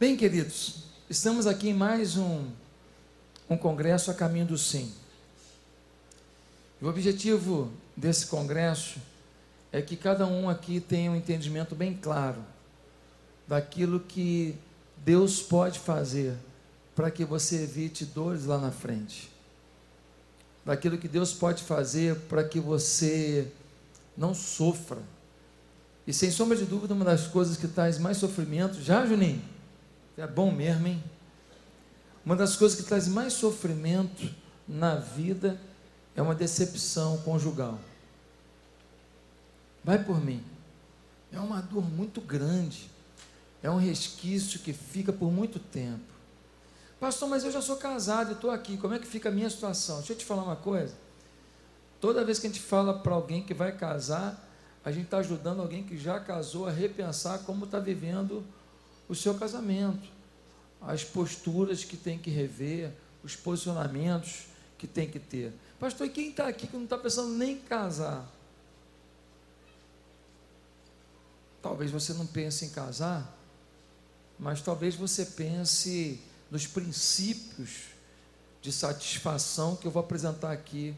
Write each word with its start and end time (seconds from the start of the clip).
Bem, 0.00 0.16
queridos, 0.16 0.76
estamos 1.10 1.46
aqui 1.46 1.68
em 1.68 1.74
mais 1.74 2.16
um, 2.16 2.46
um 3.50 3.54
congresso 3.54 4.10
a 4.10 4.14
caminho 4.14 4.46
do 4.46 4.56
sim. 4.56 4.90
O 6.80 6.86
objetivo 6.86 7.70
desse 7.94 8.24
congresso 8.24 8.98
é 9.70 9.82
que 9.82 9.98
cada 9.98 10.26
um 10.26 10.48
aqui 10.48 10.80
tenha 10.80 11.10
um 11.10 11.16
entendimento 11.16 11.74
bem 11.74 11.92
claro 11.92 12.42
daquilo 13.46 14.00
que 14.00 14.56
Deus 14.96 15.42
pode 15.42 15.78
fazer 15.78 16.32
para 16.96 17.10
que 17.10 17.22
você 17.22 17.64
evite 17.64 18.06
dores 18.06 18.46
lá 18.46 18.56
na 18.56 18.70
frente. 18.70 19.30
Daquilo 20.64 20.96
que 20.96 21.08
Deus 21.08 21.34
pode 21.34 21.62
fazer 21.62 22.16
para 22.20 22.42
que 22.42 22.58
você 22.58 23.52
não 24.16 24.34
sofra. 24.34 25.02
E 26.06 26.14
sem 26.14 26.30
sombra 26.30 26.56
de 26.56 26.64
dúvida, 26.64 26.94
uma 26.94 27.04
das 27.04 27.26
coisas 27.26 27.58
que 27.58 27.68
traz 27.68 27.98
mais 27.98 28.16
sofrimento, 28.16 28.80
já 28.80 29.04
Juninho, 29.04 29.59
é 30.20 30.26
bom 30.26 30.50
mesmo, 30.50 30.86
hein? 30.86 31.02
Uma 32.24 32.36
das 32.36 32.54
coisas 32.54 32.78
que 32.78 32.86
traz 32.86 33.08
mais 33.08 33.32
sofrimento 33.32 34.28
na 34.68 34.96
vida 34.96 35.58
é 36.14 36.20
uma 36.20 36.34
decepção 36.34 37.18
conjugal. 37.18 37.78
Vai 39.82 40.02
por 40.04 40.22
mim. 40.22 40.44
É 41.32 41.40
uma 41.40 41.60
dor 41.62 41.88
muito 41.88 42.20
grande. 42.20 42.90
É 43.62 43.70
um 43.70 43.78
resquício 43.78 44.60
que 44.60 44.72
fica 44.72 45.12
por 45.12 45.32
muito 45.32 45.58
tempo. 45.58 46.04
Pastor, 46.98 47.28
mas 47.28 47.44
eu 47.44 47.50
já 47.50 47.62
sou 47.62 47.76
casado 47.76 48.30
e 48.30 48.34
estou 48.34 48.50
aqui. 48.50 48.76
Como 48.76 48.92
é 48.92 48.98
que 48.98 49.06
fica 49.06 49.30
a 49.30 49.32
minha 49.32 49.48
situação? 49.48 49.98
Deixa 49.98 50.12
eu 50.12 50.18
te 50.18 50.24
falar 50.24 50.42
uma 50.42 50.56
coisa. 50.56 50.94
Toda 51.98 52.24
vez 52.24 52.38
que 52.38 52.46
a 52.46 52.50
gente 52.50 52.62
fala 52.62 52.98
para 52.98 53.14
alguém 53.14 53.42
que 53.42 53.54
vai 53.54 53.72
casar, 53.72 54.46
a 54.84 54.92
gente 54.92 55.04
está 55.04 55.18
ajudando 55.18 55.60
alguém 55.60 55.82
que 55.82 55.96
já 55.96 56.20
casou 56.20 56.66
a 56.66 56.70
repensar 56.70 57.38
como 57.40 57.64
está 57.64 57.78
vivendo 57.78 58.44
o 59.10 59.14
seu 59.14 59.34
casamento, 59.34 60.08
as 60.80 61.02
posturas 61.02 61.82
que 61.82 61.96
tem 61.96 62.16
que 62.16 62.30
rever, 62.30 62.92
os 63.24 63.34
posicionamentos 63.34 64.46
que 64.78 64.86
tem 64.86 65.10
que 65.10 65.18
ter. 65.18 65.52
Pastor, 65.80 66.06
e 66.06 66.10
quem 66.10 66.30
está 66.30 66.46
aqui 66.46 66.68
que 66.68 66.76
não 66.76 66.84
está 66.84 66.96
pensando 66.96 67.36
nem 67.36 67.54
em 67.54 67.60
casar? 67.60 68.24
Talvez 71.60 71.90
você 71.90 72.14
não 72.14 72.24
pense 72.24 72.64
em 72.64 72.70
casar, 72.70 73.36
mas 74.38 74.62
talvez 74.62 74.94
você 74.94 75.26
pense 75.26 76.20
nos 76.48 76.68
princípios 76.68 77.86
de 78.62 78.70
satisfação 78.70 79.74
que 79.74 79.88
eu 79.88 79.90
vou 79.90 80.00
apresentar 80.04 80.52
aqui 80.52 80.94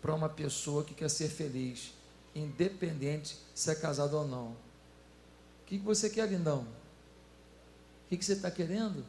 para 0.00 0.14
uma 0.14 0.30
pessoa 0.30 0.82
que 0.82 0.94
quer 0.94 1.10
ser 1.10 1.28
feliz, 1.28 1.92
independente 2.34 3.36
se 3.54 3.70
é 3.70 3.74
casado 3.74 4.16
ou 4.16 4.26
não. 4.26 4.52
O 4.52 4.56
que 5.66 5.76
você 5.76 6.08
quer, 6.08 6.30
lindão? 6.30 6.66
O 8.06 8.16
que 8.16 8.24
você 8.24 8.34
está 8.34 8.50
querendo? 8.50 9.04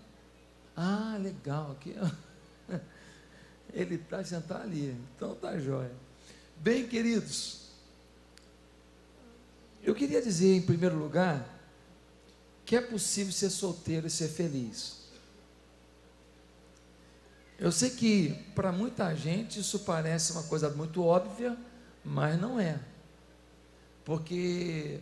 Ah, 0.76 1.18
legal, 1.20 1.72
aqui. 1.72 1.96
Ele 3.74 3.96
está 3.96 4.24
sentado 4.24 4.64
ali, 4.64 4.96
então 5.16 5.36
tá 5.36 5.58
jóia. 5.58 5.92
Bem, 6.58 6.88
queridos, 6.88 7.68
eu 9.84 9.94
queria 9.94 10.22
dizer, 10.22 10.56
em 10.56 10.62
primeiro 10.62 10.98
lugar, 10.98 11.48
que 12.66 12.76
é 12.76 12.82
possível 12.82 13.32
ser 13.32 13.50
solteiro 13.50 14.08
e 14.08 14.10
ser 14.10 14.28
feliz. 14.28 14.98
Eu 17.60 17.72
sei 17.72 17.90
que 17.90 18.34
para 18.54 18.72
muita 18.72 19.16
gente 19.16 19.60
isso 19.60 19.80
parece 19.80 20.32
uma 20.32 20.44
coisa 20.44 20.70
muito 20.70 21.04
óbvia, 21.04 21.58
mas 22.04 22.40
não 22.40 22.60
é. 22.60 22.80
Porque 24.06 25.00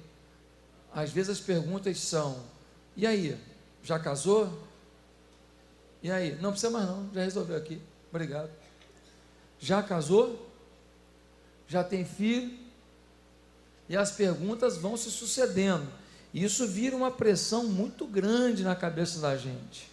às 0.93 1.11
vezes 1.11 1.31
as 1.31 1.39
perguntas 1.39 1.99
são: 1.99 2.43
e 2.95 3.05
aí, 3.05 3.37
já 3.85 3.99
casou? 3.99 4.51
E 6.01 6.11
aí? 6.11 6.35
Não 6.41 6.49
precisa 6.51 6.71
mais 6.71 6.87
não, 6.87 7.07
já 7.13 7.21
resolveu 7.21 7.55
aqui. 7.55 7.79
Obrigado. 8.09 8.49
Já 9.59 9.81
casou? 9.83 10.49
Já 11.67 11.83
tem 11.83 12.03
filho? 12.03 12.57
E 13.87 13.95
as 13.95 14.11
perguntas 14.11 14.77
vão 14.77 14.97
se 14.97 15.11
sucedendo. 15.11 15.87
E 16.33 16.43
isso 16.43 16.67
vira 16.67 16.95
uma 16.95 17.11
pressão 17.11 17.65
muito 17.65 18.07
grande 18.07 18.63
na 18.63 18.75
cabeça 18.75 19.19
da 19.19 19.37
gente. 19.37 19.89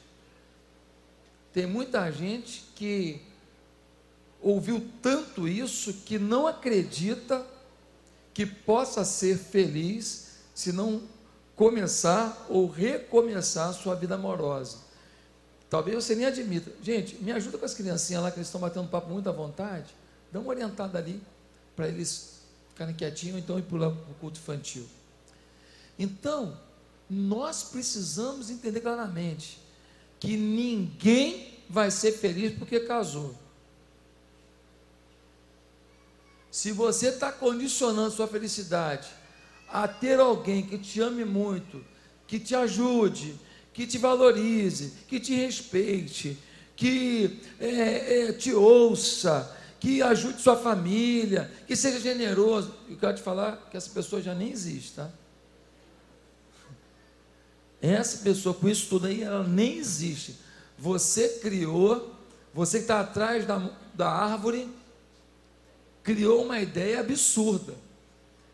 Tem 1.52 1.66
muita 1.66 2.10
gente 2.10 2.64
que 2.74 3.20
ouviu 4.40 4.88
tanto 5.02 5.46
isso 5.46 5.92
que 5.92 6.18
não 6.18 6.46
acredita 6.46 7.46
que 8.32 8.46
possa 8.46 9.04
ser 9.04 9.36
feliz 9.36 10.38
se 10.54 10.72
não 10.72 11.02
começar 11.62 12.44
ou 12.48 12.68
recomeçar 12.68 13.68
a 13.68 13.72
sua 13.72 13.94
vida 13.94 14.16
amorosa. 14.16 14.78
Talvez 15.70 15.94
você 15.94 16.16
nem 16.16 16.26
admita. 16.26 16.72
Gente, 16.82 17.14
me 17.22 17.30
ajuda 17.30 17.56
com 17.56 17.64
as 17.64 17.72
criancinhas 17.72 18.20
lá 18.20 18.32
que 18.32 18.38
eles 18.38 18.48
estão 18.48 18.60
batendo 18.60 18.88
papo 18.88 19.08
muito 19.08 19.28
à 19.28 19.32
vontade. 19.32 19.94
Dá 20.32 20.40
uma 20.40 20.48
orientada 20.48 20.98
ali 20.98 21.22
para 21.76 21.86
eles 21.86 22.40
ficarem 22.70 22.92
quietinhos, 22.96 23.38
então 23.38 23.60
ir 23.60 23.62
para 23.62 23.90
o 23.90 24.14
culto 24.20 24.40
infantil. 24.40 24.84
Então, 25.96 26.58
nós 27.08 27.62
precisamos 27.62 28.50
entender 28.50 28.80
claramente 28.80 29.60
que 30.18 30.36
ninguém 30.36 31.60
vai 31.70 31.92
ser 31.92 32.10
feliz 32.10 32.58
porque 32.58 32.80
casou. 32.80 33.36
Se 36.50 36.72
você 36.72 37.10
está 37.10 37.30
condicionando 37.30 38.10
sua 38.10 38.26
felicidade 38.26 39.21
a 39.72 39.88
ter 39.88 40.20
alguém 40.20 40.62
que 40.62 40.76
te 40.76 41.00
ame 41.00 41.24
muito, 41.24 41.82
que 42.26 42.38
te 42.38 42.54
ajude, 42.54 43.34
que 43.72 43.86
te 43.86 43.96
valorize, 43.96 44.92
que 45.08 45.18
te 45.18 45.34
respeite, 45.34 46.36
que 46.76 47.40
é, 47.58 48.28
é, 48.28 48.32
te 48.32 48.52
ouça, 48.52 49.56
que 49.80 50.02
ajude 50.02 50.42
sua 50.42 50.56
família, 50.56 51.50
que 51.66 51.74
seja 51.74 51.98
generoso. 51.98 52.74
E 52.88 52.96
quero 52.96 53.16
te 53.16 53.22
falar 53.22 53.68
que 53.70 53.76
essa 53.76 53.90
pessoa 53.90 54.20
já 54.20 54.34
nem 54.34 54.50
existe, 54.50 54.92
tá? 54.92 55.10
Essa 57.80 58.18
pessoa 58.18 58.54
com 58.54 58.68
isso 58.68 58.88
tudo 58.88 59.06
aí, 59.06 59.22
ela 59.22 59.42
nem 59.42 59.78
existe. 59.78 60.36
Você 60.78 61.40
criou, 61.40 62.14
você 62.54 62.78
que 62.78 62.84
está 62.84 63.00
atrás 63.00 63.46
da, 63.46 63.70
da 63.94 64.08
árvore, 64.08 64.68
criou 66.02 66.44
uma 66.44 66.60
ideia 66.60 67.00
absurda. 67.00 67.74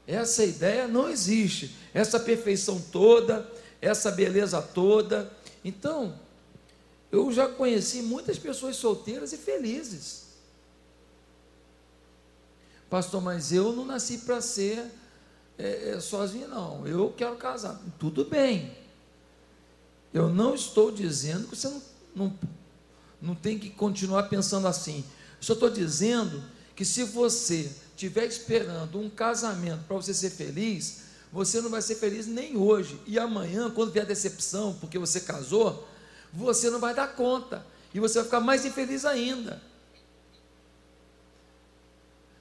Essa 0.08 0.42
ideia 0.42 0.88
não 0.88 1.10
existe. 1.10 1.76
Essa 1.92 2.18
perfeição 2.18 2.80
toda, 2.80 3.46
essa 3.78 4.10
beleza 4.10 4.62
toda. 4.62 5.30
Então, 5.62 6.18
eu 7.12 7.30
já 7.30 7.46
conheci 7.46 8.00
muitas 8.00 8.38
pessoas 8.38 8.76
solteiras 8.76 9.34
e 9.34 9.36
felizes. 9.36 10.28
Pastor, 12.88 13.20
mas 13.20 13.52
eu 13.52 13.70
não 13.74 13.84
nasci 13.84 14.16
para 14.18 14.40
ser 14.40 14.82
é, 15.58 15.90
é, 15.90 16.00
sozinho, 16.00 16.48
não. 16.48 16.86
Eu 16.86 17.12
quero 17.14 17.36
casar. 17.36 17.78
Tudo 17.98 18.24
bem. 18.24 18.74
Eu 20.14 20.30
não 20.30 20.54
estou 20.54 20.90
dizendo 20.90 21.48
que 21.48 21.54
você 21.54 21.68
não, 21.68 21.82
não, 22.16 22.38
não 23.20 23.34
tem 23.34 23.58
que 23.58 23.68
continuar 23.68 24.22
pensando 24.22 24.66
assim. 24.66 25.04
Eu 25.36 25.42
só 25.42 25.52
estou 25.52 25.68
dizendo 25.68 26.42
que 26.74 26.82
se 26.82 27.04
você 27.04 27.70
estiver 27.98 28.26
esperando 28.26 29.00
um 29.00 29.10
casamento 29.10 29.82
para 29.88 29.96
você 29.96 30.14
ser 30.14 30.30
feliz, 30.30 31.00
você 31.32 31.60
não 31.60 31.68
vai 31.68 31.82
ser 31.82 31.96
feliz 31.96 32.28
nem 32.28 32.56
hoje. 32.56 33.00
E 33.04 33.18
amanhã, 33.18 33.68
quando 33.68 33.90
vier 33.90 34.04
a 34.04 34.08
decepção 34.08 34.72
porque 34.80 34.96
você 34.96 35.20
casou, 35.20 35.86
você 36.32 36.70
não 36.70 36.78
vai 36.78 36.94
dar 36.94 37.08
conta. 37.08 37.66
E 37.92 37.98
você 37.98 38.14
vai 38.14 38.24
ficar 38.24 38.40
mais 38.40 38.64
infeliz 38.64 39.04
ainda. 39.04 39.60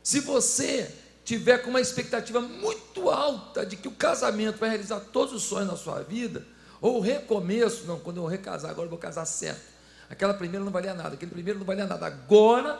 Se 0.03 0.19
você 0.19 0.93
tiver 1.25 1.57
com 1.57 1.71
uma 1.71 1.81
expectativa 1.81 2.39
muito 2.39 3.09
alta 3.09 3.65
de 3.65 3.75
que 3.75 3.87
o 3.87 3.91
casamento 3.91 4.59
vai 4.59 4.69
realizar 4.69 4.99
todos 4.99 5.33
os 5.33 5.43
sonhos 5.43 5.67
na 5.67 5.75
sua 5.75 6.03
vida, 6.03 6.45
ou 6.79 6.97
o 6.97 7.01
recomeço, 7.01 7.85
não, 7.85 7.99
quando 7.99 8.17
eu 8.17 8.27
recasar, 8.27 8.69
agora 8.69 8.85
eu 8.85 8.91
vou 8.91 8.99
casar 8.99 9.25
certo. 9.25 9.61
Aquela 10.07 10.35
primeira 10.35 10.63
não 10.63 10.71
valia 10.71 10.93
nada, 10.93 11.15
aquele 11.15 11.31
primeiro 11.31 11.57
não 11.57 11.65
valia 11.65 11.87
nada. 11.87 12.05
Agora, 12.05 12.79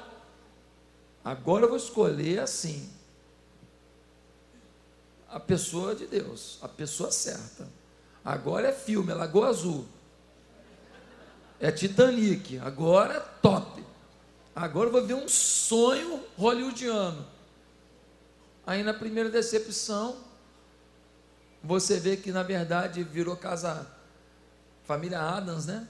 agora 1.31 1.65
eu 1.65 1.69
vou 1.69 1.77
escolher 1.77 2.39
assim. 2.39 2.89
A 5.29 5.39
pessoa 5.39 5.94
de 5.94 6.07
Deus, 6.07 6.57
a 6.62 6.68
pessoa 6.68 7.12
certa. 7.12 7.68
Agora 8.24 8.69
é 8.69 8.71
filme, 8.71 9.12
é 9.12 9.15
Lagoa 9.15 9.50
Azul. 9.50 9.85
É 11.59 11.71
Titanic, 11.71 12.59
agora 12.59 13.15
é 13.15 13.19
top. 13.41 13.83
Agora 14.56 14.88
eu 14.88 14.91
vou 14.91 15.06
ver 15.06 15.15
um 15.15 15.27
sonho 15.27 16.24
hollywoodiano. 16.38 17.25
Aí 18.65 18.83
na 18.83 18.94
primeira 18.94 19.29
decepção, 19.29 20.18
você 21.63 22.00
vê 22.00 22.18
que 22.18 22.31
na 22.31 22.44
verdade 22.44 23.03
virou 23.03 23.35
casa 23.35 23.88
família 24.85 25.19
Adams, 25.21 25.65
né? 25.65 25.88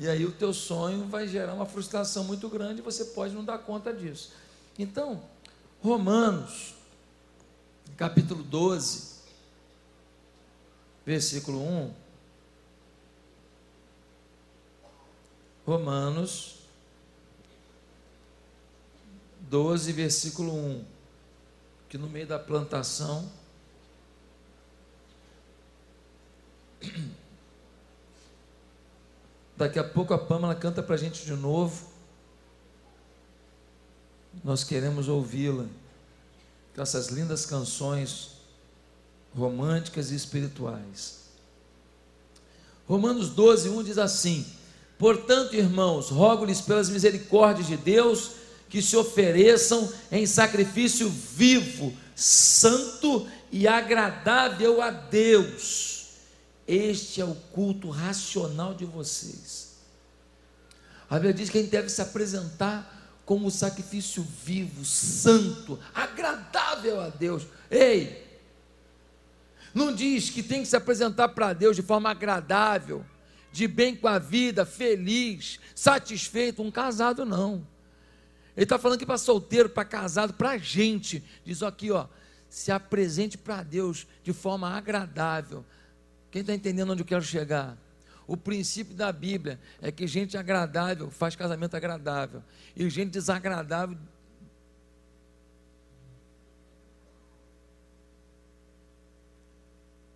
E 0.00 0.08
aí 0.08 0.24
o 0.24 0.30
teu 0.30 0.54
sonho 0.54 1.08
vai 1.08 1.26
gerar 1.26 1.54
uma 1.54 1.66
frustração 1.66 2.22
muito 2.22 2.48
grande 2.48 2.78
e 2.80 2.84
você 2.84 3.06
pode 3.06 3.34
não 3.34 3.44
dar 3.44 3.58
conta 3.58 3.92
disso. 3.92 4.32
Então, 4.78 5.20
Romanos, 5.82 6.74
capítulo 7.96 8.44
12, 8.44 9.16
versículo 11.04 11.60
1. 11.60 11.92
Romanos 15.66 16.58
12, 19.40 19.92
versículo 19.92 20.54
1. 20.54 20.84
Que 21.88 21.98
no 21.98 22.08
meio 22.08 22.28
da 22.28 22.38
plantação 22.38 23.28
Daqui 29.58 29.76
a 29.76 29.82
pouco 29.82 30.14
a 30.14 30.18
Pâmela 30.18 30.54
canta 30.54 30.84
para 30.84 30.94
a 30.94 30.98
gente 30.98 31.26
de 31.26 31.32
novo. 31.32 31.84
Nós 34.44 34.62
queremos 34.62 35.08
ouvi-la 35.08 35.66
com 36.76 36.80
essas 36.80 37.08
lindas 37.08 37.44
canções 37.44 38.36
românticas 39.36 40.12
e 40.12 40.14
espirituais. 40.14 41.24
Romanos 42.86 43.30
12, 43.30 43.68
1 43.70 43.82
diz 43.82 43.98
assim: 43.98 44.46
Portanto, 44.96 45.56
irmãos, 45.56 46.08
rogo-lhes 46.08 46.60
pelas 46.60 46.88
misericórdias 46.88 47.66
de 47.66 47.76
Deus 47.76 48.30
que 48.68 48.80
se 48.80 48.96
ofereçam 48.96 49.92
em 50.12 50.24
sacrifício 50.24 51.10
vivo, 51.10 51.92
santo 52.14 53.26
e 53.50 53.66
agradável 53.66 54.80
a 54.80 54.92
Deus. 54.92 55.97
Este 56.68 57.22
é 57.22 57.24
o 57.24 57.34
culto 57.34 57.88
racional 57.88 58.74
de 58.74 58.84
vocês. 58.84 59.78
A 61.08 61.14
Bíblia 61.14 61.32
diz 61.32 61.48
que 61.48 61.56
a 61.56 61.62
gente 61.62 61.70
deve 61.70 61.88
se 61.88 62.02
apresentar 62.02 62.94
como 63.24 63.50
sacrifício 63.50 64.22
vivo, 64.44 64.84
santo, 64.84 65.78
agradável 65.94 67.00
a 67.00 67.08
Deus. 67.08 67.46
Ei, 67.70 68.26
não 69.72 69.94
diz 69.94 70.28
que 70.28 70.42
tem 70.42 70.60
que 70.60 70.68
se 70.68 70.76
apresentar 70.76 71.28
para 71.30 71.54
Deus 71.54 71.74
de 71.74 71.82
forma 71.82 72.10
agradável, 72.10 73.04
de 73.50 73.66
bem 73.66 73.96
com 73.96 74.06
a 74.06 74.18
vida, 74.18 74.66
feliz, 74.66 75.58
satisfeito, 75.74 76.62
um 76.62 76.70
casado 76.70 77.24
não. 77.24 77.66
Ele 78.54 78.64
está 78.64 78.78
falando 78.78 78.98
que 78.98 79.06
para 79.06 79.16
solteiro, 79.16 79.70
para 79.70 79.84
casado, 79.84 80.34
para 80.34 80.58
gente. 80.58 81.24
Diz 81.44 81.62
aqui, 81.62 81.90
ó, 81.90 82.08
se 82.48 82.70
apresente 82.72 83.38
para 83.38 83.62
Deus 83.62 84.06
de 84.22 84.32
forma 84.32 84.68
agradável. 84.68 85.64
Quem 86.30 86.40
está 86.40 86.54
entendendo 86.54 86.92
onde 86.92 87.02
eu 87.02 87.06
quero 87.06 87.22
chegar? 87.22 87.76
O 88.26 88.36
princípio 88.36 88.94
da 88.94 89.10
Bíblia 89.10 89.58
é 89.80 89.90
que 89.90 90.06
gente 90.06 90.36
agradável 90.36 91.10
faz 91.10 91.34
casamento 91.34 91.74
agradável. 91.74 92.42
E 92.76 92.88
gente 92.90 93.10
desagradável 93.10 93.96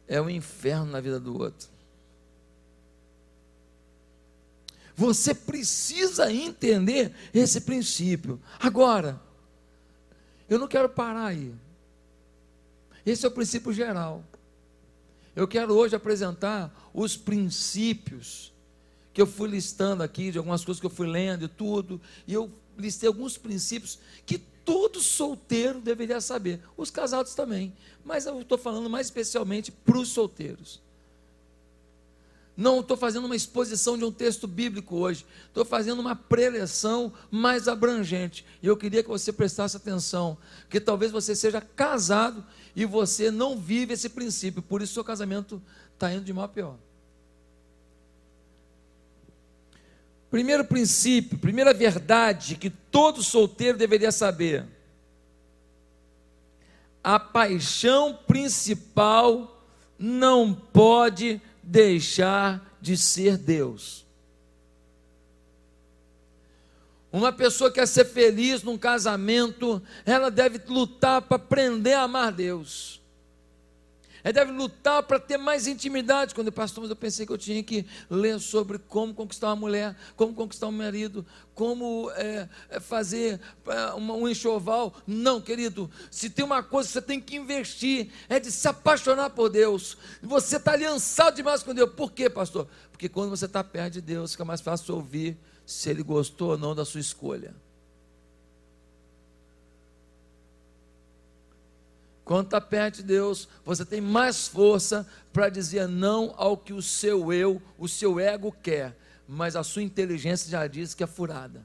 é 0.07 0.21
um 0.21 0.29
inferno 0.29 0.87
na 0.87 1.01
vida 1.01 1.19
do 1.19 1.39
outro. 1.39 1.69
Você 4.95 5.35
precisa 5.35 6.31
entender 6.31 7.15
esse 7.33 7.63
princípio. 7.63 8.39
Agora, 8.61 9.19
eu 10.51 10.59
não 10.59 10.69
quero 10.69 10.89
parar 10.89 11.29
aí. 11.29 11.55
Esse 13.07 13.25
é 13.25 13.29
o 13.29 13.33
princípio 13.33 13.73
geral. 13.73 14.23
Eu 15.35 15.49
quero 15.49 15.75
hoje 15.75 15.97
apresentar 15.97 16.91
os 16.93 17.17
princípios 17.17 18.53
que 19.15 19.21
eu 19.21 19.27
fui 19.27 19.49
listando 19.49 20.03
aqui, 20.03 20.31
de 20.31 20.39
algumas 20.39 20.65
coisas 20.65 20.81
que 20.81 20.87
eu 20.87 20.91
fui 20.91 21.07
lendo 21.07 21.45
e 21.45 21.49
tudo, 21.49 22.01
e 22.27 22.33
eu 22.33 22.51
listei 22.79 23.07
alguns 23.07 23.37
princípios 23.37 23.99
que 24.25 24.39
todo 24.39 25.01
solteiro 25.01 25.81
deveria 25.81 26.21
saber, 26.21 26.61
os 26.77 26.91
casados 26.91 27.35
também, 27.35 27.75
mas 28.05 28.27
eu 28.27 28.41
estou 28.41 28.57
falando 28.57 28.89
mais 28.89 29.07
especialmente 29.07 29.71
para 29.71 29.99
os 29.99 30.09
solteiros. 30.09 30.81
Não 32.57 32.81
estou 32.81 32.97
fazendo 32.97 33.25
uma 33.25 33.37
exposição 33.37 33.97
de 33.97 34.05
um 34.05 34.13
texto 34.13 34.47
bíblico 34.47 34.97
hoje, 34.97 35.25
estou 35.47 35.65
fazendo 35.65 36.01
uma 36.01 36.15
preleção 36.15 37.13
mais 37.31 37.67
abrangente. 37.67 38.45
E 38.63 38.67
eu 38.67 38.77
queria 38.77 39.03
que 39.03 39.09
você 39.09 39.33
prestasse 39.33 39.77
atenção, 39.77 40.37
que 40.69 40.79
talvez 40.79 41.11
você 41.11 41.35
seja 41.35 41.61
casado 41.61 42.45
e 42.77 42.85
você 42.85 43.31
não 43.31 43.59
vive 43.59 43.95
esse 43.95 44.11
princípio, 44.11 44.63
por 44.63 44.83
isso 44.83 44.93
seu 44.93 45.05
casamento 45.05 45.63
está 45.95 46.13
indo 46.13 46.25
de 46.25 46.33
mal 46.33 46.45
a 46.45 46.49
pior. 46.49 46.77
Primeiro 50.31 50.65
princípio, 50.65 51.39
primeira 51.39 51.75
verdade 51.75 52.57
que 52.57 52.71
todo 52.71 53.23
solteiro 53.23 53.77
deveria 53.77 54.11
saber: 54.11 54.67
a 57.05 57.19
paixão 57.19 58.19
principal 58.27 59.63
não 59.99 60.55
pode 60.55 61.41
deixar 61.63 62.77
de 62.81 62.97
ser 62.97 63.37
Deus. 63.37 64.07
Uma 67.13 67.31
pessoa 67.31 67.71
que 67.71 67.79
quer 67.79 67.87
ser 67.87 68.07
feliz 68.07 68.63
num 68.63 68.79
casamento, 68.79 69.83
ela 70.07 70.31
deve 70.31 70.59
lutar 70.67 71.21
para 71.21 71.37
aprender 71.37 71.93
a 71.93 72.03
amar 72.03 72.33
Deus. 72.33 73.02
Ela 74.25 74.33
deve 74.33 74.53
lutar 74.53 75.03
para 75.03 75.19
ter 75.19 75.37
mais 75.37 75.67
intimidade. 75.67 76.35
Quando 76.35 76.49
eu 76.49 76.53
pastor, 76.53 76.83
mas 76.83 76.91
eu 76.91 76.97
pensei 76.97 77.27
que 77.27 77.33
eu 77.33 77.39
tinha 77.39 77.63
que 77.63 77.87
ler 78.09 78.39
sobre 78.39 78.79
como 78.79 79.13
conquistar 79.15 79.49
uma 79.49 79.57
mulher, 79.57 79.97
como 80.17 80.33
conquistar 80.35 80.69
um 80.69 80.73
marido, 80.73 81.27
como 81.55 82.11
é, 82.13 82.49
é 82.71 82.81
fazer 82.81 83.41
é, 83.67 83.95
um 83.95 84.29
enxoval. 84.29 84.95
Não, 85.07 85.41
querido, 85.41 85.91
se 86.11 86.31
tem 86.31 86.45
uma 86.45 86.63
coisa 86.63 86.89
que 86.89 86.93
você 86.93 87.03
tem 87.03 87.21
que 87.21 87.37
investir, 87.37 88.11
é 88.29 88.39
de 88.39 88.51
se 88.51 88.69
apaixonar 88.69 89.31
por 89.31 89.49
Deus. 89.49 89.97
Você 90.23 90.57
está 90.57 90.73
aliançado 90.73 91.37
demais 91.37 91.63
com 91.63 91.75
Deus. 91.75 91.93
Por 91.93 92.13
quê, 92.13 92.31
pastor? 92.31 92.69
Porque 92.91 93.09
quando 93.09 93.31
você 93.31 93.47
está 93.47 93.65
perto 93.65 93.95
de 93.95 94.01
Deus, 94.01 94.33
fica 94.33 94.45
mais 94.45 94.61
fácil 94.61 94.95
ouvir 94.95 95.37
se 95.67 95.91
Ele 95.91 96.03
gostou 96.03 96.51
ou 96.51 96.59
não 96.59 96.75
da 96.75 96.85
sua 96.85 97.01
escolha. 97.01 97.55
Quando 102.33 102.47
está 102.47 102.63
perto 102.63 102.97
de 102.97 103.03
Deus, 103.03 103.47
você 103.63 103.85
tem 103.85 104.01
mais 104.01 104.49
força 104.49 105.07
para 105.35 105.51
dizer 105.51 105.87
não 105.87 106.33
ao 106.39 106.57
que 106.57 106.73
o 106.73 106.81
seu 106.81 107.31
eu, 107.31 107.61
o 107.77 107.87
seu 107.87 108.19
ego 108.19 108.51
quer, 108.63 108.97
mas 109.29 109.55
a 109.55 109.63
sua 109.63 109.83
inteligência 109.83 110.51
já 110.51 110.67
diz 110.67 110.95
que 110.95 111.05
é 111.05 111.07
furada. 111.07 111.63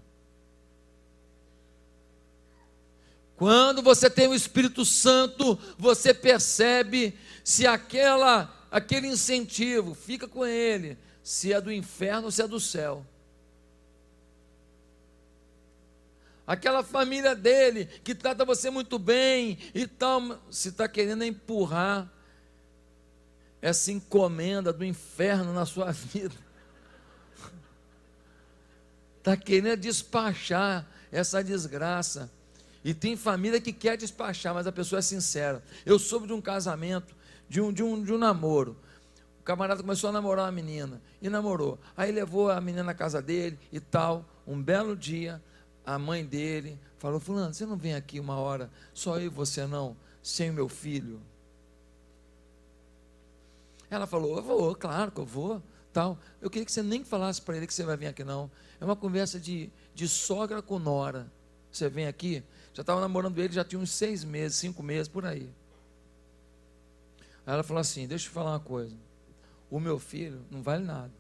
Quando 3.37 3.81
você 3.81 4.09
tem 4.09 4.27
o 4.27 4.35
Espírito 4.35 4.83
Santo, 4.83 5.57
você 5.77 6.13
percebe 6.13 7.17
se 7.45 7.65
aquela 7.65 8.53
aquele 8.69 9.07
incentivo 9.07 9.95
fica 9.95 10.27
com 10.27 10.45
ele, 10.45 10.97
se 11.23 11.53
é 11.53 11.61
do 11.61 11.71
inferno 11.71 12.25
ou 12.25 12.31
se 12.31 12.41
é 12.41 12.47
do 12.47 12.59
céu. 12.59 13.05
Aquela 16.47 16.81
família 16.81 17.35
dele 17.35 17.85
que 17.85 18.15
trata 18.15 18.45
você 18.45 18.69
muito 18.69 18.97
bem 18.97 19.59
e 19.75 19.85
tal, 19.85 20.41
se 20.49 20.69
está 20.69 20.87
querendo 20.87 21.25
empurrar 21.25 22.09
essa 23.61 23.91
encomenda 23.91 24.71
do 24.71 24.85
inferno 24.85 25.51
na 25.51 25.65
sua 25.65 25.91
vida, 25.93 26.35
está 29.17 29.35
querendo 29.35 29.81
despachar 29.81 30.87
essa 31.11 31.43
desgraça. 31.43 32.31
E 32.83 32.93
tem 32.93 33.17
família 33.17 33.59
que 33.59 33.73
quer 33.73 33.97
despachar, 33.97 34.53
mas 34.53 34.65
a 34.65 34.71
pessoa 34.71 34.99
é 34.99 35.01
sincera. 35.01 35.61
Eu 35.85 35.99
soube 35.99 36.27
de 36.27 36.31
um 36.31 36.39
casamento, 36.39 37.13
de 37.49 37.59
um, 37.59 37.73
de 37.73 37.83
um, 37.83 38.01
de 38.01 38.13
um 38.13 38.17
namoro. 38.17 38.77
O 39.41 39.43
camarada 39.43 39.81
começou 39.81 40.09
a 40.09 40.13
namorar 40.13 40.45
uma 40.45 40.51
menina 40.53 41.01
e 41.21 41.29
namorou. 41.29 41.77
Aí 41.97 42.11
levou 42.11 42.49
a 42.49 42.61
menina 42.61 42.83
na 42.83 42.93
casa 42.93 43.21
dele 43.21 43.59
e 43.73 43.79
tal. 43.81 44.23
Um 44.45 44.61
belo 44.61 44.95
dia, 44.95 45.41
a 45.87 45.97
mãe 45.97 46.25
dele 46.25 46.77
falou: 46.97 47.17
Fulano, 47.17 47.53
você 47.53 47.65
não 47.65 47.77
vem 47.77 47.95
aqui 47.95 48.19
uma 48.19 48.37
hora, 48.37 48.69
só 48.93 49.17
eu 49.17 49.27
e 49.27 49.29
você 49.29 49.65
não, 49.65 49.95
sem 50.21 50.49
o 50.49 50.53
meu 50.53 50.67
filho? 50.67 51.21
Ela 53.89 54.05
falou: 54.05 54.35
Eu 54.35 54.43
vou, 54.43 54.75
claro 54.75 55.13
que 55.13 55.21
eu 55.21 55.25
vou. 55.25 55.63
Tal. 55.93 56.19
Eu 56.41 56.49
queria 56.49 56.65
que 56.65 56.71
você 56.71 56.83
nem 56.83 57.05
falasse 57.05 57.41
para 57.41 57.55
ele 57.55 57.65
que 57.65 57.73
você 57.73 57.83
vai 57.83 57.95
vir 57.95 58.07
aqui, 58.07 58.23
não. 58.23 58.51
É 58.81 58.85
uma 58.85 58.97
conversa 58.97 59.39
de, 59.39 59.71
de 59.95 60.07
sogra 60.09 60.61
com 60.61 60.77
nora. 60.77 61.31
Você 61.71 61.89
vem 61.89 62.05
aqui, 62.05 62.43
já 62.73 62.81
estava 62.81 62.99
namorando 62.99 63.39
ele, 63.39 63.53
já 63.53 63.63
tinha 63.63 63.79
uns 63.79 63.91
seis 63.91 64.25
meses, 64.25 64.57
cinco 64.57 64.83
meses, 64.83 65.07
por 65.07 65.25
aí. 65.25 65.49
Aí 67.45 67.53
ela 67.53 67.63
falou 67.63 67.79
assim: 67.79 68.05
Deixa 68.05 68.25
eu 68.25 68.29
te 68.29 68.33
falar 68.33 68.51
uma 68.51 68.59
coisa. 68.59 68.95
O 69.71 69.79
meu 69.79 69.97
filho 69.97 70.45
não 70.51 70.61
vale 70.61 70.83
nada. 70.83 71.11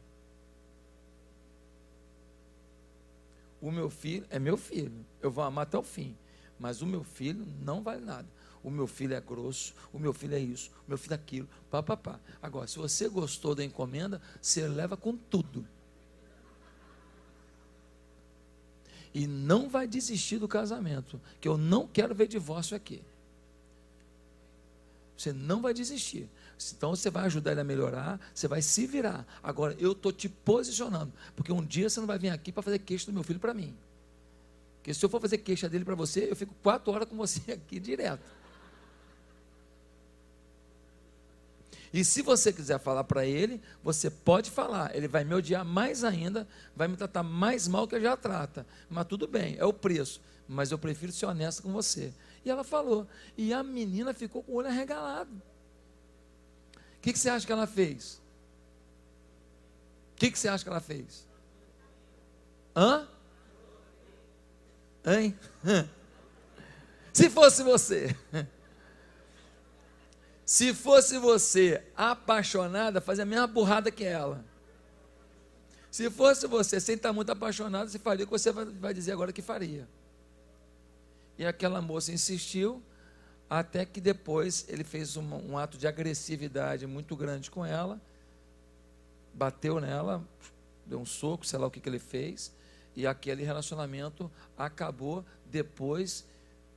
O 3.61 3.71
meu 3.71 3.89
filho 3.89 4.25
é 4.29 4.37
meu 4.37 4.57
filho, 4.57 5.05
eu 5.21 5.31
vou 5.31 5.43
amar 5.43 5.63
até 5.63 5.77
o 5.77 5.83
fim. 5.83 6.15
Mas 6.59 6.81
o 6.81 6.85
meu 6.85 7.03
filho 7.03 7.45
não 7.61 7.81
vale 7.81 8.03
nada. 8.03 8.27
O 8.63 8.69
meu 8.69 8.87
filho 8.87 9.13
é 9.13 9.21
grosso, 9.21 9.73
o 9.93 9.99
meu 9.99 10.13
filho 10.13 10.35
é 10.35 10.39
isso, 10.39 10.71
o 10.85 10.89
meu 10.89 10.97
filho 10.97 11.13
é 11.13 11.15
aquilo, 11.15 11.47
papapá. 11.69 12.19
Agora, 12.41 12.67
se 12.67 12.77
você 12.77 13.07
gostou 13.07 13.55
da 13.55 13.63
encomenda, 13.63 14.21
você 14.41 14.67
leva 14.67 14.97
com 14.97 15.15
tudo. 15.15 15.65
E 19.13 19.25
não 19.25 19.69
vai 19.69 19.87
desistir 19.87 20.37
do 20.37 20.47
casamento, 20.47 21.19
que 21.39 21.47
eu 21.47 21.57
não 21.57 21.87
quero 21.87 22.13
ver 22.13 22.27
divórcio 22.27 22.75
aqui. 22.75 23.01
Você 25.17 25.33
não 25.33 25.61
vai 25.61 25.73
desistir. 25.73 26.29
Então 26.75 26.95
você 26.95 27.09
vai 27.09 27.25
ajudar 27.25 27.51
ele 27.51 27.61
a 27.61 27.63
melhorar, 27.63 28.19
você 28.33 28.47
vai 28.47 28.61
se 28.61 28.85
virar. 28.85 29.25
Agora, 29.41 29.75
eu 29.79 29.93
estou 29.93 30.11
te 30.11 30.29
posicionando, 30.29 31.11
porque 31.35 31.51
um 31.51 31.63
dia 31.63 31.89
você 31.89 31.99
não 31.99 32.07
vai 32.07 32.19
vir 32.19 32.29
aqui 32.29 32.51
para 32.51 32.63
fazer 32.63 32.79
queixa 32.79 33.07
do 33.07 33.13
meu 33.13 33.23
filho 33.23 33.39
para 33.39 33.53
mim. 33.53 33.75
Porque 34.77 34.93
se 34.93 35.03
eu 35.03 35.09
for 35.09 35.19
fazer 35.19 35.39
queixa 35.39 35.67
dele 35.67 35.83
para 35.83 35.95
você, 35.95 36.31
eu 36.31 36.35
fico 36.35 36.53
quatro 36.61 36.93
horas 36.93 37.09
com 37.09 37.17
você 37.17 37.51
aqui 37.53 37.79
direto. 37.79 38.37
E 41.93 42.03
se 42.03 42.21
você 42.21 42.51
quiser 42.51 42.79
falar 42.79 43.03
para 43.03 43.25
ele, 43.25 43.61
você 43.83 44.09
pode 44.09 44.51
falar. 44.51 44.95
Ele 44.95 45.07
vai 45.07 45.23
me 45.23 45.33
odiar 45.33 45.65
mais 45.65 46.03
ainda, 46.03 46.47
vai 46.75 46.87
me 46.87 46.97
tratar 46.97 47.23
mais 47.23 47.67
mal 47.67 47.87
que 47.87 47.95
ele 47.95 48.03
já 48.03 48.17
trata. 48.17 48.65
Mas 48.89 49.07
tudo 49.07 49.27
bem, 49.27 49.55
é 49.57 49.65
o 49.65 49.73
preço. 49.73 50.21
Mas 50.47 50.71
eu 50.71 50.77
prefiro 50.77 51.11
ser 51.11 51.25
honesta 51.25 51.61
com 51.61 51.71
você. 51.71 52.13
E 52.47 52.49
ela 52.49 52.63
falou. 52.63 53.05
E 53.37 53.53
a 53.53 53.61
menina 53.61 54.13
ficou 54.13 54.41
com 54.41 54.53
o 54.53 54.55
olho 54.55 54.69
arregalado. 54.69 55.29
O 56.73 57.01
que, 57.01 57.11
que 57.11 57.19
você 57.19 57.29
acha 57.29 57.45
que 57.45 57.51
ela 57.51 57.67
fez? 57.67 58.21
O 60.13 60.15
que, 60.15 60.31
que 60.31 60.39
você 60.39 60.47
acha 60.47 60.63
que 60.63 60.69
ela 60.69 60.79
fez? 60.79 61.27
Hã? 62.73 63.05
Hein? 65.05 65.37
Se 67.11 67.29
fosse 67.29 67.63
você. 67.63 68.15
Se 70.45 70.73
fosse 70.73 71.17
você 71.17 71.83
apaixonada, 71.97 73.01
fazia 73.01 73.23
a 73.23 73.27
mesma 73.27 73.47
burrada 73.47 73.91
que 73.91 74.05
ela. 74.05 74.45
Se 75.91 76.09
fosse 76.09 76.47
você 76.47 76.79
sem 76.79 76.95
estar 76.95 77.11
muito 77.11 77.29
apaixonado, 77.29 77.89
você 77.89 77.99
faria 77.99 78.23
o 78.23 78.27
que 78.27 78.31
você 78.31 78.53
vai 78.53 78.93
dizer 78.93 79.11
agora 79.11 79.33
que 79.33 79.41
faria. 79.41 79.85
E 81.37 81.45
aquela 81.45 81.81
moça 81.81 82.11
insistiu, 82.11 82.81
até 83.49 83.85
que 83.85 84.01
depois 84.01 84.65
ele 84.67 84.83
fez 84.83 85.15
um, 85.17 85.23
um 85.51 85.57
ato 85.57 85.77
de 85.77 85.87
agressividade 85.87 86.85
muito 86.87 87.15
grande 87.15 87.51
com 87.51 87.65
ela, 87.65 88.01
bateu 89.33 89.79
nela, 89.79 90.23
deu 90.85 90.99
um 90.99 91.05
soco, 91.05 91.45
sei 91.45 91.59
lá 91.59 91.67
o 91.67 91.71
que, 91.71 91.79
que 91.79 91.87
ele 91.87 91.99
fez, 91.99 92.51
e 92.95 93.05
aquele 93.05 93.43
relacionamento 93.43 94.31
acabou 94.57 95.23
depois 95.45 96.25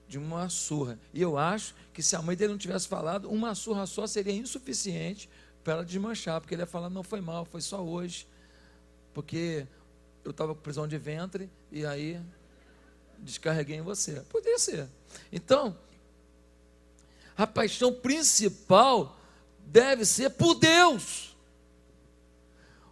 de 0.07 0.19
uma 0.19 0.49
surra. 0.49 0.99
E 1.15 1.23
eu 1.23 1.39
acho 1.39 1.75
que 1.95 2.03
se 2.03 2.15
a 2.15 2.21
mãe 2.21 2.37
dele 2.37 2.53
não 2.53 2.59
tivesse 2.59 2.87
falado, 2.87 3.31
uma 3.31 3.55
surra 3.55 3.87
só 3.87 4.07
seria 4.07 4.33
insuficiente 4.33 5.31
para 5.65 5.75
ela 5.75 5.85
desmanchar, 5.85 6.41
porque 6.41 6.55
ele 6.55 6.63
ia 6.63 6.67
falar: 6.67 6.91
não 6.91 7.03
foi 7.03 7.21
mal, 7.21 7.45
foi 7.45 7.61
só 7.61 7.83
hoje, 7.83 8.27
porque 9.15 9.67
eu 10.25 10.33
estava 10.33 10.55
com 10.55 10.61
prisão 10.61 10.87
de 10.87 10.99
ventre 10.99 11.49
e 11.71 11.87
aí 11.87 12.21
descarreguei 13.23 13.77
em 13.77 13.83
você. 13.83 14.21
Poderia 14.29 14.59
ser. 14.59 14.89
Então, 15.33 15.77
a 17.37 17.47
paixão 17.47 17.93
principal 17.93 19.19
deve 19.61 20.05
ser 20.05 20.31
por 20.31 20.55
Deus. 20.55 21.37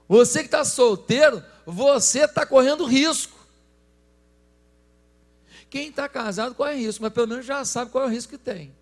Você 0.08 0.40
que 0.40 0.46
está 0.46 0.64
solteiro, 0.64 1.44
você 1.66 2.24
está 2.24 2.46
correndo 2.46 2.86
risco. 2.86 3.36
Quem 5.68 5.88
está 5.88 6.08
casado 6.08 6.54
corre 6.54 6.76
risco, 6.76 7.02
mas 7.02 7.12
pelo 7.12 7.28
menos 7.28 7.44
já 7.44 7.64
sabe 7.64 7.90
qual 7.90 8.04
é 8.04 8.06
o 8.06 8.10
risco 8.10 8.32
que 8.32 8.38
tem. 8.38 8.74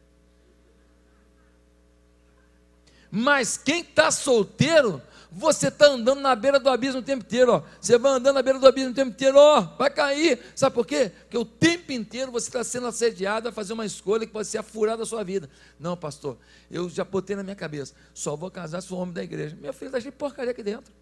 Mas 3.10 3.56
quem 3.56 3.80
está 3.80 4.10
solteiro, 4.10 5.00
você 5.30 5.68
está 5.68 5.86
andando 5.86 6.20
na 6.20 6.34
beira 6.34 6.58
do 6.58 6.68
abismo 6.70 7.00
o 7.00 7.02
tempo 7.02 7.24
inteiro. 7.24 7.52
Ó. 7.52 7.62
Você 7.80 7.98
vai 7.98 8.12
andando 8.12 8.34
na 8.34 8.42
beira 8.42 8.58
do 8.58 8.66
abismo 8.66 8.90
o 8.90 8.94
tempo 8.94 9.10
inteiro, 9.10 9.36
ó, 9.38 9.60
vai 9.60 9.90
cair. 9.90 10.40
Sabe 10.54 10.74
por 10.74 10.86
quê? 10.86 11.12
Porque 11.20 11.36
o 11.36 11.44
tempo 11.44 11.92
inteiro 11.92 12.32
você 12.32 12.48
está 12.48 12.64
sendo 12.64 12.86
assediado 12.86 13.48
a 13.48 13.52
fazer 13.52 13.74
uma 13.74 13.84
escolha 13.84 14.26
que 14.26 14.32
pode 14.32 14.48
ser 14.48 14.58
a 14.58 14.62
furada 14.62 14.98
da 14.98 15.06
sua 15.06 15.22
vida. 15.22 15.50
Não, 15.78 15.96
pastor, 15.96 16.38
eu 16.70 16.88
já 16.88 17.04
botei 17.04 17.36
na 17.36 17.42
minha 17.42 17.54
cabeça, 17.54 17.94
só 18.14 18.34
vou 18.34 18.50
casar 18.50 18.80
se 18.80 18.88
for 18.88 18.96
homem 18.96 19.12
da 19.12 19.22
igreja. 19.22 19.56
Meu 19.60 19.72
filho 19.74 19.88
está 19.88 20.00
cheio 20.00 20.12
de 20.12 20.18
porcaria 20.18 20.52
aqui 20.52 20.62
dentro. 20.62 20.92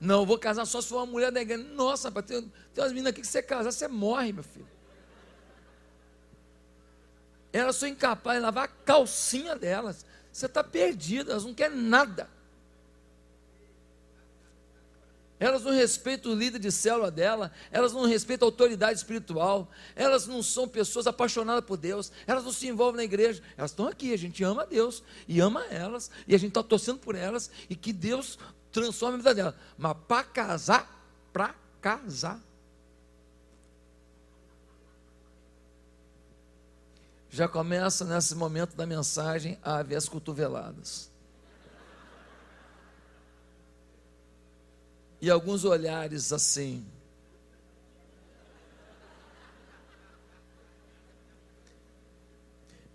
Não, 0.00 0.24
vou 0.24 0.38
casar 0.38 0.64
só 0.64 0.80
se 0.80 0.88
for 0.88 0.96
uma 0.96 1.06
mulher 1.06 1.30
da 1.30 1.42
igreja. 1.42 1.62
Nossa, 1.62 2.08
rapaz, 2.08 2.24
tem, 2.24 2.40
tem 2.40 2.82
umas 2.82 2.90
meninas 2.90 3.10
aqui 3.10 3.20
que 3.20 3.26
você 3.26 3.42
casar, 3.42 3.70
você 3.70 3.86
morre, 3.86 4.32
meu 4.32 4.42
filho. 4.42 4.79
Elas 7.52 7.76
são 7.76 7.88
incapazes 7.88 8.40
de 8.40 8.44
lavar 8.44 8.64
a 8.64 8.68
calcinha 8.68 9.56
delas. 9.56 10.04
Você 10.32 10.46
está 10.46 10.62
perdido, 10.62 11.30
elas 11.30 11.44
não 11.44 11.54
querem 11.54 11.76
nada. 11.76 12.28
Elas 15.40 15.62
não 15.62 15.72
respeitam 15.72 16.32
o 16.32 16.34
líder 16.34 16.58
de 16.58 16.70
célula 16.70 17.10
dela, 17.10 17.50
elas 17.72 17.94
não 17.94 18.04
respeitam 18.04 18.46
a 18.46 18.50
autoridade 18.50 18.98
espiritual, 18.98 19.70
elas 19.96 20.26
não 20.26 20.42
são 20.42 20.68
pessoas 20.68 21.06
apaixonadas 21.06 21.64
por 21.64 21.78
Deus, 21.78 22.12
elas 22.26 22.44
não 22.44 22.52
se 22.52 22.68
envolvem 22.68 22.98
na 22.98 23.04
igreja, 23.04 23.42
elas 23.56 23.70
estão 23.70 23.88
aqui, 23.88 24.12
a 24.12 24.18
gente 24.18 24.44
ama 24.44 24.66
Deus 24.66 25.02
e 25.26 25.40
ama 25.40 25.64
elas, 25.70 26.10
e 26.28 26.34
a 26.34 26.38
gente 26.38 26.50
está 26.50 26.62
torcendo 26.62 26.98
por 26.98 27.14
elas, 27.14 27.50
e 27.70 27.74
que 27.74 27.90
Deus 27.90 28.38
transforma 28.70 29.14
a 29.14 29.16
vida 29.16 29.34
dela. 29.34 29.56
Mas 29.78 29.96
para 30.06 30.24
casar, 30.24 31.10
para 31.32 31.54
casar. 31.80 32.38
Já 37.30 37.46
começa 37.46 38.04
nesse 38.04 38.34
momento 38.34 38.74
da 38.74 38.84
mensagem 38.84 39.56
a 39.62 39.76
haver 39.76 39.94
as 39.94 40.08
cotoveladas. 40.08 41.10
E 45.20 45.30
alguns 45.30 45.64
olhares 45.64 46.32
assim. 46.32 46.84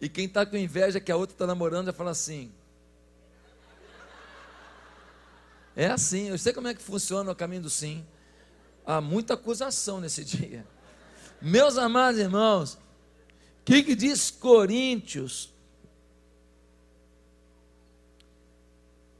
E 0.02 0.10
quem 0.10 0.26
está 0.26 0.46
com 0.46 0.58
inveja 0.58 1.00
que 1.00 1.12
a 1.12 1.16
outra 1.16 1.34
está 1.34 1.48
namorando 1.48 1.86
já 1.86 1.94
fala 1.94 2.12
assim: 2.12 2.52
É 5.76 5.88
assim, 5.88 6.30
eu 6.30 6.38
sei 6.38 6.52
como 6.52 6.68
é 6.68 6.74
que 6.74 6.82
funciona 6.82 7.32
o 7.32 7.36
caminho 7.36 7.62
do 7.62 7.70
sim. 7.70 8.06
Há 8.86 9.00
muita 9.00 9.36
acusação 9.36 10.02
nesse 10.02 10.26
dia. 10.26 10.68
Meus 11.42 11.78
amados 11.78 12.20
irmãos, 12.20 12.78
o 13.66 13.72
que, 13.74 13.82
que 13.82 13.96
diz 13.96 14.30
Coríntios? 14.30 15.52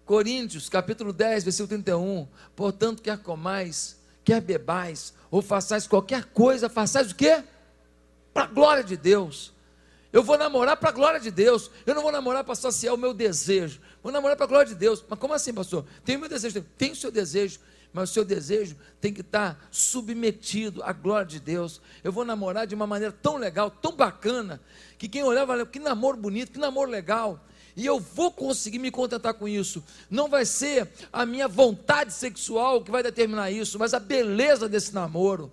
Coríntios, 0.06 0.70
capítulo 0.70 1.12
10, 1.12 1.46
versículo 1.46 1.68
31. 1.68 2.28
Portanto, 2.56 3.02
quer 3.02 3.18
comais, 3.18 4.00
quer 4.24 4.40
bebais, 4.40 5.16
ou 5.32 5.42
façais 5.42 5.88
qualquer 5.88 6.26
coisa, 6.26 6.70
façais 6.70 7.10
o 7.10 7.16
quê? 7.16 7.44
Para 8.32 8.44
a 8.44 8.48
glória 8.48 8.84
de 8.84 8.96
Deus. 8.96 9.52
Eu 10.14 10.22
vou 10.22 10.38
namorar 10.38 10.78
para 10.78 10.90
a 10.90 10.94
glória 10.94 11.20
de 11.20 11.32
Deus. 11.32 11.72
Eu 11.84 11.96
não 11.96 12.04
vou 12.04 12.12
namorar 12.12 12.44
para 12.44 12.54
saciar 12.54 12.94
o 12.94 12.98
meu 13.00 13.16
desejo. 13.16 13.82
Vou 14.04 14.12
namorar 14.12 14.38
para 14.38 14.46
a 14.46 14.50
glória 14.50 14.68
de 14.68 14.76
Deus. 14.76 15.04
Mas 15.10 15.18
como 15.18 15.34
assim, 15.34 15.56
pastor? 15.56 15.88
Tem 16.06 16.18
o 16.18 16.20
meu 16.20 16.30
desejo, 16.30 16.64
tem 16.78 16.92
o 16.92 16.96
seu 16.96 17.10
desejo, 17.10 17.60
mas 17.96 18.10
o 18.10 18.14
seu 18.14 18.26
desejo 18.26 18.76
tem 19.00 19.14
que 19.14 19.22
estar 19.22 19.68
submetido 19.72 20.84
à 20.84 20.92
glória 20.92 21.26
de 21.26 21.40
Deus. 21.40 21.82
Eu 22.04 22.12
vou 22.12 22.26
namorar 22.26 22.68
de 22.68 22.76
uma 22.76 22.86
maneira 22.86 23.14
tão 23.14 23.38
legal, 23.38 23.72
tão 23.72 23.96
bacana, 23.96 24.62
que 24.98 25.08
quem 25.08 25.24
olhar 25.24 25.46
vai 25.46 25.66
que 25.66 25.80
namoro 25.80 26.18
bonito, 26.18 26.52
que 26.52 26.60
namoro 26.60 26.92
legal. 26.92 27.40
E 27.74 27.86
eu 27.86 28.00
vou 28.00 28.32
conseguir 28.32 28.80
me 28.80 28.92
contentar 28.92 29.34
com 29.34 29.48
isso. 29.48 29.82
Não 30.10 30.28
vai 30.28 30.46
ser 30.46 30.90
a 31.12 31.26
minha 31.26 31.48
vontade 31.48 32.14
sexual 32.14 32.84
que 32.84 32.92
vai 32.92 33.02
determinar 33.02 33.50
isso, 33.50 33.80
mas 33.80 33.94
a 33.94 34.00
beleza 34.00 34.68
desse 34.68 34.94
namoro 34.94 35.52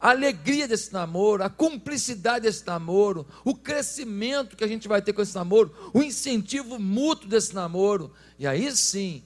a 0.00 0.10
alegria 0.10 0.66
desse 0.66 0.92
namoro, 0.92 1.44
a 1.44 1.48
cumplicidade 1.48 2.42
desse 2.42 2.66
namoro, 2.66 3.24
o 3.44 3.54
crescimento 3.54 4.56
que 4.56 4.64
a 4.64 4.66
gente 4.66 4.88
vai 4.88 5.00
ter 5.00 5.12
com 5.12 5.22
esse 5.22 5.36
namoro, 5.36 5.72
o 5.94 6.02
incentivo 6.02 6.76
mútuo 6.76 7.28
desse 7.28 7.54
namoro. 7.54 8.12
E 8.36 8.44
aí 8.44 8.74
sim, 8.74 9.22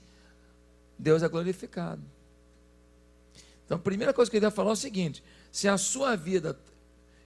Deus 0.98 1.22
é 1.22 1.28
glorificado. 1.28 2.02
Então, 3.64 3.76
a 3.76 3.80
primeira 3.80 4.14
coisa 4.14 4.30
que 4.30 4.36
eu 4.36 4.40
queria 4.40 4.50
falar 4.50 4.70
é 4.70 4.72
o 4.72 4.76
seguinte: 4.76 5.22
se 5.50 5.68
a 5.68 5.76
sua 5.76 6.16
vida 6.16 6.58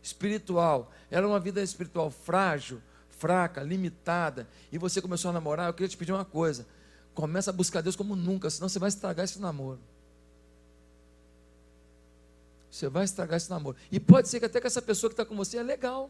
espiritual 0.02 0.90
era 1.10 1.26
uma 1.26 1.38
vida 1.38 1.62
espiritual 1.62 2.10
frágil, 2.10 2.80
fraca, 3.10 3.62
limitada, 3.62 4.48
e 4.72 4.78
você 4.78 5.02
começou 5.02 5.28
a 5.28 5.32
namorar, 5.32 5.68
eu 5.68 5.74
queria 5.74 5.88
te 5.88 5.96
pedir 5.96 6.12
uma 6.12 6.24
coisa: 6.24 6.66
começa 7.14 7.50
a 7.50 7.52
buscar 7.52 7.82
Deus 7.82 7.94
como 7.94 8.16
nunca, 8.16 8.48
senão 8.48 8.68
você 8.68 8.78
vai 8.78 8.88
estragar 8.88 9.24
esse 9.24 9.38
namoro. 9.38 9.78
Você 12.70 12.88
vai 12.88 13.04
estragar 13.04 13.36
esse 13.36 13.50
namoro. 13.50 13.76
E 13.90 13.98
pode 13.98 14.28
ser 14.28 14.38
que 14.38 14.46
até 14.46 14.60
que 14.60 14.66
essa 14.66 14.80
pessoa 14.80 15.10
que 15.10 15.14
está 15.14 15.24
com 15.24 15.36
você 15.36 15.58
é 15.58 15.62
legal. 15.62 16.08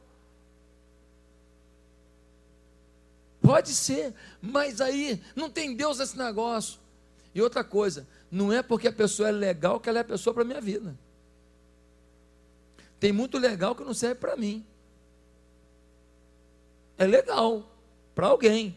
Pode 3.41 3.75
ser, 3.75 4.15
mas 4.41 4.81
aí 4.81 5.21
não 5.35 5.51
tem 5.51 5.75
Deus 5.75 5.99
nesse 5.99 6.17
negócio. 6.17 6.79
E 7.35 7.41
outra 7.41 7.63
coisa, 7.63 8.07
não 8.31 8.53
é 8.53 8.63
porque 8.63 8.89
a 8.89 8.93
pessoa 8.93 9.29
é 9.29 9.33
legal 9.33 9.79
que 9.79 9.89
ela 9.89 9.99
é 9.99 10.03
a 10.03 10.05
pessoa 10.05 10.35
para 10.35 10.43
a 10.43 10.47
minha 10.47 10.61
vida. 10.61 10.97
Tem 12.99 13.13
muito 13.13 13.39
legal 13.39 13.75
que 13.75 13.85
não 13.85 13.95
serve 13.95 14.17
para 14.17 14.37
mim. 14.37 14.65
É 16.99 17.07
legal 17.07 17.71
para 18.15 18.27
alguém. 18.27 18.77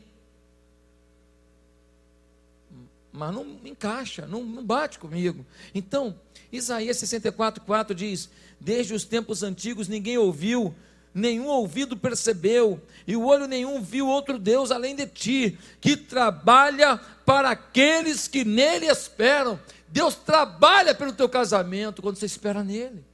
mas 3.14 3.32
não 3.32 3.60
encaixa, 3.64 4.26
não, 4.26 4.44
não 4.44 4.66
bate 4.66 4.98
comigo. 4.98 5.46
Então, 5.74 6.20
Isaías 6.52 6.98
64, 6.98 7.64
4 7.64 7.96
diz: 7.96 8.28
Desde 8.60 8.96
os 8.96 9.06
tempos 9.06 9.44
antigos 9.44 9.88
ninguém 9.88 10.18
ouviu, 10.18 10.74
nenhum 11.14 11.48
ouvido 11.48 11.96
percebeu, 11.96 12.82
e 13.06 13.16
o 13.16 13.26
olho 13.26 13.48
nenhum 13.48 13.82
viu 13.82 14.08
outro 14.08 14.40
Deus 14.40 14.72
além 14.72 14.96
de 14.96 15.06
ti, 15.06 15.58
que 15.80 15.96
trabalha 15.96 16.98
para 17.26 17.52
aqueles 17.52 18.28
que 18.28 18.44
nele 18.44 18.88
esperam. 18.88 19.60
Deus 19.88 20.16
trabalha 20.16 20.96
pelo 20.96 21.14
teu 21.14 21.30
casamento 21.30 22.02
quando 22.02 22.18
você 22.18 22.26
espera 22.26 22.64
nele. 22.64 23.06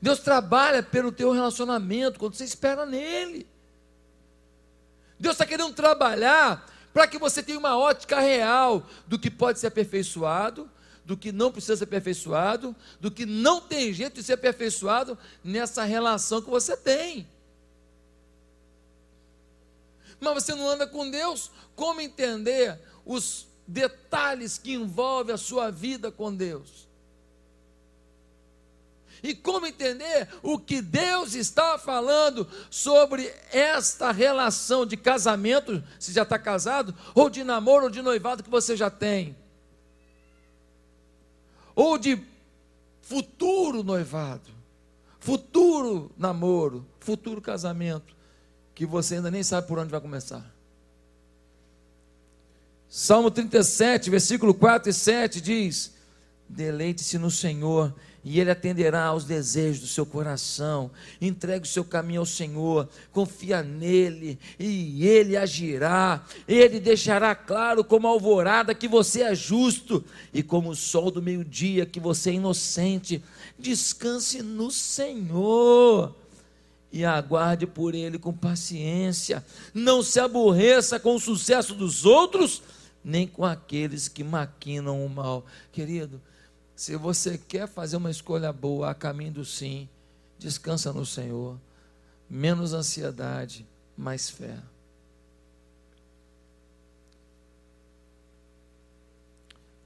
Deus 0.00 0.20
trabalha 0.20 0.82
pelo 0.82 1.12
teu 1.12 1.30
relacionamento 1.30 2.18
quando 2.18 2.34
você 2.34 2.44
espera 2.44 2.86
nele. 2.86 3.46
Deus 5.18 5.34
está 5.34 5.44
querendo 5.44 5.74
trabalhar 5.74 6.66
para 6.92 7.06
que 7.06 7.18
você 7.18 7.42
tenha 7.42 7.58
uma 7.58 7.76
ótica 7.76 8.18
real 8.18 8.86
do 9.06 9.18
que 9.18 9.30
pode 9.30 9.58
ser 9.58 9.66
aperfeiçoado, 9.66 10.70
do 11.04 11.16
que 11.16 11.32
não 11.32 11.50
precisa 11.50 11.76
ser 11.76 11.84
aperfeiçoado, 11.84 12.74
do 13.00 13.10
que 13.10 13.26
não 13.26 13.60
tem 13.60 13.92
jeito 13.92 14.14
de 14.14 14.22
ser 14.22 14.34
aperfeiçoado 14.34 15.18
nessa 15.42 15.84
relação 15.84 16.42
que 16.42 16.50
você 16.50 16.76
tem. 16.76 17.26
Mas 20.20 20.34
você 20.34 20.54
não 20.54 20.68
anda 20.68 20.86
com 20.86 21.10
Deus, 21.10 21.50
como 21.74 22.00
entender 22.00 22.78
os 23.04 23.46
detalhes 23.66 24.58
que 24.58 24.74
envolvem 24.74 25.34
a 25.34 25.38
sua 25.38 25.70
vida 25.70 26.12
com 26.12 26.34
Deus? 26.34 26.88
E 29.22 29.34
como 29.34 29.66
entender 29.66 30.28
o 30.42 30.58
que 30.58 30.80
Deus 30.80 31.34
está 31.34 31.78
falando 31.78 32.48
sobre 32.70 33.32
esta 33.52 34.10
relação 34.12 34.86
de 34.86 34.96
casamento, 34.96 35.82
se 35.98 36.12
já 36.12 36.22
está 36.22 36.38
casado, 36.38 36.94
ou 37.14 37.28
de 37.28 37.44
namoro 37.44 37.84
ou 37.84 37.90
de 37.90 38.00
noivado 38.00 38.42
que 38.42 38.50
você 38.50 38.76
já 38.76 38.88
tem, 38.88 39.36
ou 41.80 41.96
de 41.96 42.20
futuro 43.00 43.82
noivado, 43.82 44.50
futuro 45.18 46.12
namoro, 46.14 46.86
futuro 46.98 47.40
casamento, 47.40 48.14
que 48.74 48.84
você 48.84 49.14
ainda 49.14 49.30
nem 49.30 49.42
sabe 49.42 49.66
por 49.66 49.78
onde 49.78 49.90
vai 49.90 49.98
começar. 49.98 50.44
Salmo 52.86 53.30
37, 53.30 54.10
versículo 54.10 54.52
4 54.52 54.90
e 54.90 54.92
7 54.92 55.40
diz: 55.40 55.94
Deleite-se 56.46 57.16
no 57.16 57.30
Senhor 57.30 57.94
e 58.22 58.38
Ele 58.38 58.50
atenderá 58.50 59.04
aos 59.04 59.24
desejos 59.24 59.80
do 59.80 59.86
seu 59.86 60.04
coração. 60.04 60.90
Entregue 61.20 61.66
o 61.66 61.70
seu 61.70 61.84
caminho 61.84 62.20
ao 62.20 62.26
Senhor, 62.26 62.88
confia 63.12 63.62
nele, 63.62 64.38
e 64.58 65.06
Ele 65.06 65.36
agirá. 65.36 66.24
Ele 66.46 66.78
deixará 66.78 67.34
claro 67.34 67.82
como 67.82 68.06
a 68.06 68.10
alvorada 68.10 68.74
que 68.74 68.86
você 68.86 69.22
é 69.22 69.34
justo, 69.34 70.04
e 70.32 70.42
como 70.42 70.70
o 70.70 70.76
sol 70.76 71.10
do 71.10 71.22
meio-dia 71.22 71.86
que 71.86 71.98
você 71.98 72.30
é 72.30 72.34
inocente. 72.34 73.22
Descanse 73.58 74.42
no 74.42 74.70
Senhor 74.70 76.14
e 76.92 77.04
aguarde 77.04 77.66
por 77.66 77.94
Ele 77.94 78.18
com 78.18 78.32
paciência. 78.32 79.44
Não 79.72 80.02
se 80.02 80.20
aborreça 80.20 80.98
com 80.98 81.14
o 81.14 81.20
sucesso 81.20 81.74
dos 81.74 82.04
outros, 82.04 82.62
nem 83.02 83.26
com 83.26 83.44
aqueles 83.44 84.08
que 84.08 84.22
maquinam 84.22 85.04
o 85.04 85.08
mal. 85.08 85.46
Querido, 85.72 86.20
se 86.80 86.96
você 86.96 87.36
quer 87.36 87.68
fazer 87.68 87.98
uma 87.98 88.10
escolha 88.10 88.50
boa 88.50 88.90
a 88.90 88.94
caminho 88.94 89.32
do 89.34 89.44
sim, 89.44 89.86
descansa 90.38 90.90
no 90.94 91.04
Senhor. 91.04 91.60
Menos 92.26 92.72
ansiedade, 92.72 93.68
mais 93.94 94.30
fé. 94.30 94.56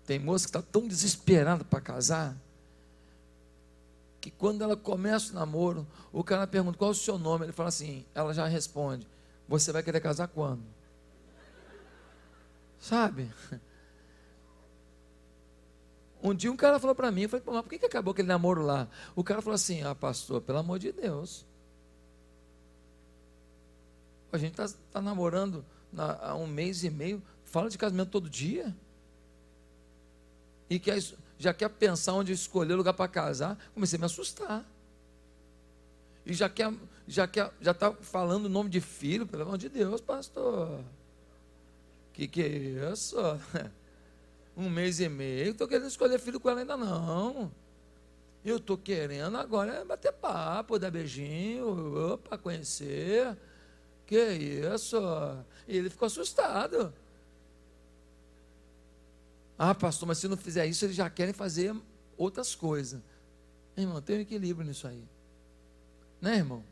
Tem 0.06 0.20
moça 0.20 0.44
que 0.44 0.50
está 0.50 0.62
tão 0.62 0.86
desesperada 0.86 1.64
para 1.64 1.80
casar, 1.80 2.36
que 4.20 4.30
quando 4.30 4.62
ela 4.62 4.76
começa 4.76 5.32
o 5.32 5.34
namoro, 5.34 5.84
o 6.12 6.22
cara 6.22 6.46
pergunta 6.46 6.78
qual 6.78 6.90
é 6.90 6.92
o 6.92 6.94
seu 6.94 7.18
nome, 7.18 7.46
ele 7.46 7.52
fala 7.52 7.70
assim, 7.70 8.06
ela 8.14 8.32
já 8.32 8.46
responde, 8.46 9.04
você 9.48 9.72
vai 9.72 9.82
querer 9.82 9.98
casar 9.98 10.28
quando? 10.28 10.62
Sabe? 12.78 13.32
Um 16.24 16.34
dia 16.34 16.50
um 16.50 16.56
cara 16.56 16.80
falou 16.80 16.96
para 16.96 17.10
mim, 17.12 17.24
eu 17.24 17.28
falei, 17.28 17.44
mas 17.46 17.60
por 17.60 17.68
que, 17.68 17.78
que 17.78 17.84
acabou 17.84 18.12
aquele 18.12 18.26
namoro 18.26 18.62
lá? 18.62 18.88
O 19.14 19.22
cara 19.22 19.42
falou 19.42 19.54
assim, 19.54 19.82
ah 19.82 19.94
pastor, 19.94 20.40
pelo 20.40 20.56
amor 20.56 20.78
de 20.78 20.90
Deus. 20.90 21.44
A 24.32 24.38
gente 24.38 24.58
está 24.58 24.66
tá 24.90 25.02
namorando 25.02 25.62
há 25.94 26.34
um 26.34 26.46
mês 26.46 26.82
e 26.82 26.88
meio, 26.88 27.22
fala 27.44 27.68
de 27.68 27.76
casamento 27.76 28.08
todo 28.08 28.30
dia. 28.30 28.74
E 30.70 30.78
quer, 30.78 30.98
já 31.38 31.52
quer 31.52 31.68
pensar 31.68 32.14
onde 32.14 32.32
escolher 32.32 32.74
lugar 32.74 32.94
para 32.94 33.06
casar, 33.06 33.58
comecei 33.74 33.98
a 33.98 34.00
me 34.00 34.06
assustar. 34.06 34.64
E 36.24 36.32
já 36.32 36.48
quer, 36.48 36.72
já 37.06 37.28
quer, 37.28 37.52
já 37.60 37.72
está 37.72 37.92
falando 37.92 38.46
o 38.46 38.48
nome 38.48 38.70
de 38.70 38.80
filho, 38.80 39.26
pelo 39.26 39.42
amor 39.42 39.58
de 39.58 39.68
Deus, 39.68 40.00
pastor. 40.00 40.80
Que 42.14 42.26
que 42.26 42.42
é 42.42 42.48
isso? 42.92 43.14
um 44.56 44.68
mês 44.70 45.00
e 45.00 45.08
meio. 45.08 45.52
Estou 45.52 45.68
querendo 45.68 45.88
escolher 45.88 46.18
filho 46.18 46.40
com 46.40 46.48
ela 46.48 46.60
ainda 46.60 46.76
não. 46.76 47.52
Eu 48.44 48.58
estou 48.58 48.76
querendo 48.76 49.36
agora 49.36 49.84
bater 49.84 50.12
papo, 50.12 50.78
dar 50.78 50.90
beijinho, 50.90 52.12
opa, 52.12 52.36
conhecer. 52.36 53.36
Que 54.06 54.32
isso? 54.32 54.98
E 55.66 55.76
ele 55.76 55.88
ficou 55.88 56.06
assustado. 56.06 56.92
Ah, 59.58 59.74
pastor, 59.74 60.06
mas 60.06 60.18
se 60.18 60.28
não 60.28 60.36
fizer 60.36 60.66
isso, 60.66 60.84
eles 60.84 60.96
já 60.96 61.08
querem 61.08 61.32
fazer 61.32 61.74
outras 62.16 62.54
coisas. 62.54 63.00
Irmão, 63.76 64.02
tem 64.02 64.18
um 64.18 64.20
equilíbrio 64.20 64.66
nisso 64.66 64.86
aí. 64.86 65.02
Né, 66.20 66.36
irmão? 66.36 66.62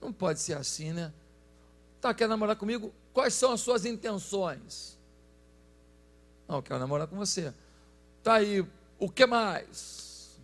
Não 0.00 0.12
pode 0.12 0.40
ser 0.40 0.54
assim, 0.54 0.92
né? 0.92 1.12
Tá, 2.00 2.12
quer 2.12 2.28
namorar 2.28 2.56
comigo? 2.56 2.92
Quais 3.12 3.34
são 3.34 3.52
as 3.52 3.60
suas 3.60 3.84
intenções? 3.84 4.98
Não, 6.52 6.58
eu 6.58 6.62
quero 6.62 6.78
namorar 6.80 7.06
com 7.08 7.16
você. 7.16 7.50
Tá 8.22 8.34
aí, 8.34 8.62
o 8.98 9.08
que 9.08 9.24
mais? 9.24 10.38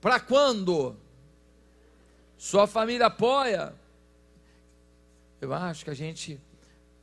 Para 0.00 0.20
quando? 0.20 0.94
Sua 2.38 2.68
família 2.68 3.06
apoia? 3.06 3.74
Eu 5.40 5.52
acho 5.52 5.82
que 5.82 5.90
a 5.90 5.94
gente 5.94 6.40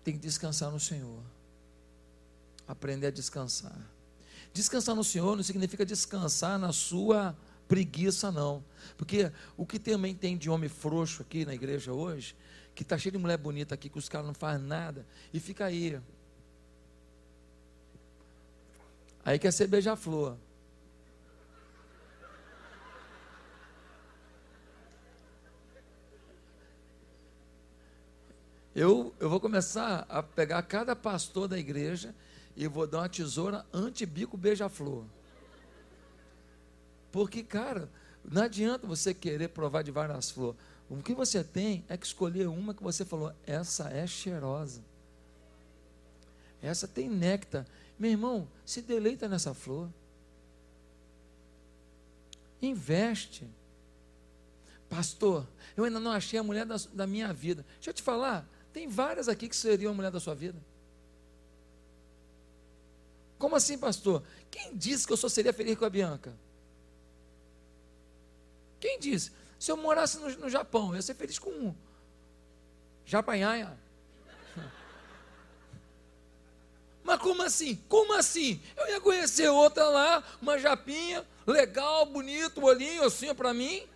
tem 0.05 0.13
que 0.13 0.21
descansar 0.21 0.71
no 0.71 0.79
Senhor. 0.79 1.19
Aprender 2.65 3.07
a 3.07 3.11
descansar. 3.11 3.77
Descansar 4.53 4.95
no 4.95 5.03
Senhor 5.03 5.35
não 5.35 5.43
significa 5.43 5.85
descansar 5.85 6.57
na 6.57 6.71
sua 6.71 7.35
preguiça, 7.67 8.31
não. 8.31 8.63
Porque 8.95 9.29
o 9.57 9.65
que 9.65 9.77
também 9.77 10.15
tem 10.15 10.37
de 10.37 10.49
homem 10.49 10.69
frouxo 10.69 11.21
aqui 11.21 11.43
na 11.43 11.53
igreja 11.53 11.91
hoje 11.91 12.37
que 12.75 12.83
está 12.83 12.97
cheio 12.97 13.13
de 13.13 13.17
mulher 13.17 13.37
bonita 13.37 13.75
aqui, 13.75 13.89
que 13.89 13.97
os 13.97 14.09
caras 14.09 14.27
não 14.27 14.33
fazem 14.33 14.65
nada, 14.65 15.05
e 15.33 15.39
fica 15.39 15.65
aí. 15.65 15.99
Aí 19.23 19.39
quer 19.39 19.51
ser 19.51 19.67
beija-flor. 19.67 20.35
Eu, 28.75 29.13
eu 29.19 29.29
vou 29.29 29.39
começar 29.39 30.05
a 30.09 30.23
pegar 30.23 30.61
cada 30.63 30.95
pastor 30.95 31.47
da 31.47 31.59
igreja 31.59 32.13
e 32.55 32.67
vou 32.67 32.87
dar 32.87 32.99
uma 32.99 33.09
tesoura 33.09 33.63
anti-bico 33.71 34.35
beija-flor. 34.35 35.05
Porque, 37.11 37.43
cara, 37.43 37.87
não 38.25 38.41
adianta 38.41 38.87
você 38.87 39.13
querer 39.13 39.49
provar 39.49 39.83
de 39.83 39.91
várias 39.91 40.31
flores. 40.31 40.59
O 40.89 41.01
que 41.01 41.13
você 41.13 41.43
tem 41.43 41.83
é 41.87 41.97
que 41.97 42.05
escolher 42.05 42.47
uma 42.47 42.73
que 42.73 42.83
você 42.83 43.03
falou, 43.03 43.33
essa 43.45 43.89
é 43.89 44.05
cheirosa. 44.05 44.81
Essa 46.61 46.87
tem 46.87 47.09
néctar. 47.09 47.65
Meu 47.97 48.11
irmão, 48.11 48.47
se 48.65 48.81
deleita 48.81 49.27
nessa 49.27 49.53
flor. 49.53 49.89
Investe. 52.61 53.47
Pastor, 54.89 55.47
eu 55.75 55.83
ainda 55.83 55.99
não 55.99 56.11
achei 56.11 56.39
a 56.39 56.43
mulher 56.43 56.65
da, 56.65 56.75
da 56.93 57.07
minha 57.07 57.33
vida. 57.33 57.65
Deixa 57.75 57.89
eu 57.89 57.93
te 57.93 58.01
falar, 58.01 58.47
tem 58.71 58.87
várias 58.87 59.27
aqui 59.27 59.49
que 59.49 59.55
seriam 59.55 59.91
a 59.91 59.95
mulher 59.95 60.11
da 60.11 60.19
sua 60.19 60.35
vida. 60.35 60.59
Como 63.37 63.55
assim, 63.55 63.77
pastor? 63.77 64.23
Quem 64.49 64.75
disse 64.75 65.05
que 65.05 65.11
eu 65.11 65.17
só 65.17 65.27
seria 65.27 65.51
feliz 65.51 65.77
com 65.77 65.83
a 65.83 65.89
Bianca? 65.89 66.33
Quem 68.79 68.99
disse? 68.99 69.31
Se 69.63 69.71
eu 69.71 69.77
morasse 69.77 70.19
no, 70.19 70.29
no 70.39 70.49
Japão, 70.49 70.89
eu 70.89 70.95
ia 70.95 71.01
ser 71.01 71.13
feliz 71.13 71.39
com 71.39 71.49
um. 71.49 71.73
Japanhanha. 73.05 73.79
Mas 77.01 77.21
como 77.21 77.41
assim? 77.43 77.77
Como 77.87 78.11
assim? 78.11 78.61
Eu 78.75 78.89
ia 78.89 78.99
conhecer 78.99 79.47
outra 79.47 79.87
lá, 79.87 80.21
uma 80.41 80.59
japinha, 80.59 81.25
legal, 81.47 82.05
bonito, 82.05 82.61
olhinho 82.61 83.05
assim 83.05 83.33
para 83.33 83.53
mim. 83.53 83.87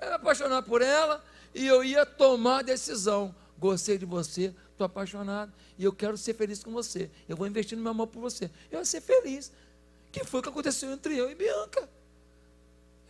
Eu 0.00 0.08
ia 0.08 0.14
apaixonar 0.14 0.62
por 0.62 0.80
ela 0.80 1.22
e 1.54 1.66
eu 1.66 1.84
ia 1.84 2.06
tomar 2.06 2.60
a 2.60 2.62
decisão. 2.62 3.34
gostei 3.58 3.98
de 3.98 4.06
você, 4.06 4.54
estou 4.70 4.86
apaixonado 4.86 5.52
e 5.76 5.84
eu 5.84 5.92
quero 5.92 6.16
ser 6.16 6.32
feliz 6.32 6.64
com 6.64 6.72
você. 6.72 7.10
Eu 7.28 7.36
vou 7.36 7.46
investir 7.46 7.76
no 7.76 7.82
meu 7.82 7.90
amor 7.90 8.06
por 8.06 8.20
você. 8.20 8.50
Eu 8.70 8.78
vou 8.78 8.86
ser 8.86 9.02
feliz. 9.02 9.52
Que 10.10 10.24
foi 10.24 10.40
o 10.40 10.42
que 10.42 10.48
aconteceu 10.48 10.90
entre 10.90 11.14
eu 11.14 11.30
e 11.30 11.34
Bianca. 11.34 11.90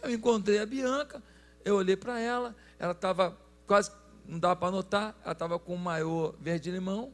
Eu 0.03 0.11
encontrei 0.11 0.59
a 0.59 0.67
Bianca, 0.67 1.23
eu 1.65 1.77
olhei 1.77 1.97
para 1.97 2.19
ela, 2.19 2.57
ela 2.79 2.93
estava 2.93 3.39
quase, 3.67 3.91
não 4.27 4.39
dava 4.39 4.57
para 4.57 4.71
notar, 4.71 5.17
ela 5.23 5.33
estava 5.33 5.59
com 5.59 5.75
um 5.75 5.79
maiô 5.79 6.35
verde-limão. 6.41 7.13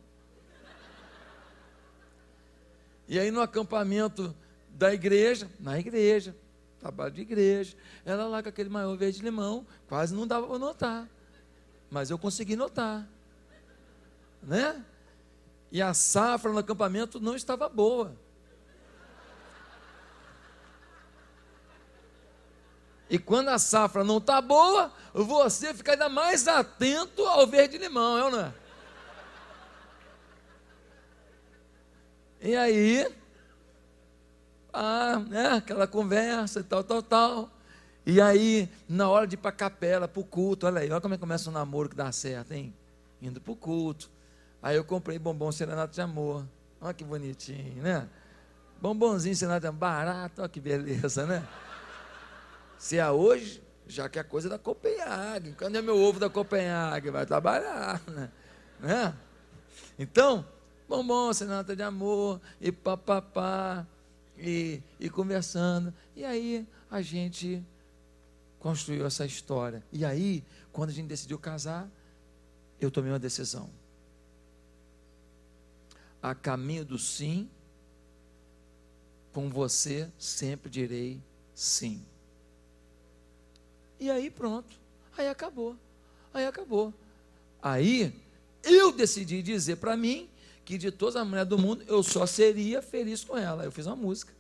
E 3.07 3.19
aí 3.19 3.31
no 3.31 3.41
acampamento 3.41 4.35
da 4.71 4.93
igreja, 4.93 5.51
na 5.61 5.79
igreja, 5.79 6.35
trabalho 6.79 7.13
de 7.13 7.23
igreja, 7.23 7.77
ela 8.05 8.27
lá 8.27 8.43
com 8.43 8.49
aquele 8.49 8.69
maiô 8.69 8.97
verde-limão, 8.97 9.67
quase 9.89 10.15
não 10.15 10.27
dava 10.27 10.47
para 10.47 10.59
notar. 10.59 11.09
Mas 11.91 12.11
eu 12.11 12.19
consegui 12.19 12.57
notar. 12.57 13.07
Né? 14.43 14.85
E 15.71 15.83
a 15.83 15.93
safra 15.93 16.53
no 16.53 16.59
acampamento 16.59 17.21
não 17.21 17.35
estava 17.35 17.69
boa. 17.69 18.17
E 23.11 23.19
quando 23.19 23.49
a 23.49 23.59
safra 23.59 24.05
não 24.05 24.19
está 24.19 24.41
boa, 24.41 24.93
você 25.15 25.73
fica 25.73 25.93
ainda 25.93 26.09
mais 26.09 26.47
atento 26.47 27.25
ao 27.25 27.47
verde-limão, 27.47 28.19
é 28.19 28.25
ou 28.25 28.31
não 28.31 28.41
é? 28.41 28.55
E 32.41 32.55
aí, 32.55 33.11
ah, 34.73 35.19
né, 35.29 35.49
aquela 35.49 35.87
conversa 35.87 36.61
e 36.61 36.63
tal, 36.63 36.85
tal, 36.85 37.03
tal. 37.03 37.51
E 38.07 38.21
aí, 38.21 38.69
na 38.89 39.09
hora 39.09 39.27
de 39.27 39.35
ir 39.35 39.39
para 39.39 39.51
a 39.51 39.53
capela, 39.53 40.07
para 40.07 40.21
o 40.21 40.25
culto, 40.25 40.67
olha 40.67 40.81
aí, 40.81 40.91
olha 40.91 41.01
como 41.01 41.15
é 41.15 41.17
que 41.17 41.21
começa 41.21 41.51
o 41.51 41.53
namoro 41.53 41.89
que 41.89 41.97
dá 41.97 42.13
certo, 42.13 42.53
hein? 42.53 42.73
Indo 43.21 43.41
para 43.41 43.53
o 43.53 43.57
culto. 43.57 44.11
Aí 44.63 44.77
eu 44.77 44.85
comprei 44.85 45.19
bombom 45.19 45.51
serenato 45.51 45.95
de 45.95 46.01
amor. 46.01 46.47
Olha 46.81 46.95
que 46.95 47.05
bonitinho, 47.05 47.83
né? 47.83 48.09
Bombonzinho 48.81 49.35
serenato 49.35 49.63
de 49.63 49.67
amor, 49.67 49.79
barato, 49.79 50.41
olha 50.41 50.49
que 50.49 50.61
beleza, 50.61 51.27
né? 51.27 51.47
Se 52.79 52.97
é 52.97 53.11
hoje, 53.11 53.63
já 53.87 54.09
que 54.09 54.19
a 54.19 54.25
coisa 54.25 54.49
é 54.49 54.51
da 54.51 54.59
Copenhague. 54.59 55.53
Cadê 55.53 55.83
meu 55.83 55.99
ovo 55.99 56.21
da 56.21 56.31
Copenhague? 56.31 57.11
Vai 57.11 57.27
trabalhar, 57.27 58.01
né? 58.09 58.31
né? 58.79 59.17
Então, 59.99 60.47
bombom, 60.89 61.33
serenata 61.33 61.75
de 61.75 61.83
amor, 61.83 62.41
e 62.61 62.71
papapá, 62.71 63.87
e, 64.37 64.81
e 65.01 65.11
conversando. 65.11 65.93
E 66.15 66.25
aí 66.25 66.67
a 66.89 67.03
gente 67.03 67.65
construiu 68.61 69.05
essa 69.07 69.27
história. 69.27 69.83
E 69.93 70.05
aí, 70.05 70.45
quando 70.73 70.91
a 70.91 70.93
gente 70.93 71.09
decidiu 71.09 71.39
casar, 71.39 71.91
eu 72.81 72.91
tomei 72.91 73.11
uma 73.11 73.19
decisão. 73.19 73.69
A 76.23 76.35
caminho 76.35 76.85
do 76.85 76.99
sim, 76.99 77.51
com 79.33 79.51
você 79.51 80.11
sempre 80.19 80.71
direi 80.71 81.21
sim. 81.55 82.05
E 83.99 84.11
aí 84.11 84.31
pronto. 84.31 84.77
Aí 85.17 85.29
acabou. 85.29 85.77
Aí 86.33 86.47
acabou. 86.47 86.95
Aí 87.63 88.15
eu 88.63 88.93
decidi 88.93 89.43
dizer 89.43 89.77
para 89.77 89.97
mim 89.97 90.29
que 90.65 90.77
de 90.79 90.91
todas 90.91 91.17
as 91.17 91.27
mulheres 91.27 91.49
do 91.49 91.59
mundo 91.59 91.83
eu 91.87 92.03
só 92.03 92.27
seria 92.27 92.83
feliz 92.83 93.25
com 93.25 93.37
ela. 93.37 93.65
Eu 93.65 93.73
fiz 93.73 93.87
uma 93.87 93.97
música. 93.97 94.33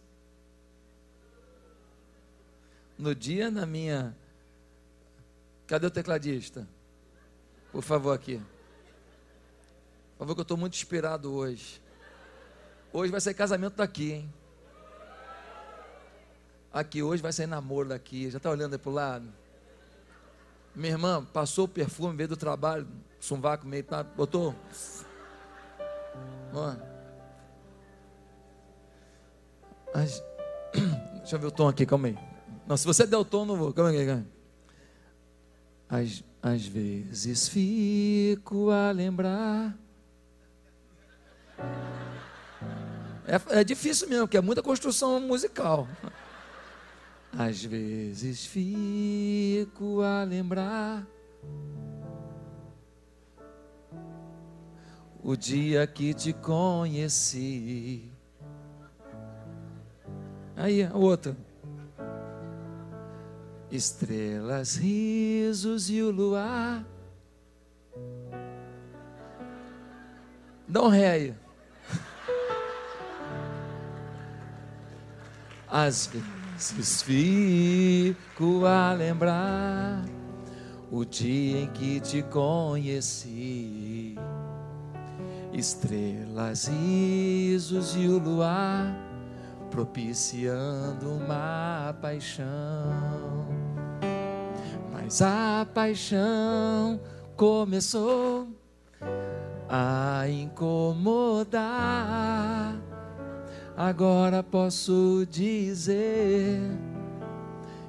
No 2.98 3.14
dia 3.14 3.50
na 3.50 3.64
minha. 3.64 4.16
Cadê 5.66 5.86
o 5.86 5.90
tecladista? 5.90 6.68
Por 7.70 7.82
favor, 7.82 8.12
aqui. 8.12 8.40
Por 10.12 10.20
favor, 10.20 10.34
que 10.34 10.40
eu 10.40 10.42
estou 10.42 10.56
muito 10.56 10.74
inspirado 10.74 11.32
hoje. 11.32 11.80
Hoje 12.92 13.12
vai 13.12 13.20
ser 13.20 13.34
casamento 13.34 13.76
daqui, 13.76 14.12
hein? 14.12 14.34
Aqui 16.72 17.02
hoje 17.02 17.22
vai 17.22 17.32
sair 17.32 17.46
namoro 17.46 17.88
daqui. 17.90 18.30
Já 18.30 18.38
está 18.38 18.50
olhando 18.50 18.72
aí 18.72 18.78
para 18.78 18.90
o 18.90 18.94
lado? 18.94 19.32
Minha 20.78 20.92
irmã 20.92 21.24
passou 21.24 21.64
o 21.64 21.68
perfume, 21.68 22.16
veio 22.16 22.28
do 22.28 22.36
trabalho, 22.36 22.86
sovaco 23.18 23.66
meio, 23.66 23.82
tá, 23.82 24.04
botou. 24.04 24.54
Ó. 26.54 26.76
As, 29.92 30.22
deixa 31.18 31.34
eu 31.34 31.40
ver 31.40 31.46
o 31.48 31.50
tom 31.50 31.66
aqui, 31.66 31.84
calma 31.84 32.06
aí. 32.06 32.18
Não, 32.64 32.76
se 32.76 32.86
você 32.86 33.04
der 33.04 33.16
o 33.16 33.24
tom, 33.24 33.44
não 33.44 33.56
vou. 33.56 33.72
Calma 33.72 33.90
aí, 33.90 34.06
calma 34.06 34.24
aí. 35.90 36.04
Às, 36.04 36.24
às 36.40 36.64
vezes 36.64 37.48
fico 37.48 38.70
a 38.70 38.92
lembrar. 38.92 39.76
É, 43.26 43.60
é 43.60 43.64
difícil 43.64 44.08
mesmo, 44.08 44.28
porque 44.28 44.36
é 44.36 44.40
muita 44.40 44.62
construção 44.62 45.18
musical. 45.18 45.88
Às 47.32 47.64
vezes 47.64 48.46
fico 48.46 50.02
a 50.02 50.24
lembrar 50.24 51.06
o 55.22 55.36
dia 55.36 55.86
que 55.86 56.14
te 56.14 56.32
conheci. 56.32 58.10
Aí, 60.56 60.82
a 60.82 60.94
outra. 60.94 61.36
Estrelas, 63.70 64.76
risos 64.76 65.90
e 65.90 66.00
o 66.02 66.10
luar. 66.10 66.84
Dá 70.66 70.82
um 70.82 70.88
ré. 70.88 71.34
Às 75.68 76.06
vezes 76.06 76.37
vezes 76.66 77.02
fico 77.02 78.66
a 78.66 78.92
lembrar 78.92 80.04
o 80.90 81.04
dia 81.04 81.60
em 81.60 81.68
que 81.68 82.00
te 82.00 82.22
conheci. 82.22 84.16
Estrelas, 85.52 86.66
risos 86.66 87.94
e 87.96 88.08
o 88.08 88.18
luar 88.18 88.92
propiciando 89.70 91.10
uma 91.10 91.96
paixão. 92.02 93.46
Mas 94.92 95.22
a 95.22 95.66
paixão 95.72 97.00
começou 97.36 98.48
a 99.68 100.28
incomodar 100.28 101.68
Agora 103.78 104.42
posso 104.42 105.24
dizer 105.30 106.58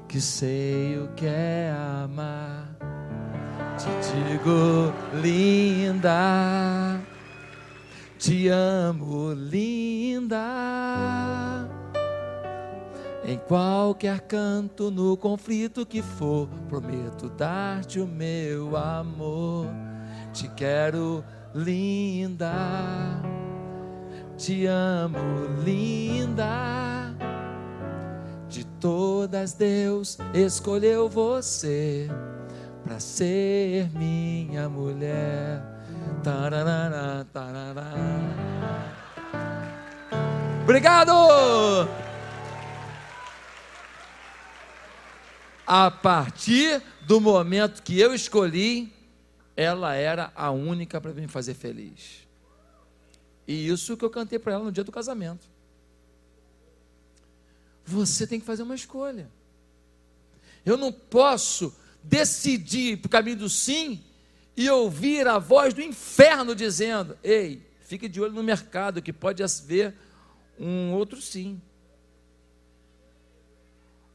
que 0.08 0.22
sei 0.22 1.00
o 1.00 1.08
que 1.16 1.26
é 1.26 1.74
amar. 2.04 2.70
Te 3.76 3.88
digo, 4.28 4.94
linda, 5.20 7.02
te 8.20 8.50
amo, 8.50 9.34
linda. 9.34 10.38
Em 13.26 13.40
qualquer 13.40 14.22
canto, 14.22 14.92
no 14.92 15.18
conflito 15.18 15.88
que 15.88 16.04
for, 16.04 16.48
prometo 16.68 17.30
dar-te 17.30 18.00
o 18.00 18.06
meu 18.06 18.78
amor. 18.78 19.66
Te 20.34 20.48
quero, 20.50 21.26
linda 21.56 23.39
te 24.40 24.66
amo, 24.68 25.20
linda. 25.66 27.14
De 28.48 28.64
todas, 28.80 29.54
Deus 29.54 30.18
escolheu 30.34 31.10
você 31.10 32.08
para 32.84 33.00
ser 33.02 33.90
minha 33.92 34.70
mulher. 34.70 35.62
Tararara, 36.24 37.28
tarará. 37.34 37.94
Obrigado! 40.64 41.12
A 45.68 45.92
partir 45.92 46.82
do 47.02 47.20
momento 47.20 47.84
que 47.84 48.00
eu 48.00 48.14
escolhi, 48.16 48.92
ela 49.56 49.94
era 49.96 50.32
a 50.34 50.50
única 50.50 51.02
para 51.02 51.12
me 51.12 51.28
fazer 51.28 51.54
feliz. 51.54 52.29
E 53.50 53.68
isso 53.68 53.98
que 53.98 54.06
eu 54.06 54.12
cantei 54.12 54.38
para 54.38 54.54
ela 54.54 54.64
no 54.66 54.72
dia 54.72 54.84
do 54.84 54.92
casamento. 54.92 55.50
Você 57.84 58.28
tem 58.28 58.40
que 58.40 58.46
fazer 58.46 58.62
uma 58.62 58.76
escolha. 58.76 59.28
Eu 60.64 60.78
não 60.78 60.92
posso 60.92 61.76
decidir 62.04 62.98
para 62.98 63.08
o 63.08 63.10
caminho 63.10 63.38
do 63.38 63.50
sim 63.50 64.04
e 64.56 64.70
ouvir 64.70 65.28
a 65.28 65.40
voz 65.40 65.74
do 65.74 65.82
inferno 65.82 66.54
dizendo: 66.54 67.18
Ei, 67.24 67.68
fique 67.82 68.08
de 68.08 68.22
olho 68.22 68.34
no 68.34 68.44
mercado 68.44 69.02
que 69.02 69.12
pode 69.12 69.42
haver 69.42 69.96
um 70.60 70.94
outro 70.94 71.20
sim. 71.20 71.60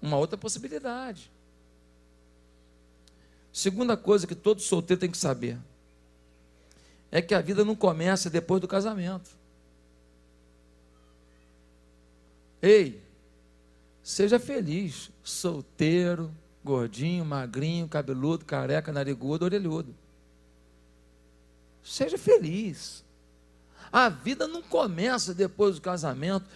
Uma 0.00 0.16
outra 0.16 0.38
possibilidade. 0.38 1.28
Segunda 3.52 3.96
coisa 3.96 4.28
que 4.28 4.34
todo 4.36 4.60
solteiro 4.60 5.00
tem 5.00 5.10
que 5.10 5.18
saber: 5.18 5.58
é 7.14 7.22
que 7.22 7.32
a 7.32 7.40
vida 7.40 7.64
não 7.64 7.76
começa 7.76 8.28
depois 8.28 8.60
do 8.60 8.66
casamento. 8.66 9.30
Ei, 12.60 13.00
seja 14.02 14.36
feliz, 14.40 15.12
solteiro, 15.22 16.34
gordinho, 16.64 17.24
magrinho, 17.24 17.86
cabeludo, 17.86 18.44
careca, 18.44 18.92
narigudo, 18.92 19.44
orelhudo. 19.44 19.94
Seja 21.84 22.18
feliz. 22.18 23.04
A 23.92 24.08
vida 24.08 24.48
não 24.48 24.60
começa 24.60 25.32
depois 25.32 25.76
do 25.76 25.82
casamento. 25.82 26.46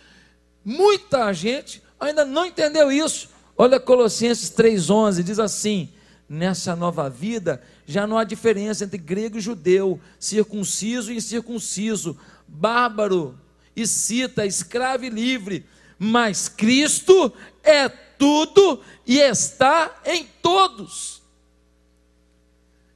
Muita 0.64 1.33
gente 1.33 1.81
ainda 2.01 2.25
não 2.25 2.47
entendeu 2.47 2.90
isso. 2.90 3.29
Olha 3.57 3.79
Colossenses 3.79 4.51
3,11, 4.51 5.23
diz 5.23 5.38
assim: 5.38 5.92
Nessa 6.29 6.77
nova 6.77 7.09
vida 7.09 7.62
já 7.87 8.07
não 8.07 8.19
há 8.19 8.25
diferença 8.25 8.85
entre 8.85 8.99
grego 8.99 9.38
e 9.38 9.41
judeu, 9.41 9.99
circunciso 10.21 11.11
e 11.11 11.17
incircunciso, 11.17 12.19
bárbaro 12.47 13.38
e 13.75 13.87
cita, 13.87 14.45
escravo 14.45 15.05
e 15.05 15.09
livre, 15.09 15.64
mas 15.99 16.49
Cristo 16.49 17.33
é 17.62 17.88
tudo 17.88 18.83
e 19.07 19.19
está 19.19 20.03
em 20.05 20.25
todos. 20.43 21.23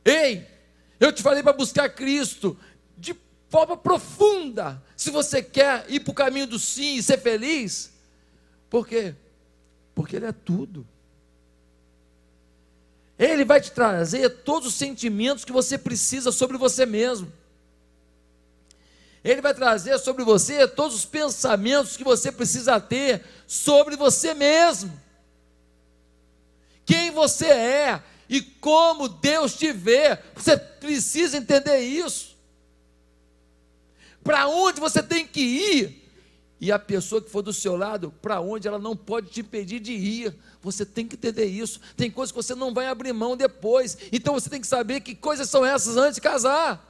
Ei, 0.05 0.47
eu 1.01 1.13
te 1.13 1.23
falei 1.23 1.43
para 1.43 1.53
buscar 1.53 1.89
Cristo 1.89 2.59
de 2.99 3.17
forma 3.49 3.77
profunda. 3.77 4.83
Se 4.97 5.11
você 5.11 5.43
quer 5.43 5.87
ir 5.89 6.01
para 6.01 6.11
o 6.11 6.15
caminho 6.15 6.47
do 6.47 6.59
sim 6.59 6.97
e 6.97 7.03
ser 7.03 7.19
feliz, 7.19 7.93
por 8.69 8.87
quê? 8.87 9.15
Porque 9.95 10.17
Ele 10.17 10.27
é 10.27 10.33
tudo. 10.33 10.87
Ele 13.23 13.45
vai 13.45 13.61
te 13.61 13.71
trazer 13.71 14.29
todos 14.29 14.67
os 14.67 14.75
sentimentos 14.75 15.45
que 15.45 15.53
você 15.53 15.79
precisa 15.79 16.33
sobre 16.33 16.59
você 16.59 16.85
mesmo. 16.85 17.33
Ele 19.23 19.41
vai 19.41 19.55
trazer 19.55 19.97
sobre 20.01 20.25
você 20.25 20.67
todos 20.67 20.97
os 20.97 21.05
pensamentos 21.05 21.97
que 21.97 22.03
você 22.03 22.33
precisa 22.33 22.81
ter 22.81 23.25
sobre 23.47 23.95
você 23.95 24.35
mesmo. 24.35 25.01
Quem 26.85 27.13
você 27.13 27.47
é 27.47 28.03
e 28.29 28.41
como 28.41 29.09
Deus 29.09 29.55
te 29.55 29.71
vê, 29.71 30.19
você 30.35 30.57
precisa 30.57 31.37
entender 31.37 31.79
isso. 31.79 32.37
Para 34.25 34.49
onde 34.49 34.81
você 34.81 35.01
tem 35.01 35.25
que 35.25 35.41
ir? 35.41 36.02
E 36.63 36.71
a 36.71 36.79
pessoa 36.79 37.21
que 37.21 37.29
for 37.29 37.43
do 37.43 37.53
seu 37.53 37.75
lado, 37.75 38.15
para 38.23 38.41
onde 38.41 38.69
ela 38.69 38.79
não 38.79 38.97
pode 38.97 39.31
te 39.31 39.41
impedir 39.41 39.81
de 39.81 39.95
ir. 39.95 40.33
Você 40.61 40.87
tem 40.87 41.09
que 41.09 41.17
entender 41.17 41.47
isso. 41.47 41.81
Tem 41.97 42.09
coisas 42.09 42.31
que 42.31 42.37
você 42.37 42.55
não 42.55 42.73
vai 42.73 42.87
abrir 42.87 43.13
mão 43.13 43.37
depois. 43.37 43.99
Então 44.13 44.35
você 44.35 44.49
tem 44.49 44.61
que 44.61 44.67
saber 44.69 45.01
que 45.01 45.13
coisas 45.13 45.51
são 45.51 45.67
essas 45.67 45.97
antes 45.97 46.15
de 46.15 46.21
casar. 46.21 46.89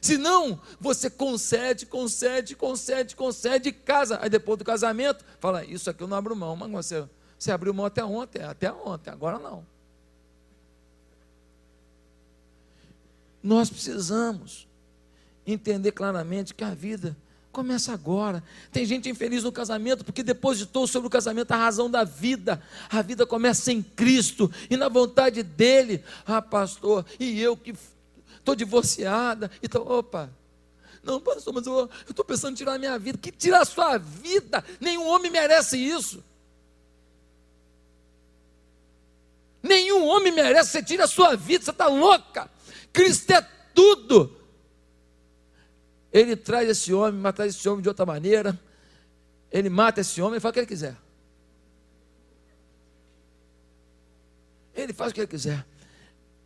Senão, 0.00 0.60
você 0.80 1.08
concede, 1.08 1.86
concede, 1.86 2.56
concede, 2.56 3.14
concede, 3.14 3.70
casa. 3.70 4.18
Aí 4.20 4.28
depois 4.28 4.58
do 4.58 4.64
casamento, 4.64 5.24
fala: 5.38 5.64
Isso 5.64 5.88
aqui 5.88 6.02
eu 6.02 6.08
não 6.08 6.16
abro 6.16 6.34
mão. 6.34 6.56
Mas 6.56 6.72
você, 6.72 7.08
você 7.38 7.52
abriu 7.52 7.72
mão 7.72 7.86
até 7.86 8.04
ontem, 8.04 8.42
até 8.42 8.72
ontem, 8.72 9.10
agora 9.10 9.38
não. 9.38 9.64
Nós 13.40 13.70
precisamos 13.70 14.66
entender 15.46 15.92
claramente 15.92 16.52
que 16.52 16.64
a 16.64 16.74
vida 16.74 17.16
começa 17.52 17.92
agora. 17.92 18.42
Tem 18.70 18.84
gente 18.84 19.08
infeliz 19.08 19.44
no 19.44 19.52
casamento 19.52 20.04
porque 20.04 20.22
depositou 20.22 20.86
sobre 20.86 21.08
o 21.08 21.10
casamento 21.10 21.52
a 21.52 21.56
razão 21.56 21.90
da 21.90 22.04
vida. 22.04 22.62
A 22.90 23.02
vida 23.02 23.26
começa 23.26 23.72
em 23.72 23.82
Cristo 23.82 24.50
e 24.70 24.76
na 24.76 24.88
vontade 24.88 25.42
dele. 25.42 26.02
Ah, 26.26 26.42
pastor, 26.42 27.04
e 27.18 27.40
eu 27.40 27.56
que 27.56 27.74
estou 28.38 28.54
divorciada. 28.54 29.50
Então, 29.62 29.82
opa. 29.82 30.30
Não, 31.02 31.20
pastor, 31.20 31.54
mas 31.54 31.66
eu 31.66 31.88
estou 32.08 32.24
pensando 32.24 32.52
em 32.52 32.56
tirar 32.56 32.74
a 32.74 32.78
minha 32.78 32.98
vida. 32.98 33.18
Que 33.18 33.32
tirar 33.32 33.62
a 33.62 33.64
sua 33.64 33.98
vida? 33.98 34.64
Nenhum 34.80 35.06
homem 35.06 35.30
merece 35.30 35.76
isso. 35.76 36.22
Nenhum 39.62 40.06
homem 40.06 40.32
merece. 40.32 40.70
Você 40.70 40.82
tira 40.82 41.04
a 41.04 41.08
sua 41.08 41.36
vida, 41.36 41.64
você 41.64 41.70
está 41.70 41.86
louca. 41.86 42.50
Cristo 42.92 43.30
é 43.30 43.40
tudo. 43.74 44.37
Ele 46.12 46.36
traz 46.36 46.68
esse 46.68 46.92
homem, 46.92 47.20
mas 47.20 47.34
traz 47.34 47.54
esse 47.54 47.68
homem 47.68 47.82
de 47.82 47.88
outra 47.88 48.06
maneira. 48.06 48.58
Ele 49.50 49.68
mata 49.68 50.00
esse 50.00 50.20
homem 50.20 50.38
e 50.38 50.40
faz 50.40 50.50
o 50.50 50.54
que 50.54 50.60
ele 50.60 50.66
quiser. 50.66 50.96
Ele 54.74 54.92
faz 54.92 55.10
o 55.10 55.14
que 55.14 55.20
ele 55.20 55.26
quiser. 55.26 55.66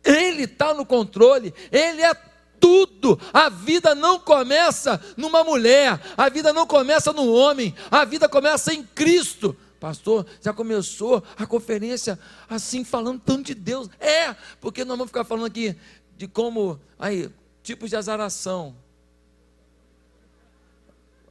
Ele 0.03 0.43
está 0.43 0.73
no 0.73 0.85
controle, 0.85 1.53
Ele 1.71 2.01
é 2.01 2.13
tudo. 2.59 3.19
A 3.31 3.49
vida 3.49 3.95
não 3.95 4.19
começa 4.19 4.99
numa 5.15 5.43
mulher, 5.43 5.99
a 6.17 6.29
vida 6.29 6.51
não 6.51 6.67
começa 6.67 7.13
no 7.13 7.31
homem, 7.31 7.73
a 7.89 8.03
vida 8.03 8.27
começa 8.27 8.73
em 8.73 8.83
Cristo. 8.83 9.55
Pastor, 9.79 10.25
já 10.41 10.53
começou 10.53 11.21
a 11.37 11.45
conferência 11.45 12.17
assim, 12.49 12.83
falando 12.85 13.19
tanto 13.19 13.47
de 13.47 13.53
Deus. 13.53 13.89
É, 13.99 14.33
porque 14.59 14.85
nós 14.85 14.97
vamos 14.97 15.09
ficar 15.09 15.25
falando 15.25 15.45
aqui 15.45 15.75
de 16.15 16.27
como, 16.27 16.79
aí, 16.97 17.29
tipos 17.61 17.89
de 17.89 17.95
azaração. 17.95 18.75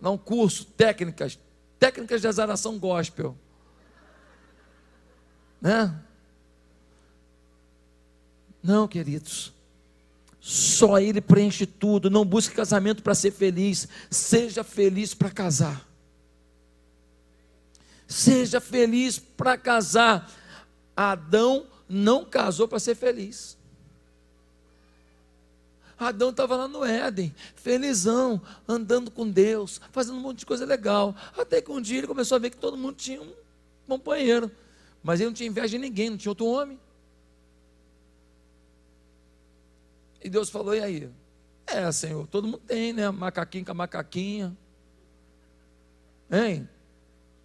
Não, 0.03 0.19
curso, 0.19 0.65
técnicas, 0.65 1.39
técnicas 1.79 2.21
de 2.21 2.27
azaração 2.27 2.77
gospel. 2.77 3.39
Né? 5.61 5.97
Não, 8.61 8.89
queridos. 8.89 9.53
Só 10.41 10.99
Ele 10.99 11.21
preenche 11.21 11.65
tudo. 11.65 12.11
Não 12.11 12.25
busque 12.25 12.53
casamento 12.53 13.01
para 13.01 13.15
ser 13.15 13.31
feliz. 13.31 13.87
Seja 14.11 14.65
feliz 14.65 15.15
para 15.15 15.31
casar. 15.31 15.89
Seja 18.09 18.61
feliz 18.61 19.21
para 19.21 19.57
casar. 19.57 20.29
Adão 20.97 21.69
não 21.89 22.25
casou 22.25 22.67
para 22.67 22.81
ser 22.81 22.97
feliz. 22.97 23.57
Adão 26.09 26.31
estava 26.31 26.57
lá 26.57 26.69
no 26.69 26.85
Éden, 26.85 27.35
felizão, 27.55 28.41
andando 28.67 29.11
com 29.11 29.29
Deus, 29.29 29.81
fazendo 29.91 30.19
um 30.19 30.21
monte 30.21 30.41
de 30.41 30.47
coisa 30.47 30.65
legal. 30.65 31.15
Até 31.37 31.61
que 31.61 31.71
um 31.71 31.81
dia 31.81 31.99
ele 31.99 32.07
começou 32.07 32.37
a 32.37 32.39
ver 32.39 32.51
que 32.51 32.57
todo 32.57 32.77
mundo 32.77 32.95
tinha 32.97 33.21
um 33.21 33.33
companheiro. 33.87 34.51
Mas 35.03 35.21
ele 35.21 35.31
não 35.31 35.35
tinha 35.35 35.49
inveja 35.49 35.69
de 35.69 35.79
ninguém, 35.79 36.11
não 36.11 36.17
tinha 36.17 36.31
outro 36.31 36.47
homem. 36.47 36.79
E 40.23 40.31
Deus 40.31 40.49
falou: 40.49 40.75
e 40.75 40.81
aí? 40.81 41.11
É, 41.67 41.91
Senhor, 41.91 42.27
todo 42.27 42.47
mundo 42.47 42.63
tem, 42.67 42.93
né? 42.93 43.11
Macaquinho 43.11 43.65
com 43.65 43.73
a 43.73 43.75
macaquinha. 43.75 44.57
Hein? 46.31 46.69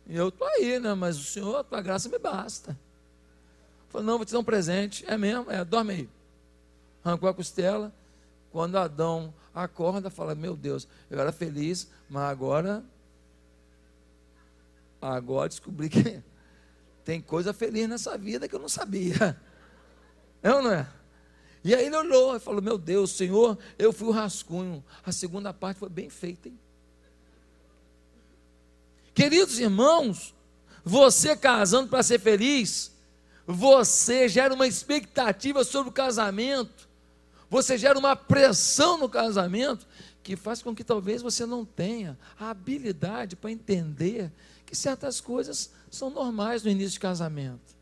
E 0.05 0.15
eu 0.15 0.29
estou 0.29 0.47
aí, 0.47 0.79
né? 0.79 0.93
Mas 0.93 1.17
o 1.17 1.23
Senhor, 1.23 1.55
a 1.57 1.63
tua 1.63 1.81
graça 1.81 2.07
me 2.07 2.19
basta. 2.19 2.77
Falou: 3.89 4.05
não, 4.05 4.17
vou 4.17 4.25
te 4.25 4.33
dar 4.33 4.39
um 4.39 4.43
presente. 4.43 5.03
É 5.07 5.17
mesmo? 5.17 5.49
É, 5.51 5.65
dorme 5.65 5.93
aí. 5.93 6.09
Arrancou 7.03 7.27
a 7.27 7.33
costela. 7.33 7.93
Quando 8.57 8.75
Adão 8.75 9.31
acorda, 9.53 10.09
fala: 10.09 10.33
Meu 10.33 10.55
Deus, 10.55 10.87
eu 11.11 11.19
era 11.19 11.31
feliz, 11.31 11.87
mas 12.09 12.23
agora. 12.23 12.83
Agora 14.99 15.47
descobri 15.47 15.89
que 15.89 16.23
tem 17.05 17.21
coisa 17.21 17.53
feliz 17.53 17.87
nessa 17.87 18.17
vida 18.17 18.47
que 18.47 18.55
eu 18.55 18.59
não 18.59 18.67
sabia. 18.67 19.39
É 20.41 20.51
ou 20.51 20.63
não 20.63 20.71
é? 20.71 20.87
E 21.63 21.75
aí 21.75 21.85
ele 21.85 21.95
olhou 21.97 22.35
e 22.35 22.39
falou: 22.39 22.59
Meu 22.59 22.79
Deus, 22.79 23.11
Senhor, 23.11 23.59
eu 23.77 23.93
fui 23.93 24.07
o 24.07 24.11
rascunho. 24.11 24.83
A 25.05 25.11
segunda 25.11 25.53
parte 25.53 25.77
foi 25.77 25.89
bem 25.89 26.09
feita, 26.09 26.49
hein? 26.49 26.59
Queridos 29.13 29.59
irmãos, 29.59 30.33
você 30.83 31.37
casando 31.37 31.89
para 31.89 32.01
ser 32.01 32.19
feliz, 32.19 32.91
você 33.45 34.27
gera 34.27 34.51
uma 34.51 34.65
expectativa 34.65 35.63
sobre 35.63 35.89
o 35.89 35.93
casamento, 35.93 36.86
você 37.49 37.77
gera 37.77 37.97
uma 37.97 38.15
pressão 38.15 38.97
no 38.97 39.09
casamento 39.09 39.87
que 40.21 40.35
faz 40.35 40.61
com 40.61 40.75
que 40.75 40.83
talvez 40.83 41.21
você 41.21 41.45
não 41.45 41.63
tenha 41.63 42.17
a 42.39 42.49
habilidade 42.49 43.35
para 43.35 43.51
entender 43.51 44.31
que 44.65 44.75
certas 44.75 45.21
coisas 45.21 45.71
são 45.89 46.09
normais 46.09 46.63
no 46.63 46.69
início 46.69 46.93
de 46.93 46.99
casamento. 46.99 47.75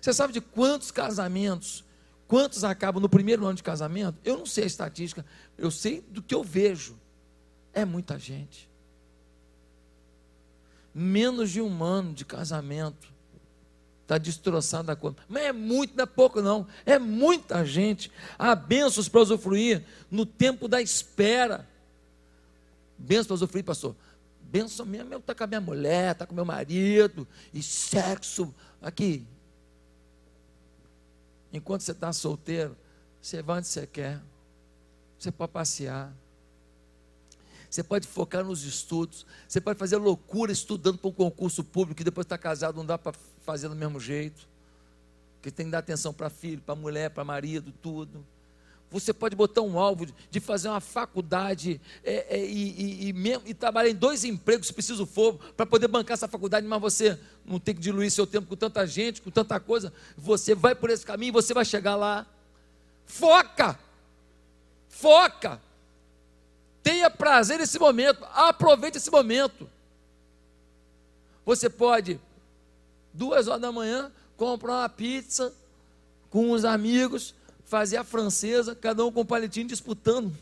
Você 0.00 0.12
sabe 0.12 0.32
de 0.32 0.40
quantos 0.40 0.90
casamentos 0.90 1.84
Quantos 2.26 2.64
acabam 2.64 3.00
no 3.00 3.08
primeiro 3.08 3.44
ano 3.44 3.54
de 3.54 3.62
casamento? 3.62 4.18
Eu 4.24 4.38
não 4.38 4.46
sei 4.46 4.64
a 4.64 4.66
estatística, 4.66 5.24
eu 5.58 5.70
sei 5.70 6.00
do 6.00 6.22
que 6.22 6.34
eu 6.34 6.42
vejo. 6.42 6.98
É 7.72 7.84
muita 7.84 8.18
gente. 8.18 8.68
Menos 10.92 11.50
de 11.50 11.60
um 11.60 11.84
ano 11.84 12.12
de 12.12 12.24
casamento. 12.24 13.13
Está 14.04 14.18
destroçada 14.18 14.92
a 14.92 14.96
conta. 14.96 15.22
Mas 15.28 15.42
é 15.42 15.52
muito, 15.52 15.96
não 15.96 16.04
é 16.04 16.06
pouco 16.06 16.40
não. 16.40 16.66
É 16.86 16.98
muita 16.98 17.64
gente. 17.64 18.12
Há 18.38 18.54
bênçãos 18.54 19.08
para 19.08 19.20
usufruir 19.20 19.82
no 20.10 20.24
tempo 20.24 20.68
da 20.68 20.80
espera. 20.80 21.68
Bênçãos 22.96 23.26
para 23.26 23.34
usufruir, 23.34 23.64
pastor. 23.64 23.96
Bênção 24.42 24.86
mesmo 24.86 25.12
eu 25.12 25.18
estar 25.18 25.34
tá 25.34 25.38
com 25.38 25.44
a 25.44 25.46
minha 25.46 25.60
mulher, 25.60 26.12
estar 26.12 26.26
tá 26.26 26.26
com 26.26 26.34
meu 26.34 26.44
marido, 26.44 27.26
e 27.52 27.62
sexo. 27.62 28.54
Aqui, 28.80 29.26
Enquanto 31.54 31.82
você 31.82 31.92
está 31.92 32.12
solteiro, 32.12 32.76
você 33.22 33.40
vai 33.40 33.58
onde 33.58 33.68
você 33.68 33.86
quer. 33.86 34.20
Você 35.16 35.30
pode 35.30 35.52
passear. 35.52 36.12
Você 37.70 37.80
pode 37.80 38.08
focar 38.08 38.44
nos 38.44 38.64
estudos. 38.64 39.24
Você 39.46 39.60
pode 39.60 39.78
fazer 39.78 39.96
loucura 39.96 40.50
estudando 40.50 40.98
para 40.98 41.08
um 41.08 41.12
concurso 41.12 41.62
público 41.62 42.00
e 42.00 42.04
depois 42.04 42.24
está 42.24 42.36
casado, 42.36 42.74
não 42.74 42.84
dá 42.84 42.98
para 42.98 43.12
fazer 43.44 43.68
do 43.68 43.76
mesmo 43.76 44.00
jeito. 44.00 44.48
Porque 45.36 45.50
tem 45.50 45.66
que 45.66 45.72
dar 45.72 45.78
atenção 45.78 46.12
para 46.12 46.30
filho, 46.30 46.60
para 46.60 46.74
mulher, 46.74 47.10
para 47.10 47.24
marido, 47.24 47.72
tudo. 47.82 48.24
Você 48.90 49.12
pode 49.12 49.34
botar 49.34 49.60
um 49.60 49.78
alvo 49.78 50.06
de 50.30 50.40
fazer 50.40 50.68
uma 50.68 50.80
faculdade 50.80 51.80
é, 52.04 52.36
é, 52.36 52.46
e, 52.46 53.10
e, 53.10 53.10
e, 53.10 53.40
e, 53.46 53.54
trabalhar 53.54 53.90
em 53.90 53.94
dois 53.94 54.24
empregos, 54.24 54.68
se 54.68 54.72
preciso 54.72 55.04
for, 55.04 55.34
para 55.56 55.66
poder 55.66 55.88
bancar 55.88 56.14
essa 56.14 56.28
faculdade, 56.28 56.64
mas 56.64 56.80
você 56.80 57.18
não 57.44 57.58
tem 57.58 57.74
que 57.74 57.80
diluir 57.80 58.10
seu 58.10 58.26
tempo 58.26 58.46
com 58.46 58.54
tanta 58.54 58.86
gente, 58.86 59.20
com 59.20 59.30
tanta 59.30 59.58
coisa. 59.58 59.92
Você 60.16 60.54
vai 60.54 60.74
por 60.74 60.90
esse 60.90 61.04
caminho 61.04 61.32
você 61.32 61.52
vai 61.52 61.64
chegar 61.64 61.96
lá. 61.96 62.24
Foca! 63.04 63.78
Foca! 64.88 65.60
Tenha 66.82 67.10
prazer 67.10 67.58
nesse 67.58 67.78
momento, 67.78 68.24
aproveite 68.32 68.98
esse 68.98 69.10
momento. 69.10 69.68
Você 71.44 71.68
pode, 71.68 72.20
duas 73.14 73.48
horas 73.48 73.62
da 73.62 73.72
manhã, 73.72 74.10
comprar 74.36 74.80
uma 74.80 74.88
pizza 74.88 75.54
com 76.28 76.50
os 76.50 76.64
amigos, 76.64 77.34
fazer 77.64 77.96
a 77.96 78.04
francesa, 78.04 78.74
cada 78.74 79.04
um 79.06 79.12
com 79.12 79.20
um 79.20 79.24
palitinho 79.24 79.68
disputando. 79.68 80.36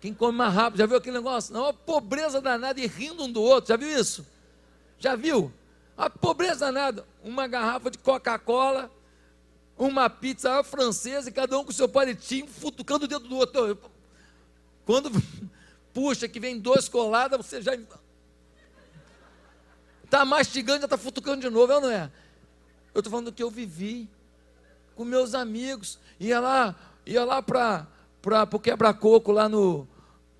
Quem 0.00 0.14
come 0.14 0.38
mais 0.38 0.54
rápido, 0.54 0.78
já 0.78 0.86
viu 0.86 0.96
aquele 0.96 1.16
negócio? 1.16 1.52
Não, 1.52 1.62
uma 1.62 1.74
pobreza 1.74 2.40
danada 2.40 2.80
e 2.80 2.86
rindo 2.86 3.24
um 3.24 3.32
do 3.32 3.42
outro, 3.42 3.68
já 3.68 3.76
viu 3.76 3.88
isso? 3.88 4.24
Já 4.98 5.16
viu? 5.16 5.52
A 5.96 6.08
pobreza 6.08 6.66
danada, 6.66 7.04
uma 7.22 7.46
garrafa 7.46 7.90
de 7.90 7.98
Coca-Cola, 7.98 8.90
uma 9.76 10.08
pizza 10.08 10.62
francesa 10.62 11.28
e 11.28 11.32
cada 11.32 11.58
um 11.58 11.64
com 11.64 11.72
seu 11.72 11.88
palitinho 11.88 12.46
futucando 12.46 13.04
o 13.04 13.08
dedo 13.08 13.26
do 13.26 13.36
outro. 13.36 13.78
Quando 14.84 15.10
puxa 15.92 16.28
que 16.28 16.38
vem 16.38 16.58
dois 16.58 16.88
coladas, 16.88 17.44
você 17.44 17.60
já 17.60 17.72
está 20.14 20.24
mastigando, 20.24 20.80
já 20.80 20.86
está 20.86 20.96
futucando 20.96 21.40
de 21.40 21.50
novo, 21.50 21.72
é 21.72 21.74
ou 21.74 21.80
não 21.82 21.90
é? 21.90 22.10
Eu 22.94 23.00
estou 23.00 23.10
falando 23.10 23.26
do 23.26 23.32
que 23.32 23.42
eu 23.42 23.50
vivi 23.50 24.08
com 24.94 25.04
meus 25.04 25.34
amigos. 25.34 25.98
Ia 26.20 26.38
lá, 26.38 26.74
ia 27.04 27.24
lá 27.24 27.42
para 27.42 27.88
o 28.52 28.60
quebra-coco, 28.60 29.32
lá 29.32 29.48
no, 29.48 29.88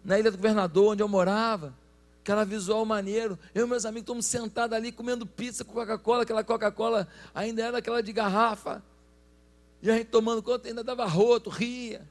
na 0.04 0.18
Ilha 0.18 0.30
do 0.30 0.36
Governador, 0.36 0.92
onde 0.92 1.02
eu 1.02 1.08
morava. 1.08 1.74
Aquela 2.22 2.44
visual 2.44 2.86
maneiro. 2.86 3.38
Eu 3.54 3.66
e 3.66 3.68
meus 3.68 3.84
amigos 3.84 4.04
estamos 4.04 4.26
sentados 4.26 4.76
ali 4.76 4.92
comendo 4.92 5.26
pizza 5.26 5.64
com 5.64 5.72
Coca-Cola. 5.72 6.22
Aquela 6.22 6.44
Coca-Cola 6.44 7.08
ainda 7.34 7.62
era 7.62 7.78
aquela 7.78 8.02
de 8.02 8.12
garrafa. 8.12 8.82
E 9.82 9.90
a 9.90 9.96
gente 9.96 10.06
tomando 10.06 10.42
conta, 10.42 10.68
ainda 10.68 10.84
dava 10.84 11.04
roto, 11.04 11.50
ria. 11.50 12.08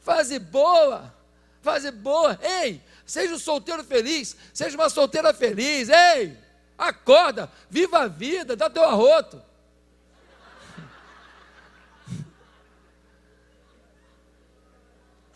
Fase 0.00 0.38
boa, 0.38 1.12
fase 1.60 1.90
boa. 1.90 2.38
Ei, 2.40 2.80
seja 3.06 3.34
um 3.34 3.38
solteiro 3.38 3.84
feliz, 3.84 4.36
seja 4.52 4.76
uma 4.76 4.88
solteira 4.88 5.32
feliz. 5.34 5.88
Ei, 5.88 6.36
Acorda, 6.76 7.50
viva 7.70 8.00
a 8.00 8.08
vida, 8.08 8.56
dá 8.56 8.68
teu 8.68 8.84
arroto. 8.84 9.40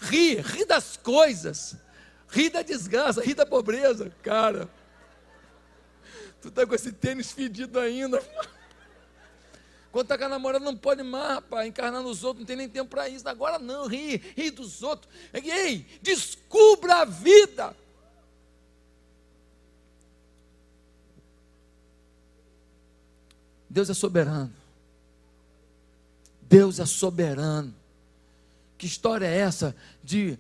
Ri, 0.01 0.37
ri 0.37 0.65
das 0.65 0.97
coisas, 0.97 1.77
ri 2.29 2.49
da 2.49 2.63
desgraça, 2.63 3.23
ri 3.23 3.35
da 3.35 3.45
pobreza, 3.45 4.13
cara. 4.23 4.69
Tu 6.41 6.51
tá 6.51 6.67
com 6.67 6.75
esse 6.75 6.93
tênis 6.93 7.33
fedido 7.33 7.79
ainda. 7.79 8.23
Quando 9.91 10.07
tá 10.07 10.19
com 10.19 10.25
a 10.25 10.29
namorada, 10.29 10.65
não 10.65 10.77
pode 10.77 11.03
mais, 11.03 11.35
rapaz, 11.35 11.67
encarnar 11.67 12.03
nos 12.03 12.23
outros, 12.23 12.41
não 12.41 12.47
tem 12.47 12.57
nem 12.57 12.69
tempo 12.69 12.91
para 12.91 13.09
isso. 13.09 13.29
Agora 13.29 13.59
não, 13.59 13.87
ri, 13.87 14.17
ri 14.37 14.51
dos 14.51 14.83
outros. 14.83 15.13
Ei, 15.33 15.87
descubra 16.03 16.97
a 16.97 17.05
vida. 17.05 17.75
Deus 23.69 23.91
é 23.91 23.95
soberano. 23.95 24.53
Deus 26.43 26.79
é 26.79 26.87
soberano. 26.87 27.75
Que 28.79 28.87
história 28.87 29.27
é 29.27 29.37
essa 29.37 29.77
de 30.03 30.39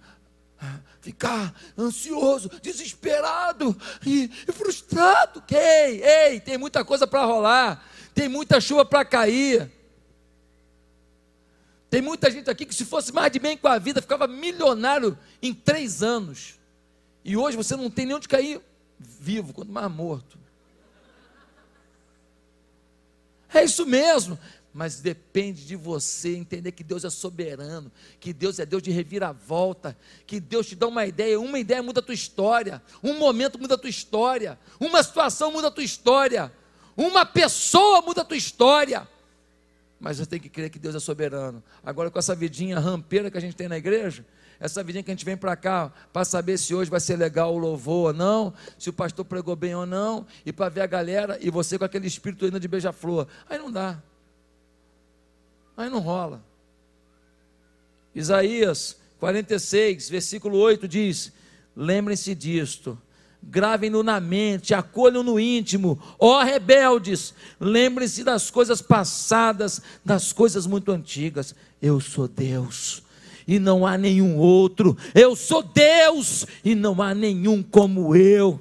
ah, 0.60 0.78
ficar 1.00 1.54
ansioso, 1.76 2.48
desesperado 2.62 3.76
e, 4.06 4.28
frustrado? 4.52 5.42
Ei, 5.50 6.02
ei, 6.02 6.40
tem 6.40 6.56
muita 6.56 6.84
coisa 6.84 7.06
para 7.06 7.24
rolar, 7.24 7.84
tem 8.18 8.28
muita 8.28 8.60
chuva 8.60 8.84
para 8.84 9.04
cair. 9.04 9.70
Tem 11.88 12.02
muita 12.02 12.28
gente 12.28 12.50
aqui 12.50 12.66
que, 12.66 12.74
se 12.74 12.84
fosse 12.84 13.12
mais 13.12 13.30
de 13.30 13.38
bem 13.38 13.56
com 13.56 13.68
a 13.68 13.78
vida, 13.78 14.02
ficava 14.02 14.26
milionário 14.26 15.16
em 15.40 15.54
três 15.54 16.02
anos. 16.02 16.58
E 17.24 17.36
hoje 17.36 17.56
você 17.56 17.76
não 17.76 17.88
tem 17.88 18.06
nem 18.06 18.16
onde 18.16 18.26
cair 18.26 18.60
vivo, 18.98 19.52
quanto 19.52 19.70
mais 19.70 19.88
morto. 19.88 20.36
É 23.54 23.62
isso 23.62 23.86
mesmo. 23.86 24.36
Mas 24.74 25.00
depende 25.00 25.64
de 25.64 25.76
você 25.76 26.34
entender 26.34 26.72
que 26.72 26.82
Deus 26.82 27.04
é 27.04 27.10
soberano, 27.10 27.90
que 28.18 28.32
Deus 28.32 28.58
é 28.58 28.66
Deus 28.66 28.82
de 28.82 28.90
reviravolta, 28.90 29.96
que 30.26 30.40
Deus 30.40 30.66
te 30.66 30.74
dá 30.74 30.88
uma 30.88 31.06
ideia, 31.06 31.38
uma 31.38 31.58
ideia 31.58 31.84
muda 31.84 32.00
a 32.00 32.02
tua 32.02 32.14
história, 32.14 32.82
um 33.00 33.16
momento 33.16 33.60
muda 33.60 33.76
a 33.76 33.78
tua 33.78 33.88
história, 33.88 34.58
uma 34.80 35.04
situação 35.04 35.52
muda 35.52 35.68
a 35.68 35.70
tua 35.70 35.84
história, 35.84 36.52
uma 36.98 37.24
pessoa 37.24 38.02
muda 38.02 38.22
a 38.22 38.24
tua 38.24 38.36
história. 38.36 39.06
Mas 40.00 40.18
você 40.18 40.26
tem 40.26 40.40
que 40.40 40.48
crer 40.48 40.68
que 40.68 40.80
Deus 40.80 40.96
é 40.96 41.00
soberano. 41.00 41.62
Agora, 41.84 42.10
com 42.10 42.18
essa 42.18 42.34
vidinha 42.34 42.78
rampeira 42.80 43.30
que 43.30 43.38
a 43.38 43.40
gente 43.40 43.54
tem 43.54 43.68
na 43.68 43.78
igreja, 43.78 44.26
essa 44.58 44.82
vidinha 44.82 45.04
que 45.04 45.10
a 45.10 45.14
gente 45.14 45.24
vem 45.24 45.36
para 45.36 45.54
cá 45.54 45.92
para 46.12 46.24
saber 46.24 46.58
se 46.58 46.74
hoje 46.74 46.90
vai 46.90 46.98
ser 46.98 47.16
legal 47.16 47.54
o 47.54 47.58
louvor 47.58 48.08
ou 48.08 48.12
não, 48.12 48.52
se 48.76 48.90
o 48.90 48.92
pastor 48.92 49.24
pregou 49.24 49.54
bem 49.54 49.76
ou 49.76 49.86
não, 49.86 50.26
e 50.44 50.52
para 50.52 50.68
ver 50.68 50.80
a 50.80 50.86
galera 50.86 51.38
e 51.40 51.50
você 51.50 51.78
com 51.78 51.84
aquele 51.84 52.08
espírito 52.08 52.44
ainda 52.44 52.58
de 52.58 52.66
beija-flor. 52.66 53.28
Aí 53.48 53.58
não 53.58 53.70
dá. 53.70 54.02
Aí 55.76 55.88
não 55.88 56.00
rola. 56.00 56.42
Isaías 58.12 58.96
46, 59.20 60.10
versículo 60.10 60.58
8 60.58 60.88
diz: 60.88 61.32
Lembrem-se 61.76 62.34
disto, 62.34 63.00
gravem-no 63.42 64.02
na 64.02 64.20
mente, 64.20 64.74
acolham 64.74 65.22
no 65.22 65.38
íntimo, 65.38 65.98
ó 66.18 66.42
rebeldes, 66.42 67.32
lembrem-se 67.58 68.22
das 68.22 68.50
coisas 68.50 68.82
passadas, 68.82 69.80
das 70.04 70.32
coisas 70.32 70.66
muito 70.66 70.92
antigas. 70.92 71.54
Eu 71.80 72.00
sou 72.00 72.28
Deus 72.28 73.02
e 73.46 73.58
não 73.58 73.86
há 73.86 73.96
nenhum 73.96 74.36
outro. 74.36 74.96
Eu 75.14 75.34
sou 75.34 75.62
Deus 75.62 76.46
e 76.62 76.74
não 76.74 77.00
há 77.00 77.14
nenhum 77.14 77.62
como 77.62 78.14
eu. 78.14 78.60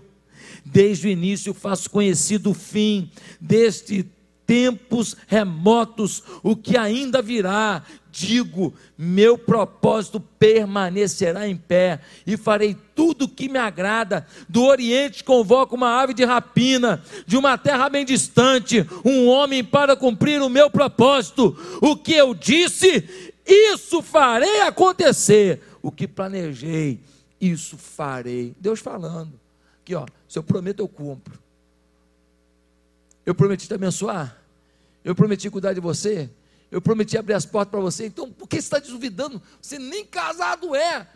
Desde 0.66 1.08
o 1.08 1.12
início 1.12 1.54
faço 1.54 1.90
conhecido 1.90 2.52
o 2.52 2.54
fim 2.54 3.12
deste 3.40 4.10
tempos 4.46 5.18
remotos, 5.28 6.24
o 6.42 6.56
que 6.56 6.78
ainda 6.78 7.22
virá. 7.22 7.84
Digo, 8.20 8.74
meu 8.98 9.38
propósito 9.38 10.20
permanecerá 10.20 11.48
em 11.48 11.56
pé 11.56 12.00
e 12.26 12.36
farei 12.36 12.76
tudo 12.96 13.26
o 13.26 13.28
que 13.28 13.48
me 13.48 13.60
agrada. 13.60 14.26
Do 14.50 14.64
Oriente 14.64 15.24
convoco 15.24 15.76
uma 15.76 16.02
ave 16.02 16.16
de 16.16 16.26
rapina, 16.26 17.04
de 17.28 17.38
uma 17.38 17.60
terra 17.60 17.88
bem 17.90 18.04
distante, 18.04 18.84
um 19.06 19.28
homem 19.28 19.64
para 19.64 19.96
cumprir 19.96 20.42
o 20.42 20.50
meu 20.50 20.68
propósito. 20.68 21.56
O 21.80 21.96
que 21.96 22.14
eu 22.14 22.34
disse, 22.34 23.08
isso 23.46 24.02
farei 24.02 24.62
acontecer. 24.62 25.62
O 25.80 25.92
que 25.92 26.08
planejei, 26.08 27.00
isso 27.40 27.78
farei. 27.78 28.56
Deus 28.60 28.80
falando. 28.80 29.40
Aqui, 29.84 29.94
ó, 29.94 30.08
se 30.28 30.40
eu 30.40 30.44
prometo, 30.44 30.80
eu 30.80 30.88
cumpro. 30.88 31.38
Eu 33.24 33.36
prometi 33.36 33.68
te 33.68 33.76
abençoar. 33.76 34.36
Eu 35.06 35.14
prometi 35.14 35.52
cuidar 35.52 35.74
de 35.74 35.80
você. 35.80 36.32
Eu 36.70 36.82
prometi 36.82 37.18
abrir 37.18 37.34
as 37.34 37.46
portas 37.46 37.72
para 37.72 37.80
você. 37.80 38.08
Então, 38.08 38.32
por 38.32 38.48
que 38.48 38.56
você 38.56 38.76
está 38.76 38.80
duvidando? 38.80 39.42
Você 39.62 39.80
nem 39.80 40.06
casado 40.06 40.76
é. 40.76 41.08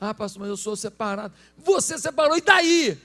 Ah, 0.00 0.14
pastor, 0.14 0.40
mas 0.40 0.48
eu 0.48 0.56
sou 0.56 0.76
separado. 0.76 1.34
Você 1.56 1.98
separou, 1.98 2.36
e 2.36 2.40
daí? 2.40 3.00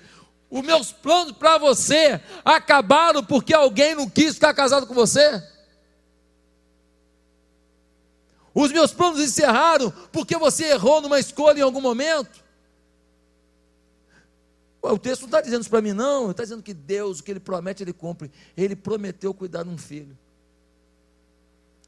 Os 0.50 0.62
meus 0.62 0.92
planos 0.92 1.32
para 1.32 1.58
você 1.58 2.22
acabaram 2.46 3.24
porque 3.24 3.54
alguém 3.54 3.96
não 3.96 4.08
quis 4.08 4.36
ficar 4.36 4.54
casado 4.54 4.86
com 4.86 4.94
você? 4.94 5.42
Os 8.54 8.72
meus 8.72 8.94
planos 8.94 9.20
encerraram 9.20 9.92
porque 10.12 10.38
você 10.38 10.66
errou 10.66 11.02
numa 11.02 11.20
escolha 11.20 11.60
em 11.60 11.64
algum 11.64 11.82
momento. 11.82 12.44
O 14.80 15.00
texto 15.00 15.22
não 15.22 15.30
está 15.30 15.42
dizendo 15.42 15.62
isso 15.62 15.70
para 15.70 15.82
mim, 15.82 15.94
não. 15.94 16.30
Está 16.30 16.44
dizendo 16.44 16.62
que 16.62 16.74
Deus, 16.74 17.20
o 17.20 17.24
que 17.24 17.32
Ele 17.32 17.40
promete, 17.40 17.82
Ele 17.82 17.94
cumpre. 17.94 18.30
Ele 18.56 18.76
prometeu 18.76 19.34
cuidar 19.34 19.64
de 19.64 19.70
um 19.70 19.78
filho. 19.78 20.16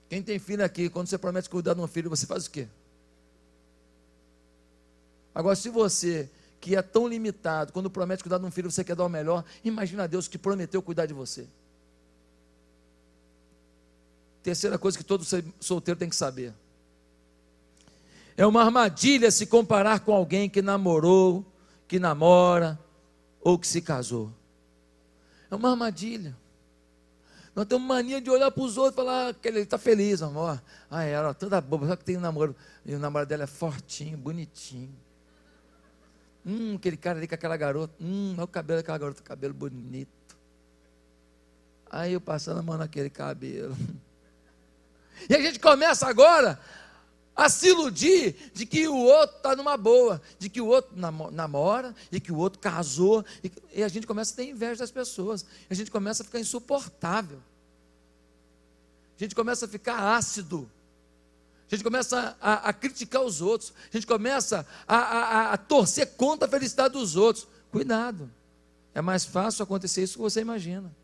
Quem 0.09 0.21
tem 0.21 0.37
filho 0.39 0.63
aqui, 0.63 0.89
quando 0.89 1.07
você 1.07 1.17
promete 1.17 1.49
cuidar 1.49 1.73
de 1.73 1.81
um 1.81 1.87
filho, 1.87 2.09
você 2.09 2.25
faz 2.25 2.45
o 2.45 2.51
quê? 2.51 2.67
Agora, 5.33 5.55
se 5.55 5.69
você, 5.69 6.29
que 6.61 6.75
é 6.75 6.81
tão 6.81 7.07
limitado, 7.07 7.73
quando 7.73 7.89
promete 7.89 8.23
cuidar 8.23 8.37
de 8.37 8.45
um 8.45 8.51
filho, 8.51 8.71
você 8.71 8.83
quer 8.83 8.95
dar 8.95 9.05
o 9.05 9.09
melhor, 9.09 9.43
imagina 9.63 10.07
Deus 10.07 10.27
que 10.27 10.37
prometeu 10.37 10.81
cuidar 10.81 11.05
de 11.05 11.13
você. 11.13 11.47
Terceira 14.41 14.77
coisa 14.77 14.97
que 14.97 15.03
todo 15.03 15.25
solteiro 15.59 15.99
tem 15.99 16.07
que 16.07 16.15
saber. 16.15 16.53
É 18.37 18.45
uma 18.45 18.63
armadilha 18.63 19.31
se 19.31 19.45
comparar 19.45 20.01
com 20.01 20.13
alguém 20.13 20.49
que 20.49 20.61
namorou, 20.61 21.43
que 21.87 21.97
namora 21.99 22.77
ou 23.41 23.57
que 23.57 23.67
se 23.67 23.81
casou. 23.81 24.31
É 25.49 25.55
uma 25.55 25.71
armadilha. 25.71 26.35
Nós 27.55 27.65
temos 27.65 27.87
mania 27.87 28.19
de 28.19 28.29
olhar 28.29 28.51
para 28.51 28.63
os 28.63 28.77
outros 28.77 28.93
e 28.93 28.97
falar 28.97 29.29
ah, 29.29 29.33
que 29.33 29.47
ele 29.47 29.61
está 29.61 29.77
feliz, 29.77 30.21
amor. 30.21 30.61
Ah, 30.91 31.03
ela 31.03 31.33
toda 31.33 31.61
boba, 31.61 31.87
só 31.87 31.95
que 31.95 32.03
tem 32.03 32.17
um 32.17 32.19
namoro. 32.19 32.53
E 32.85 32.93
o 32.93 32.99
namorado 32.99 33.29
dela 33.29 33.43
é 33.43 33.47
fortinho, 33.47 34.17
bonitinho. 34.17 34.93
Hum, 36.45 36.75
aquele 36.75 36.97
cara 36.97 37.17
ali 37.17 37.27
com 37.29 37.35
aquela 37.35 37.55
garota. 37.55 37.93
Hum, 37.99 38.33
olha 38.35 38.43
o 38.43 38.47
cabelo 38.47 38.79
daquela 38.79 38.97
garota, 38.97 39.23
cabelo 39.23 39.53
bonito. 39.53 40.35
Aí 41.89 42.11
eu 42.11 42.19
passando 42.19 42.59
a 42.59 42.61
mão 42.61 42.77
naquele 42.77 43.09
cabelo. 43.09 43.75
E 45.29 45.33
a 45.33 45.39
gente 45.39 45.61
começa 45.61 46.05
agora 46.05 46.59
a 47.35 47.49
se 47.49 47.67
iludir 47.67 48.51
de 48.53 48.65
que 48.65 48.87
o 48.87 48.95
outro 48.95 49.37
está 49.37 49.55
numa 49.55 49.75
boa, 49.75 50.21
de 50.39 50.49
que 50.49 50.61
o 50.61 50.67
outro 50.67 50.95
namora, 50.95 51.93
e 52.11 52.19
que 52.19 52.31
o 52.31 52.37
outro 52.37 52.59
casou, 52.59 53.25
e, 53.43 53.51
e, 53.73 53.83
a 53.83 53.87
gente 53.87 54.07
começa 54.07 54.33
a 54.33 54.35
ter 54.37 54.49
inveja 54.49 54.79
das 54.79 54.91
pessoas, 54.91 55.45
a 55.69 55.73
gente 55.73 55.91
começa 55.91 56.23
a 56.23 56.25
ficar 56.25 56.39
insuportável, 56.39 57.39
a 59.17 59.23
gente 59.23 59.35
começa 59.35 59.65
a 59.65 59.67
ficar 59.67 60.15
ácido, 60.15 60.69
a 61.69 61.75
gente 61.75 61.83
começa 61.83 62.37
a, 62.39 62.69
a 62.69 62.73
criticar 62.73 63.21
os 63.23 63.41
outros, 63.41 63.73
a 63.91 63.97
gente 63.97 64.07
começa 64.07 64.65
a, 64.87 64.95
a, 64.95 65.53
a 65.53 65.57
torcer 65.57 66.15
contra 66.15 66.47
a 66.47 66.51
felicidade 66.51 66.93
dos 66.93 67.15
outros. 67.15 67.47
Cuidado, 67.71 68.29
é 68.93 69.01
mais 69.01 69.25
fácil 69.25 69.63
acontecer 69.63 70.03
isso 70.03 70.13
que 70.13 70.21
você 70.21 70.41
imagina. 70.41 70.95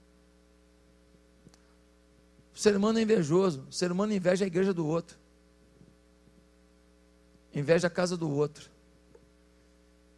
O 2.55 2.59
ser 2.59 2.75
humano 2.75 2.99
é 2.99 3.01
invejoso, 3.01 3.65
o 3.69 3.73
ser 3.73 3.91
humano 3.91 4.13
inveja 4.13 4.45
a 4.45 4.47
igreja 4.47 4.73
do 4.73 4.85
outro, 4.85 5.17
inveja 7.53 7.87
a 7.87 7.89
casa 7.89 8.15
do 8.15 8.29
outro, 8.29 8.69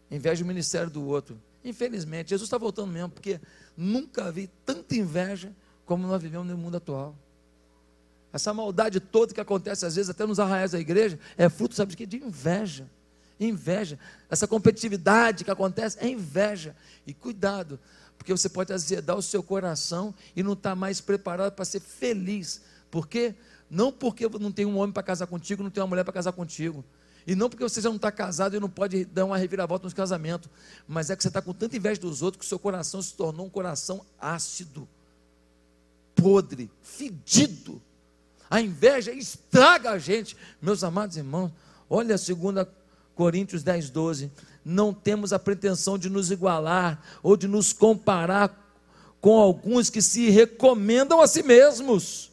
inveja 0.09 0.43
o 0.43 0.47
ministério 0.47 0.89
do 0.89 1.05
outro. 1.05 1.39
Infelizmente, 1.63 2.29
Jesus 2.29 2.47
está 2.47 2.57
voltando 2.57 2.91
mesmo, 2.91 3.09
porque 3.09 3.39
nunca 3.75 4.31
vi 4.31 4.49
tanta 4.65 4.95
inveja 4.95 5.53
como 5.85 6.07
nós 6.07 6.21
vivemos 6.21 6.47
no 6.47 6.57
mundo 6.57 6.77
atual. 6.77 7.15
Essa 8.31 8.53
maldade 8.53 8.99
toda 8.99 9.33
que 9.33 9.39
acontece 9.39 9.85
às 9.85 9.95
vezes 9.95 10.09
até 10.09 10.25
nos 10.25 10.39
arraiais 10.39 10.71
da 10.71 10.79
igreja 10.79 11.19
é 11.37 11.47
fruto, 11.47 11.75
sabe 11.75 11.91
de 11.91 11.97
quê? 11.97 12.05
De 12.05 12.17
inveja. 12.17 12.89
Inveja. 13.39 13.99
Essa 14.29 14.47
competitividade 14.47 15.43
que 15.43 15.51
acontece 15.51 15.97
é 15.99 16.07
inveja. 16.07 16.75
E 17.05 17.13
cuidado, 17.13 17.79
porque 18.17 18.31
você 18.31 18.49
pode 18.49 18.73
azedar 18.73 19.15
o 19.15 19.21
seu 19.21 19.43
coração 19.43 20.13
e 20.35 20.41
não 20.41 20.53
estar 20.53 20.71
tá 20.71 20.75
mais 20.75 20.99
preparado 20.99 21.53
para 21.53 21.63
ser 21.63 21.79
feliz. 21.79 22.61
Por 22.89 23.07
quê? 23.07 23.35
Não 23.69 23.91
porque 23.91 24.27
não 24.27 24.51
tem 24.51 24.65
um 24.65 24.77
homem 24.77 24.91
para 24.93 25.03
casar 25.03 25.27
contigo, 25.27 25.61
não 25.63 25.69
tem 25.69 25.81
uma 25.81 25.87
mulher 25.87 26.03
para 26.03 26.13
casar 26.13 26.31
contigo. 26.31 26.83
E 27.25 27.35
não 27.35 27.49
porque 27.49 27.63
você 27.63 27.79
já 27.79 27.89
não 27.89 27.95
está 27.95 28.11
casado 28.11 28.55
e 28.55 28.59
não 28.59 28.69
pode 28.69 29.05
dar 29.05 29.25
uma 29.25 29.37
reviravolta 29.37 29.87
no 29.87 29.95
casamento. 29.95 30.49
Mas 30.87 31.09
é 31.09 31.15
que 31.15 31.23
você 31.23 31.29
está 31.29 31.41
com 31.41 31.53
tanta 31.53 31.77
inveja 31.77 32.01
dos 32.01 32.21
outros 32.21 32.41
que 32.41 32.49
seu 32.49 32.59
coração 32.59 33.01
se 33.01 33.13
tornou 33.13 33.45
um 33.45 33.49
coração 33.49 34.05
ácido, 34.19 34.87
podre, 36.15 36.69
fedido. 36.81 37.81
A 38.49 38.61
inveja 38.61 39.11
estraga 39.11 39.91
a 39.91 39.99
gente. 39.99 40.35
Meus 40.61 40.83
amados 40.83 41.17
irmãos, 41.17 41.51
olha 41.89 42.15
a 42.15 42.17
2 42.17 42.67
Coríntios 43.15 43.63
10, 43.63 43.89
12. 43.89 44.31
Não 44.65 44.93
temos 44.93 45.33
a 45.33 45.39
pretensão 45.39 45.97
de 45.97 46.09
nos 46.09 46.31
igualar 46.31 47.01
ou 47.21 47.35
de 47.37 47.47
nos 47.47 47.73
comparar 47.73 48.59
com 49.19 49.39
alguns 49.39 49.89
que 49.89 50.01
se 50.01 50.29
recomendam 50.29 51.21
a 51.21 51.27
si 51.27 51.43
mesmos. 51.43 52.31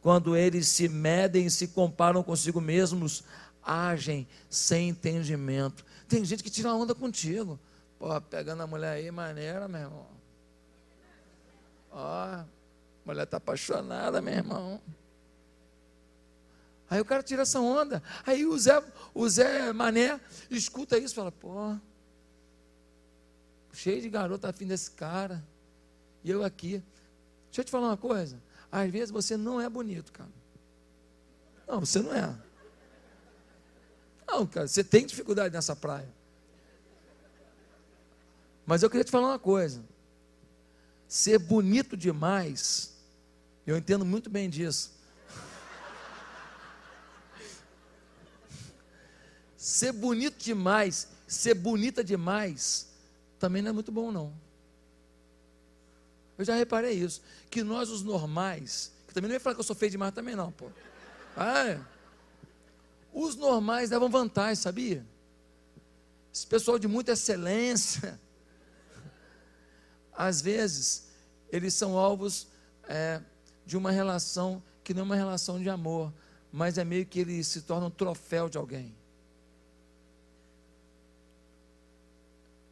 Quando 0.00 0.34
eles 0.34 0.66
se 0.68 0.88
medem 0.88 1.46
e 1.46 1.50
se 1.50 1.68
comparam 1.68 2.22
consigo 2.22 2.60
mesmos, 2.60 3.22
agem 3.62 4.26
sem 4.50 4.88
entendimento. 4.90 5.84
Tem 6.08 6.24
gente 6.24 6.42
que 6.42 6.50
tira 6.50 6.74
onda 6.74 6.94
contigo. 6.94 7.58
Pô, 7.98 8.20
pegando 8.20 8.62
a 8.62 8.66
mulher 8.66 8.94
aí, 8.94 9.10
maneira, 9.10 9.68
meu 9.68 9.80
irmão. 9.80 10.06
Ó, 11.90 11.98
a 11.98 12.46
mulher 13.04 13.24
está 13.24 13.36
apaixonada, 13.36 14.20
meu 14.20 14.34
irmão. 14.34 14.80
Aí 16.90 17.00
o 17.00 17.04
cara 17.04 17.22
tira 17.22 17.42
essa 17.42 17.60
onda. 17.60 18.02
Aí 18.26 18.44
o 18.44 18.58
Zé, 18.58 18.82
o 19.14 19.28
Zé 19.28 19.72
Mané 19.72 20.20
escuta 20.50 20.98
isso 20.98 21.14
e 21.14 21.16
fala: 21.16 21.32
pô, 21.32 21.76
cheio 23.72 24.02
de 24.02 24.10
garota 24.10 24.48
afim 24.50 24.66
desse 24.66 24.90
cara. 24.90 25.42
E 26.22 26.30
eu 26.30 26.44
aqui. 26.44 26.82
Deixa 27.46 27.60
eu 27.60 27.64
te 27.64 27.70
falar 27.70 27.88
uma 27.88 27.96
coisa. 27.96 28.42
Às 28.70 28.90
vezes 28.90 29.10
você 29.10 29.36
não 29.36 29.60
é 29.60 29.68
bonito, 29.68 30.12
cara. 30.12 30.30
Não, 31.66 31.80
você 31.80 32.00
não 32.00 32.14
é. 32.14 32.34
Não, 34.32 34.46
cara, 34.46 34.66
você 34.66 34.82
tem 34.82 35.04
dificuldade 35.04 35.54
nessa 35.54 35.76
praia. 35.76 36.08
Mas 38.64 38.82
eu 38.82 38.88
queria 38.88 39.04
te 39.04 39.10
falar 39.10 39.28
uma 39.28 39.38
coisa. 39.38 39.84
Ser 41.06 41.38
bonito 41.38 41.98
demais, 41.98 42.94
eu 43.66 43.76
entendo 43.76 44.06
muito 44.06 44.30
bem 44.30 44.48
disso. 44.48 44.90
Ser 49.54 49.92
bonito 49.92 50.42
demais, 50.42 51.08
ser 51.28 51.52
bonita 51.52 52.02
demais, 52.02 52.88
também 53.38 53.60
não 53.60 53.68
é 53.68 53.72
muito 53.72 53.92
bom, 53.92 54.10
não. 54.10 54.32
Eu 56.38 56.44
já 56.46 56.56
reparei 56.56 56.92
isso. 56.92 57.20
Que 57.50 57.62
nós, 57.62 57.90
os 57.90 58.02
normais, 58.02 58.92
que 59.06 59.12
também 59.12 59.28
não 59.28 59.34
ia 59.34 59.40
falar 59.40 59.54
que 59.54 59.60
eu 59.60 59.64
sou 59.64 59.76
feio 59.76 59.90
demais 59.90 60.14
também, 60.14 60.34
não, 60.34 60.50
pô. 60.50 60.70
Ah, 61.36 61.68
é. 61.68 61.91
Os 63.12 63.36
normais 63.36 63.90
davam 63.90 64.08
vantagem, 64.08 64.54
sabia? 64.56 65.06
Esse 66.32 66.46
pessoal 66.46 66.78
de 66.78 66.88
muita 66.88 67.12
excelência, 67.12 68.18
às 70.16 70.40
vezes, 70.40 71.08
eles 71.50 71.74
são 71.74 71.98
alvos 71.98 72.48
é, 72.88 73.20
de 73.66 73.76
uma 73.76 73.90
relação 73.90 74.62
que 74.82 74.94
não 74.94 75.02
é 75.02 75.04
uma 75.04 75.16
relação 75.16 75.60
de 75.60 75.68
amor, 75.68 76.12
mas 76.50 76.78
é 76.78 76.84
meio 76.84 77.06
que 77.06 77.20
eles 77.20 77.46
se 77.46 77.62
tornam 77.62 77.88
um 77.88 77.90
troféu 77.90 78.48
de 78.48 78.56
alguém. 78.56 78.94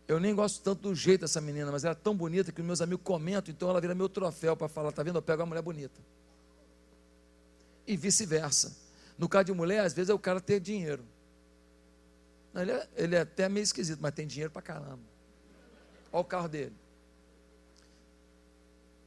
Eu 0.08 0.18
nem 0.18 0.34
gosto 0.34 0.60
tanto 0.60 0.82
do 0.82 0.94
jeito 0.94 1.20
dessa 1.20 1.40
menina, 1.40 1.70
mas 1.70 1.84
ela 1.84 1.92
é 1.92 1.94
tão 1.94 2.16
bonita 2.16 2.50
que 2.50 2.60
meus 2.62 2.80
amigos 2.80 3.04
comentam, 3.04 3.52
então 3.54 3.70
ela 3.70 3.80
vira 3.80 3.94
meu 3.94 4.08
troféu 4.08 4.56
para 4.56 4.68
falar, 4.68 4.90
tá 4.90 5.04
vendo? 5.04 5.16
Eu 5.16 5.22
pego 5.22 5.42
uma 5.42 5.46
mulher 5.46 5.62
bonita. 5.62 6.00
E 7.86 7.96
vice-versa. 7.96 8.89
No 9.20 9.28
caso 9.28 9.44
de 9.44 9.52
mulher, 9.52 9.80
às 9.80 9.92
vezes 9.92 10.08
é 10.08 10.14
o 10.14 10.18
cara 10.18 10.40
ter 10.40 10.58
dinheiro. 10.58 11.04
Não, 12.54 12.62
ele, 12.62 12.70
é, 12.72 12.88
ele 12.96 13.14
é 13.14 13.20
até 13.20 13.50
meio 13.50 13.62
esquisito, 13.62 13.98
mas 14.00 14.14
tem 14.14 14.26
dinheiro 14.26 14.50
para 14.50 14.62
caramba. 14.62 14.98
Olha 16.10 16.22
o 16.22 16.24
carro 16.24 16.48
dele. 16.48 16.72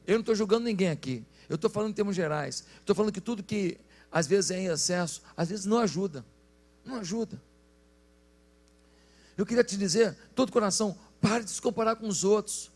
Eu 0.06 0.14
não 0.14 0.20
estou 0.20 0.36
julgando 0.36 0.66
ninguém 0.66 0.88
aqui. 0.88 1.24
Eu 1.48 1.56
estou 1.56 1.68
falando 1.68 1.90
em 1.90 1.94
termos 1.94 2.14
gerais. 2.14 2.64
Estou 2.78 2.94
falando 2.94 3.12
que 3.12 3.20
tudo 3.20 3.42
que 3.42 3.76
às 4.08 4.28
vezes 4.28 4.52
é 4.52 4.60
em 4.60 4.66
excesso, 4.66 5.20
às 5.36 5.48
vezes 5.48 5.66
não 5.66 5.80
ajuda. 5.80 6.24
Não 6.84 7.00
ajuda. 7.00 7.42
Eu 9.36 9.44
queria 9.44 9.64
te 9.64 9.76
dizer, 9.76 10.16
todo 10.32 10.52
coração, 10.52 10.96
pare 11.20 11.42
de 11.42 11.50
se 11.50 11.60
comparar 11.60 11.96
com 11.96 12.06
os 12.06 12.22
outros. 12.22 12.70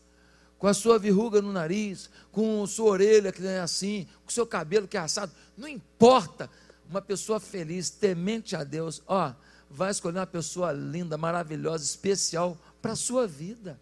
Com 0.57 0.67
a 0.67 0.73
sua 0.73 0.99
verruga 0.99 1.41
no 1.41 1.53
nariz, 1.53 2.09
com 2.33 2.63
a 2.63 2.67
sua 2.67 2.91
orelha 2.91 3.31
que 3.31 3.47
é 3.47 3.61
assim, 3.61 4.09
com 4.25 4.29
o 4.29 4.33
seu 4.33 4.45
cabelo 4.45 4.89
que 4.89 4.97
é 4.97 4.99
assado. 4.99 5.31
Não 5.57 5.69
importa. 5.69 6.49
Uma 6.89 7.01
pessoa 7.01 7.39
feliz, 7.39 7.89
temente 7.89 8.55
a 8.55 8.63
Deus, 8.63 9.01
ó, 9.05 9.33
vai 9.69 9.91
escolher 9.91 10.19
uma 10.19 10.27
pessoa 10.27 10.71
linda, 10.71 11.17
maravilhosa, 11.17 11.83
especial 11.83 12.57
para 12.81 12.93
a 12.93 12.95
sua 12.95 13.27
vida. 13.27 13.79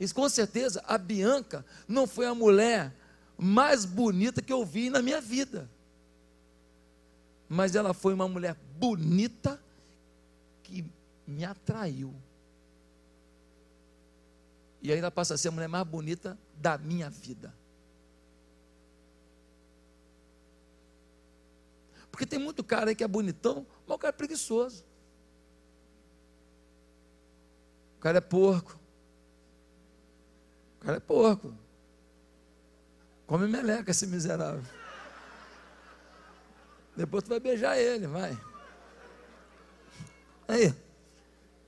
E 0.00 0.08
com 0.08 0.28
certeza 0.28 0.82
a 0.86 0.98
Bianca 0.98 1.64
não 1.86 2.06
foi 2.06 2.26
a 2.26 2.34
mulher 2.34 2.92
mais 3.36 3.84
bonita 3.84 4.42
que 4.42 4.52
eu 4.52 4.64
vi 4.64 4.90
na 4.90 5.00
minha 5.00 5.20
vida 5.20 5.70
mas 7.48 7.74
ela 7.74 7.94
foi 7.94 8.12
uma 8.12 8.28
mulher 8.28 8.54
bonita 8.78 9.60
que 10.62 10.84
me 11.26 11.44
atraiu. 11.44 12.14
E 14.82 14.92
ainda 14.92 15.10
passa 15.10 15.34
a 15.34 15.38
ser 15.38 15.48
a 15.48 15.52
mulher 15.52 15.68
mais 15.68 15.86
bonita 15.86 16.38
da 16.54 16.76
minha 16.76 17.08
vida. 17.08 17.54
Porque 22.18 22.26
tem 22.26 22.40
muito 22.40 22.64
cara 22.64 22.90
aí 22.90 22.96
que 22.96 23.04
é 23.04 23.06
bonitão, 23.06 23.64
mas 23.86 23.94
o 23.94 23.98
cara 23.98 24.12
é 24.12 24.16
preguiçoso. 24.16 24.84
O 27.96 28.00
cara 28.00 28.18
é 28.18 28.20
porco. 28.20 28.76
O 30.74 30.84
cara 30.84 30.96
é 30.96 31.00
porco. 31.00 31.54
Come 33.24 33.46
meleca 33.46 33.92
esse 33.92 34.04
miserável. 34.04 34.64
Depois 36.96 37.22
tu 37.22 37.28
vai 37.28 37.38
beijar 37.38 37.78
ele, 37.78 38.08
vai. 38.08 38.36
Aí. 40.48 40.74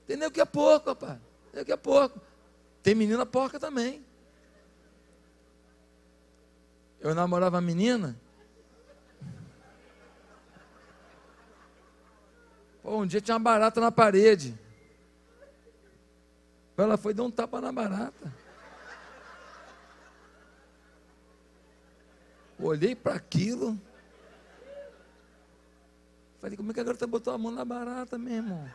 Entendeu 0.03 0.29
que 0.29 0.41
é 0.41 0.45
pouco, 0.45 0.89
rapaz. 0.89 1.17
Entendeu 1.47 1.65
que 1.65 1.71
é 1.71 1.77
pouco. 1.77 2.19
Tem 2.83 2.93
menina 2.93 3.25
porca 3.25 3.57
também. 3.57 4.05
Eu 6.99 7.15
namorava 7.15 7.59
a 7.59 7.61
menina. 7.61 8.20
Um 12.83 13.05
dia 13.05 13.21
tinha 13.21 13.35
uma 13.35 13.43
barata 13.43 13.79
na 13.79 13.91
parede. 13.91 14.57
Ela 16.77 16.97
foi 16.97 17.13
dar 17.13 17.23
um 17.23 17.31
tapa 17.31 17.61
na 17.61 17.71
barata. 17.71 18.33
Olhei 22.57 22.95
para 22.95 23.13
aquilo. 23.13 23.79
Falei, 26.39 26.57
como 26.57 26.71
é 26.71 26.73
que 26.73 26.79
a 26.79 26.83
garota 26.83 27.05
botou 27.05 27.33
a 27.33 27.37
mão 27.37 27.51
na 27.51 27.63
barata, 27.63 28.17
meu 28.17 28.33
irmão? 28.33 28.71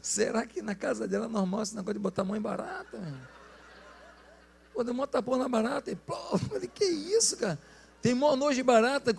Será 0.00 0.46
que 0.46 0.62
na 0.62 0.74
casa 0.74 1.06
dela 1.06 1.26
é 1.26 1.28
normal 1.28 1.62
esse 1.62 1.74
negócio 1.74 1.94
de 1.94 2.00
botar 2.00 2.22
a 2.22 2.24
mão 2.24 2.36
em 2.36 2.40
barata? 2.40 2.98
Pô, 4.72 4.82
deu 4.82 4.94
um 4.94 5.06
tapão 5.06 5.36
na 5.36 5.48
barata. 5.48 5.90
E, 5.90 5.96
pô, 5.96 6.38
falei, 6.38 6.68
que 6.68 6.84
isso, 6.84 7.36
cara? 7.36 7.58
Tem 8.00 8.14
mó 8.14 8.34
nojo 8.36 8.56
de 8.56 8.62
barata. 8.62 9.12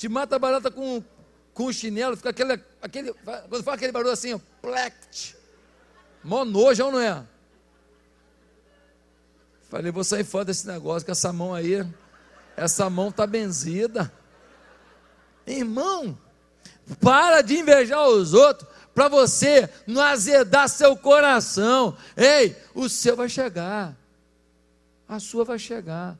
Te 0.00 0.08
mata 0.08 0.36
a 0.36 0.38
barata 0.38 0.70
com, 0.70 1.04
com 1.52 1.66
o 1.66 1.72
chinelo. 1.74 2.16
Fica 2.16 2.30
aquele, 2.30 2.58
aquele. 2.80 3.12
Quando 3.12 3.62
faz 3.62 3.76
aquele 3.76 3.92
barulho 3.92 4.10
assim, 4.10 4.32
ó, 4.32 4.40
plect. 4.62 5.36
Mó 6.24 6.42
nojo, 6.42 6.90
não 6.90 6.98
é? 6.98 7.22
Falei, 9.68 9.92
vou 9.92 10.02
sair 10.02 10.24
fora 10.24 10.46
desse 10.46 10.66
negócio, 10.66 11.04
que 11.04 11.10
essa 11.10 11.34
mão 11.34 11.52
aí, 11.52 11.86
essa 12.56 12.88
mão 12.88 13.12
tá 13.12 13.26
benzida. 13.26 14.10
Irmão, 15.46 16.18
para 16.98 17.42
de 17.42 17.58
invejar 17.58 18.08
os 18.08 18.32
outros 18.32 18.70
para 18.94 19.06
você 19.06 19.68
não 19.86 20.00
azedar 20.00 20.66
seu 20.70 20.96
coração. 20.96 21.94
Ei, 22.16 22.56
o 22.74 22.88
seu 22.88 23.14
vai 23.14 23.28
chegar. 23.28 23.94
A 25.06 25.20
sua 25.20 25.44
vai 25.44 25.58
chegar. 25.58 26.18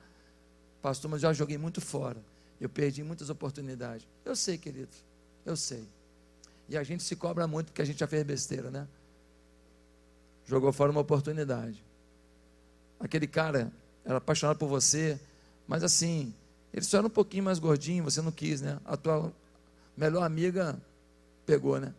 Pastor, 0.83 1.11
mas 1.11 1.23
já 1.23 1.33
joguei 1.33 1.57
muito 1.57 1.81
fora. 1.81 2.29
Eu 2.61 2.69
perdi 2.69 3.03
muitas 3.03 3.31
oportunidades. 3.31 4.07
Eu 4.25 4.37
sei, 4.37 4.59
querido. 4.59 4.91
Eu 5.47 5.57
sei. 5.57 5.89
E 6.69 6.77
a 6.77 6.83
gente 6.83 7.03
se 7.03 7.17
cobra 7.17 7.47
muito 7.47 7.69
porque 7.69 7.83
a 7.83 7.85
gente 7.85 7.99
já 7.99 8.07
fez 8.07 8.23
besteira, 8.23 8.71
né? 8.71 8.87
Jogou 10.45 10.73
fora 10.73 10.91
uma 10.91 11.01
oportunidade. 11.01 11.83
Aquele 12.99 13.27
cara 13.27 13.73
era 14.05 14.19
apaixonado 14.19 14.59
por 14.59 14.69
você, 14.69 15.19
mas 15.67 15.83
assim, 15.83 16.35
ele 16.73 16.85
só 16.85 16.99
era 16.99 17.07
um 17.07 17.11
pouquinho 17.11 17.45
mais 17.45 17.59
gordinho, 17.59 18.05
você 18.05 18.21
não 18.21 18.31
quis, 18.31 18.61
né? 18.61 18.79
A 18.85 18.97
tua 18.97 19.33
melhor 19.97 20.23
amiga 20.23 20.79
pegou, 21.47 21.81
né? 21.81 21.95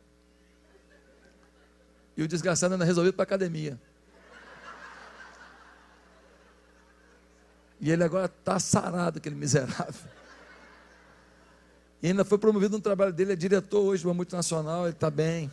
E 2.16 2.24
o 2.24 2.28
desgraçado 2.28 2.76
anda 2.76 2.86
resolvido 2.86 3.14
para 3.14 3.24
academia. 3.24 3.80
E 7.80 7.90
ele 7.90 8.04
agora 8.04 8.28
está 8.28 8.60
sarado, 8.60 9.18
aquele 9.18 9.36
miserável. 9.36 10.21
E 12.02 12.08
ainda 12.08 12.26
foi 12.26 12.38
promovido 12.38 12.78
no 12.78 12.82
trabalho 12.82 13.14
dele, 13.14 13.34
é 13.34 13.36
diretor 13.36 13.82
hoje 13.82 14.02
de 14.02 14.08
uma 14.08 14.14
multinacional, 14.14 14.86
ele 14.86 14.94
está 14.94 15.10
bem. 15.10 15.52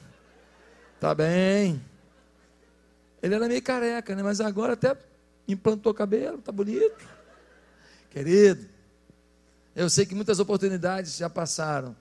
Está 0.94 1.14
bem. 1.14 1.80
Ele 3.22 3.34
era 3.34 3.46
meio 3.46 3.62
careca, 3.62 4.14
né? 4.14 4.22
mas 4.22 4.40
agora 4.40 4.72
até 4.72 4.96
implantou 5.46 5.92
cabelo, 5.92 6.38
está 6.38 6.50
bonito. 6.50 7.06
Querido, 8.10 8.66
eu 9.76 9.90
sei 9.90 10.06
que 10.06 10.14
muitas 10.14 10.40
oportunidades 10.40 11.16
já 11.16 11.28
passaram, 11.28 11.94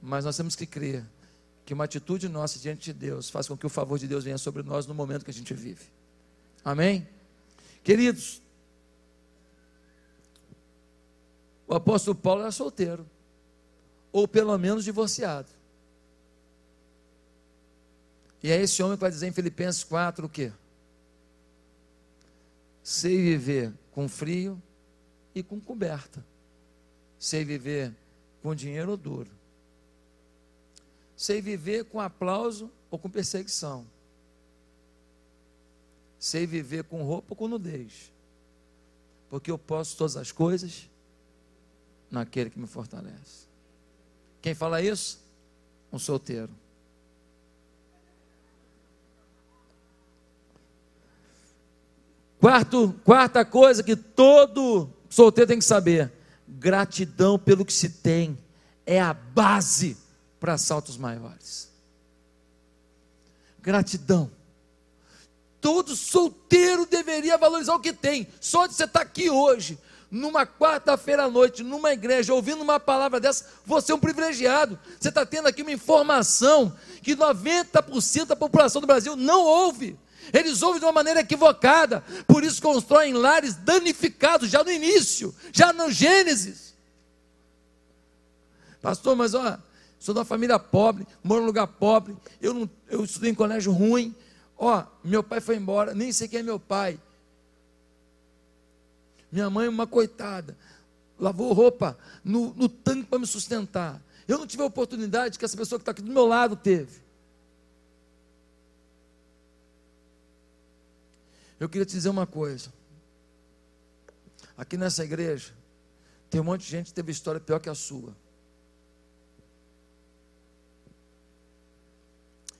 mas 0.00 0.24
nós 0.24 0.36
temos 0.36 0.54
que 0.54 0.66
crer 0.66 1.04
que 1.64 1.74
uma 1.74 1.84
atitude 1.84 2.28
nossa 2.28 2.58
diante 2.58 2.92
de 2.92 2.92
Deus 2.94 3.28
faz 3.28 3.46
com 3.46 3.56
que 3.56 3.66
o 3.66 3.68
favor 3.68 3.98
de 3.98 4.06
Deus 4.06 4.24
venha 4.24 4.38
sobre 4.38 4.62
nós 4.62 4.86
no 4.86 4.94
momento 4.94 5.24
que 5.24 5.30
a 5.30 5.34
gente 5.34 5.52
vive. 5.52 5.84
Amém? 6.64 7.06
Queridos, 7.82 8.40
o 11.66 11.74
apóstolo 11.74 12.14
Paulo 12.14 12.40
era 12.40 12.50
solteiro, 12.50 13.04
ou 14.12 14.26
pelo 14.26 14.56
menos 14.58 14.84
divorciado. 14.84 15.48
E 18.42 18.50
é 18.50 18.60
esse 18.60 18.82
homem 18.82 18.96
que 18.96 19.00
vai 19.00 19.10
dizer 19.10 19.26
em 19.26 19.32
Filipenses 19.32 19.82
4 19.84 20.26
o 20.26 20.28
quê? 20.28 20.52
Sei 22.82 23.16
viver 23.20 23.72
com 23.90 24.08
frio 24.08 24.60
e 25.34 25.42
com 25.42 25.60
coberta. 25.60 26.24
Sei 27.18 27.44
viver 27.44 27.92
com 28.40 28.54
dinheiro 28.54 28.96
duro 28.96 29.38
Sei 31.18 31.42
viver 31.42 31.84
com 31.86 32.00
aplauso 32.00 32.70
ou 32.88 32.96
com 32.96 33.10
perseguição. 33.10 33.84
Sei 36.16 36.46
viver 36.46 36.84
com 36.84 37.02
roupa 37.02 37.26
ou 37.30 37.36
com 37.36 37.48
nudez. 37.48 38.12
Porque 39.28 39.50
eu 39.50 39.58
posso 39.58 39.96
todas 39.96 40.16
as 40.16 40.30
coisas 40.30 40.88
naquele 42.08 42.50
que 42.50 42.58
me 42.58 42.68
fortalece. 42.68 43.47
Quem 44.40 44.54
fala 44.54 44.80
isso? 44.80 45.18
Um 45.92 45.98
solteiro. 45.98 46.50
Quarto, 52.40 52.94
quarta 53.04 53.44
coisa 53.44 53.82
que 53.82 53.96
todo 53.96 54.88
solteiro 55.08 55.48
tem 55.48 55.58
que 55.58 55.64
saber: 55.64 56.12
gratidão 56.46 57.38
pelo 57.38 57.64
que 57.64 57.72
se 57.72 57.88
tem 57.88 58.38
é 58.86 59.00
a 59.00 59.12
base 59.12 59.96
para 60.38 60.56
saltos 60.56 60.96
maiores. 60.96 61.68
Gratidão. 63.60 64.30
Todo 65.60 65.96
solteiro 65.96 66.86
deveria 66.86 67.36
valorizar 67.36 67.74
o 67.74 67.80
que 67.80 67.92
tem. 67.92 68.28
Só 68.40 68.66
de 68.66 68.74
você 68.74 68.84
estar 68.84 69.00
aqui 69.00 69.28
hoje, 69.28 69.76
numa 70.10 70.46
quarta-feira 70.46 71.24
à 71.24 71.30
noite, 71.30 71.62
numa 71.62 71.92
igreja, 71.92 72.32
ouvindo 72.32 72.62
uma 72.62 72.80
palavra 72.80 73.20
dessa, 73.20 73.46
você 73.64 73.92
é 73.92 73.94
um 73.94 74.00
privilegiado. 74.00 74.78
Você 74.98 75.10
está 75.10 75.26
tendo 75.26 75.48
aqui 75.48 75.62
uma 75.62 75.72
informação 75.72 76.74
que 77.02 77.14
90% 77.14 78.26
da 78.26 78.36
população 78.36 78.80
do 78.80 78.86
Brasil 78.86 79.16
não 79.16 79.44
ouve. 79.44 79.98
Eles 80.32 80.62
ouvem 80.62 80.80
de 80.80 80.84
uma 80.84 80.92
maneira 80.92 81.20
equivocada, 81.20 82.04
por 82.26 82.44
isso 82.44 82.60
constroem 82.60 83.14
lares 83.14 83.54
danificados 83.54 84.50
já 84.50 84.62
no 84.62 84.70
início, 84.70 85.34
já 85.52 85.72
no 85.72 85.90
Gênesis. 85.90 86.74
Pastor, 88.80 89.16
mas 89.16 89.34
ó, 89.34 89.58
sou 89.98 90.14
de 90.14 90.20
uma 90.20 90.24
família 90.24 90.58
pobre, 90.58 91.06
moro 91.22 91.40
num 91.40 91.46
lugar 91.46 91.66
pobre, 91.66 92.16
eu, 92.40 92.52
não, 92.52 92.70
eu 92.88 93.04
estudei 93.04 93.30
em 93.30 93.34
colégio 93.34 93.72
ruim. 93.72 94.14
Ó, 94.56 94.82
meu 95.04 95.22
pai 95.22 95.40
foi 95.40 95.56
embora, 95.56 95.94
nem 95.94 96.12
sei 96.12 96.28
quem 96.28 96.40
é 96.40 96.42
meu 96.42 96.58
pai. 96.60 96.98
Minha 99.30 99.50
mãe, 99.50 99.68
uma 99.68 99.86
coitada, 99.86 100.56
lavou 101.18 101.52
roupa 101.52 101.98
no, 102.24 102.54
no 102.54 102.68
tanque 102.68 103.08
para 103.08 103.18
me 103.18 103.26
sustentar. 103.26 104.02
Eu 104.26 104.38
não 104.38 104.46
tive 104.46 104.62
a 104.62 104.66
oportunidade 104.66 105.38
que 105.38 105.44
essa 105.44 105.56
pessoa 105.56 105.78
que 105.78 105.82
está 105.82 105.92
aqui 105.92 106.02
do 106.02 106.12
meu 106.12 106.26
lado 106.26 106.56
teve. 106.56 107.00
Eu 111.58 111.68
queria 111.68 111.84
te 111.84 111.92
dizer 111.92 112.08
uma 112.08 112.26
coisa. 112.26 112.72
Aqui 114.56 114.76
nessa 114.76 115.04
igreja, 115.04 115.52
tem 116.30 116.40
um 116.40 116.44
monte 116.44 116.62
de 116.62 116.70
gente 116.70 116.86
que 116.86 116.94
teve 116.94 117.10
história 117.12 117.40
pior 117.40 117.58
que 117.58 117.68
a 117.68 117.74
sua. 117.74 118.14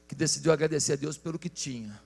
que 0.09 0.15
decidiu 0.15 0.51
agradecer 0.51 0.95
a 0.95 0.97
Deus 0.97 1.19
pelo 1.19 1.39
que 1.39 1.51
tinha. 1.51 2.01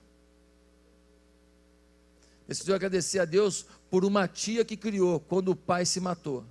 Decidiu 2.53 2.75
agradecer 2.75 3.17
a 3.17 3.25
Deus 3.25 3.65
por 3.89 4.05
uma 4.05 4.27
tia 4.27 4.63
que 4.63 4.77
criou 4.77 5.19
quando 5.19 5.49
o 5.49 5.55
pai 5.55 5.87
se 5.87 5.99
matou. 5.99 6.45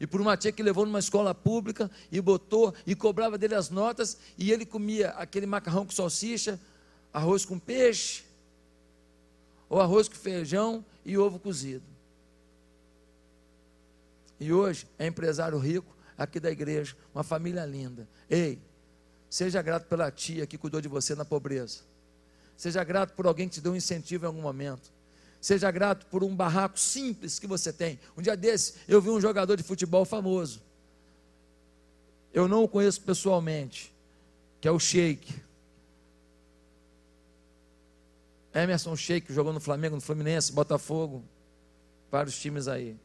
E 0.00 0.06
por 0.06 0.18
uma 0.18 0.34
tia 0.34 0.50
que 0.50 0.62
levou 0.62 0.86
numa 0.86 0.98
escola 0.98 1.34
pública 1.34 1.90
e 2.10 2.18
botou 2.18 2.74
e 2.86 2.94
cobrava 2.94 3.36
dele 3.36 3.54
as 3.54 3.68
notas 3.68 4.16
e 4.38 4.50
ele 4.50 4.64
comia 4.64 5.10
aquele 5.10 5.44
macarrão 5.44 5.84
com 5.84 5.92
salsicha, 5.92 6.58
arroz 7.12 7.44
com 7.44 7.58
peixe, 7.58 8.24
ou 9.68 9.78
arroz 9.78 10.08
com 10.08 10.14
feijão 10.14 10.82
e 11.04 11.18
ovo 11.18 11.38
cozido. 11.38 11.84
E 14.40 14.50
hoje 14.50 14.86
é 14.98 15.06
empresário 15.06 15.58
rico 15.58 15.94
aqui 16.16 16.40
da 16.40 16.50
igreja, 16.50 16.96
uma 17.14 17.22
família 17.22 17.66
linda. 17.66 18.08
Ei, 18.30 18.58
Seja 19.32 19.62
grato 19.62 19.86
pela 19.86 20.10
tia 20.10 20.46
que 20.46 20.58
cuidou 20.58 20.78
de 20.78 20.88
você 20.88 21.14
na 21.14 21.24
pobreza. 21.24 21.91
Seja 22.62 22.84
grato 22.84 23.14
por 23.14 23.26
alguém 23.26 23.48
que 23.48 23.54
te 23.54 23.60
deu 23.60 23.72
um 23.72 23.74
incentivo 23.74 24.24
em 24.24 24.28
algum 24.28 24.40
momento. 24.40 24.92
Seja 25.40 25.68
grato 25.68 26.06
por 26.06 26.22
um 26.22 26.32
barraco 26.32 26.78
simples 26.78 27.40
que 27.40 27.46
você 27.48 27.72
tem. 27.72 27.98
Um 28.16 28.22
dia 28.22 28.36
desse, 28.36 28.74
eu 28.86 29.02
vi 29.02 29.10
um 29.10 29.20
jogador 29.20 29.56
de 29.56 29.64
futebol 29.64 30.04
famoso. 30.04 30.62
Eu 32.32 32.46
não 32.46 32.62
o 32.62 32.68
conheço 32.68 33.00
pessoalmente, 33.00 33.92
que 34.60 34.68
é 34.68 34.70
o 34.70 34.78
Sheik. 34.78 35.42
Emerson 38.54 38.94
Sheik 38.94 39.32
jogou 39.32 39.52
no 39.52 39.58
Flamengo, 39.58 39.96
no 39.96 40.00
Fluminense, 40.00 40.52
Botafogo, 40.52 41.24
vários 42.12 42.38
times 42.38 42.68
aí. 42.68 42.96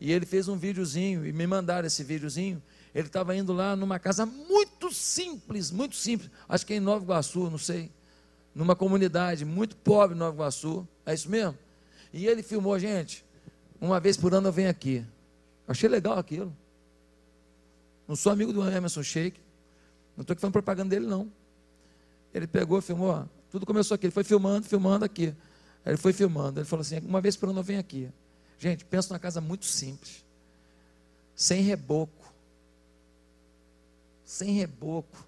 E 0.00 0.10
ele 0.10 0.26
fez 0.26 0.48
um 0.48 0.56
videozinho 0.56 1.24
e 1.24 1.32
me 1.32 1.46
mandaram 1.46 1.86
esse 1.86 2.02
videozinho 2.02 2.60
ele 2.92 3.06
estava 3.08 3.36
indo 3.36 3.52
lá 3.52 3.74
numa 3.74 3.98
casa 3.98 4.24
muito 4.24 4.92
simples, 4.92 5.70
muito 5.72 5.96
simples, 5.96 6.30
acho 6.48 6.64
que 6.64 6.74
é 6.74 6.76
em 6.76 6.80
Nova 6.80 7.04
Iguaçu, 7.04 7.50
não 7.50 7.58
sei, 7.58 7.90
numa 8.54 8.76
comunidade 8.76 9.44
muito 9.44 9.76
pobre 9.76 10.16
Nova 10.16 10.36
Iguaçu, 10.36 10.86
é 11.04 11.12
isso 11.12 11.28
mesmo? 11.28 11.58
E 12.12 12.26
ele 12.26 12.42
filmou, 12.42 12.78
gente, 12.78 13.24
uma 13.80 13.98
vez 13.98 14.16
por 14.16 14.32
ano 14.32 14.48
eu 14.48 14.52
venho 14.52 14.70
aqui. 14.70 15.04
Achei 15.66 15.88
legal 15.88 16.18
aquilo. 16.18 16.54
Não 18.06 18.14
sou 18.14 18.30
amigo 18.30 18.52
do 18.52 18.62
Emerson 18.62 19.02
Sheik. 19.02 19.40
Não 20.16 20.22
estou 20.22 20.32
aqui 20.32 20.40
falando 20.40 20.52
propaganda 20.52 20.90
dele, 20.90 21.06
não. 21.06 21.30
Ele 22.32 22.46
pegou, 22.46 22.80
filmou, 22.80 23.28
tudo 23.50 23.66
começou 23.66 23.94
aqui. 23.94 24.06
Ele 24.06 24.12
foi 24.12 24.24
filmando, 24.24 24.66
filmando 24.66 25.04
aqui. 25.04 25.34
Aí 25.84 25.92
ele 25.92 25.96
foi 25.96 26.12
filmando. 26.12 26.60
Ele 26.60 26.66
falou 26.66 26.82
assim: 26.82 26.98
uma 26.98 27.20
vez 27.20 27.36
por 27.36 27.48
ano 27.48 27.60
eu 27.60 27.64
venho 27.64 27.80
aqui. 27.80 28.10
Gente, 28.58 28.84
pensa 28.84 29.12
numa 29.12 29.18
casa 29.18 29.40
muito 29.40 29.64
simples. 29.64 30.24
Sem 31.34 31.62
reboco. 31.62 32.32
Sem 34.24 34.52
reboco. 34.52 35.26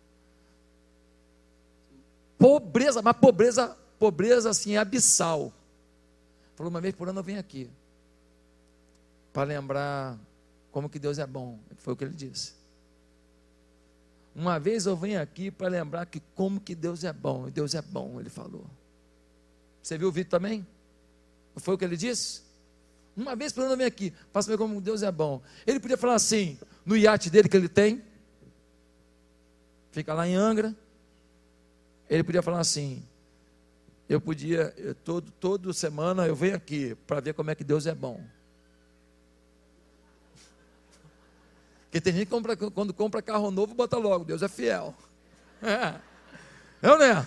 Pobreza, 2.38 3.00
mas 3.02 3.16
pobreza, 3.16 3.76
pobreza 3.98 4.50
assim, 4.50 4.76
abissal. 4.76 5.52
Falou, 6.54 6.70
uma 6.70 6.80
vez 6.80 6.94
por 6.94 7.08
ano 7.08 7.20
eu 7.20 7.24
venho 7.24 7.40
aqui. 7.40 7.70
Para 9.32 9.44
lembrar 9.44 10.18
como 10.70 10.88
que 10.88 10.98
Deus 10.98 11.18
é 11.18 11.26
bom. 11.26 11.58
Foi 11.78 11.94
o 11.94 11.96
que 11.96 12.04
ele 12.04 12.14
disse. 12.14 12.54
Uma 14.34 14.58
vez 14.58 14.84
eu 14.84 14.96
venho 14.96 15.20
aqui 15.20 15.50
para 15.50 15.68
lembrar 15.68 16.04
que 16.06 16.20
como 16.34 16.60
que 16.60 16.74
Deus 16.74 17.04
é 17.04 17.12
bom. 17.12 17.48
E 17.48 17.50
Deus 17.50 17.74
é 17.74 17.80
bom, 17.80 18.20
ele 18.20 18.28
falou. 18.28 18.66
Você 19.82 19.96
viu 19.96 20.08
o 20.08 20.12
vídeo 20.12 20.30
também? 20.30 20.66
Foi 21.56 21.74
o 21.74 21.78
que 21.78 21.84
ele 21.84 21.96
disse? 21.96 22.42
Uma 23.16 23.34
vez 23.34 23.52
por 23.52 23.62
ano 23.62 23.72
eu 23.72 23.76
venho 23.78 23.88
aqui 23.88 24.12
para 24.32 24.42
saber 24.42 24.58
como 24.58 24.78
Deus 24.80 25.02
é 25.02 25.10
bom. 25.10 25.40
Ele 25.66 25.80
podia 25.80 25.96
falar 25.96 26.14
assim, 26.14 26.58
no 26.84 26.94
iate 26.96 27.30
dele 27.30 27.48
que 27.48 27.56
ele 27.56 27.68
tem, 27.68 28.02
fica 29.90 30.12
lá 30.12 30.28
em 30.28 30.34
Angra. 30.34 30.76
Ele 32.08 32.22
podia 32.22 32.42
falar 32.42 32.60
assim, 32.60 33.02
eu 34.08 34.20
podia, 34.20 34.72
eu, 34.76 34.94
todo, 34.94 35.30
toda 35.32 35.72
semana 35.72 36.26
eu 36.26 36.36
venho 36.36 36.54
aqui 36.54 36.94
para 37.06 37.20
ver 37.20 37.34
como 37.34 37.50
é 37.50 37.54
que 37.54 37.64
Deus 37.64 37.86
é 37.86 37.94
bom. 37.94 38.22
Porque 41.84 42.00
tem 42.00 42.12
gente 42.12 42.26
que 42.26 42.30
compra, 42.30 42.56
quando 42.56 42.92
compra 42.92 43.22
carro 43.22 43.50
novo, 43.50 43.74
bota 43.74 43.96
logo, 43.96 44.24
Deus 44.24 44.42
é 44.42 44.48
fiel. 44.48 44.94
É, 45.62 46.00
é 46.86 46.90
ou 46.90 46.98
não 46.98 47.04
é? 47.04 47.26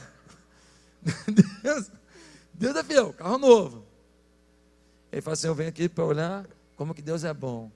Deus, 1.63 1.91
Deus 2.53 2.75
é 2.75 2.83
fiel, 2.83 3.13
carro 3.13 3.37
novo. 3.37 3.85
Ele 5.11 5.21
fala 5.21 5.33
assim: 5.33 5.47
Eu 5.47 5.55
venho 5.55 5.69
aqui 5.69 5.89
para 5.89 6.05
olhar 6.05 6.45
como 6.75 6.93
que 6.93 7.01
Deus 7.01 7.23
é 7.23 7.33
bom. 7.33 7.71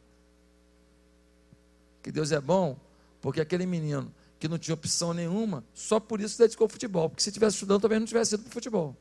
Que 2.01 2.11
Deus 2.11 2.31
é 2.31 2.39
bom, 2.39 2.77
porque 3.21 3.41
aquele 3.41 3.65
menino 3.65 4.13
que 4.43 4.47
não 4.49 4.57
tinha 4.57 4.73
opção 4.73 5.13
nenhuma, 5.13 5.63
só 5.73 6.01
por 6.01 6.19
isso 6.19 6.35
se 6.35 6.39
dedicou 6.39 6.65
ao 6.65 6.69
futebol. 6.69 7.09
Porque 7.09 7.23
se 7.23 7.31
tivesse 7.31 7.55
estudando, 7.55 7.79
talvez 7.79 8.01
não 8.01 8.05
tivesse 8.05 8.35
ido 8.35 8.43
para 8.43 8.49
o 8.49 8.51
futebol. 8.51 8.93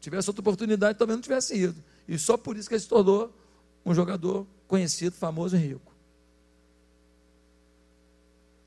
Tivesse 0.00 0.28
outra 0.28 0.40
oportunidade, 0.40 0.98
talvez 0.98 1.16
não 1.16 1.22
tivesse 1.22 1.54
ido. 1.54 1.80
E 2.08 2.18
só 2.18 2.36
por 2.36 2.56
isso 2.56 2.68
que 2.68 2.74
ele 2.74 2.82
se 2.82 2.88
tornou 2.88 3.32
um 3.86 3.94
jogador 3.94 4.44
conhecido, 4.66 5.14
famoso 5.14 5.54
e 5.54 5.60
rico. 5.60 5.94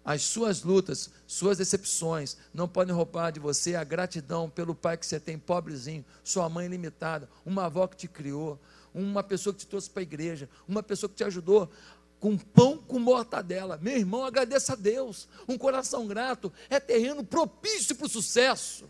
As 0.06 0.22
suas 0.22 0.64
lutas, 0.64 1.10
suas 1.28 1.58
decepções 1.58 2.38
não 2.54 2.70
podem 2.70 2.96
roubar 2.96 3.32
de 3.32 3.42
você 3.42 3.76
a 3.76 3.84
gratidão 3.84 4.50
pelo 4.50 4.74
pai 4.74 4.96
que 4.96 5.06
você 5.06 5.20
tem, 5.20 5.38
pobrezinho, 5.38 6.06
sua 6.24 6.48
mãe 6.48 6.70
limitada, 6.70 7.30
uma 7.46 7.66
avó 7.66 7.86
que 7.86 7.98
te 7.98 8.08
criou, 8.08 8.58
uma 8.94 9.24
pessoa 9.24 9.54
que 9.54 9.60
te 9.60 9.68
trouxe 9.68 9.90
para 9.90 10.02
a 10.02 10.04
igreja, 10.04 10.48
uma 10.70 10.82
pessoa 10.82 11.10
que 11.10 11.18
te 11.18 11.24
ajudou 11.26 11.70
com 12.24 12.38
pão 12.38 12.78
com 12.78 13.00
mortadela. 13.00 13.78
Meu 13.82 13.98
irmão, 13.98 14.24
agradeça 14.24 14.72
a 14.72 14.76
Deus. 14.78 15.28
Um 15.46 15.58
coração 15.58 16.08
grato 16.08 16.54
é 16.70 16.80
terreno 16.80 17.22
propício 17.22 17.98
para 17.98 18.06
o 18.06 18.10
sucesso. 18.10 18.90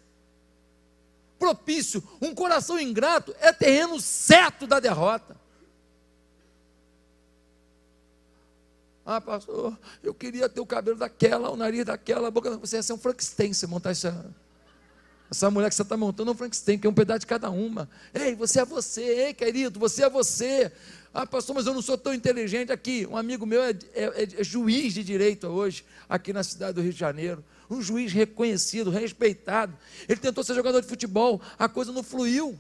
Propício. 1.40 2.08
Um 2.22 2.36
coração 2.36 2.80
ingrato 2.80 3.36
é 3.40 3.52
terreno 3.52 4.00
certo 4.00 4.68
da 4.68 4.80
derrota. 4.80 5.36
Ah, 9.04 9.20
pastor, 9.20 9.76
eu 10.04 10.14
queria 10.14 10.48
ter 10.48 10.62
o 10.62 10.66
cabelo 10.68 11.00
daquela, 11.00 11.50
o 11.50 11.58
nariz 11.58 11.84
daquela, 11.86 12.28
a 12.28 12.32
boca. 12.32 12.56
Você 12.58 12.76
ia 12.76 12.84
ser 12.84 12.94
um 12.94 13.00
Frankenstein 13.00 13.52
se 13.52 13.66
montar 13.66 13.90
essa. 13.90 14.32
Essa 15.34 15.50
mulher 15.50 15.68
que 15.68 15.74
você 15.74 15.82
está 15.82 15.98
montando 15.98 16.30
é 16.30 16.34
um 16.36 16.38
Frankenstein, 16.38 16.78
que 16.78 16.86
é 16.86 16.90
um 16.92 16.94
pedaço 16.94 17.22
de 17.22 17.26
cada 17.26 17.50
uma. 17.50 17.90
Ei, 18.14 18.36
você 18.36 18.60
é 18.60 18.66
você, 18.66 19.02
ei, 19.02 19.34
querido, 19.34 19.80
você 19.80 20.04
é 20.04 20.10
você. 20.10 20.72
Ah, 21.12 21.26
pastor, 21.26 21.56
mas 21.56 21.66
eu 21.66 21.74
não 21.74 21.82
sou 21.82 21.98
tão 21.98 22.14
inteligente 22.14 22.72
aqui. 22.72 23.08
Um 23.08 23.18
amigo 23.18 23.44
meu 23.44 23.64
é, 23.64 23.72
é, 23.96 24.28
é 24.42 24.44
juiz 24.44 24.94
de 24.94 25.04
direito 25.04 25.48
hoje, 25.48 25.84
aqui 26.08 26.32
na 26.32 26.44
cidade 26.44 26.74
do 26.74 26.82
Rio 26.82 26.94
de 26.94 27.00
Janeiro. 27.00 27.44
Um 27.68 27.82
juiz 27.82 28.14
reconhecido, 28.14 28.92
respeitado. 28.92 29.76
Ele 30.08 30.20
tentou 30.20 30.44
ser 30.44 30.54
jogador 30.54 30.82
de 30.82 30.88
futebol, 30.88 31.42
a 31.58 31.68
coisa 31.68 31.92
não 31.92 32.04
fluiu. 32.04 32.56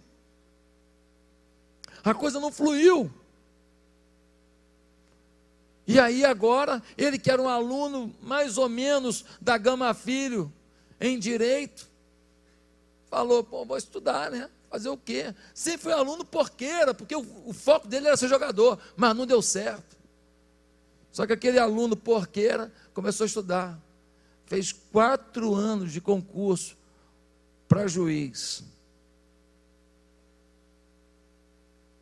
A 2.03 2.15
coisa 2.15 2.39
não 2.39 2.51
fluiu. 2.51 3.13
E 5.85 5.99
aí 5.99 6.25
agora, 6.25 6.81
ele 6.97 7.19
que 7.19 7.29
era 7.29 7.39
um 7.39 7.47
aluno 7.47 8.11
mais 8.19 8.57
ou 8.57 8.67
menos 8.67 9.23
da 9.39 9.59
Gama 9.59 9.93
Filho, 9.93 10.51
em 10.99 11.19
direito, 11.19 11.92
falou, 13.13 13.43
pô, 13.43 13.63
vou 13.63 13.77
estudar, 13.77 14.31
né? 14.31 14.49
Fazer 14.71 14.89
o 14.89 14.97
quê? 14.97 15.35
Sempre 15.53 15.83
foi 15.83 15.93
aluno 15.93 16.25
porqueira, 16.25 16.95
porque 16.95 17.15
o, 17.15 17.23
o 17.45 17.53
foco 17.53 17.87
dele 17.87 18.07
era 18.07 18.17
ser 18.17 18.27
jogador, 18.27 18.79
mas 18.97 19.15
não 19.15 19.27
deu 19.27 19.39
certo. 19.39 19.95
Só 21.11 21.27
que 21.27 21.33
aquele 21.33 21.59
aluno 21.59 21.95
porqueira 21.95 22.73
começou 22.91 23.25
a 23.25 23.27
estudar. 23.27 23.79
Fez 24.47 24.71
quatro 24.71 25.53
anos 25.53 25.91
de 25.93 26.01
concurso 26.01 26.75
para 27.67 27.85
juiz. 27.85 28.63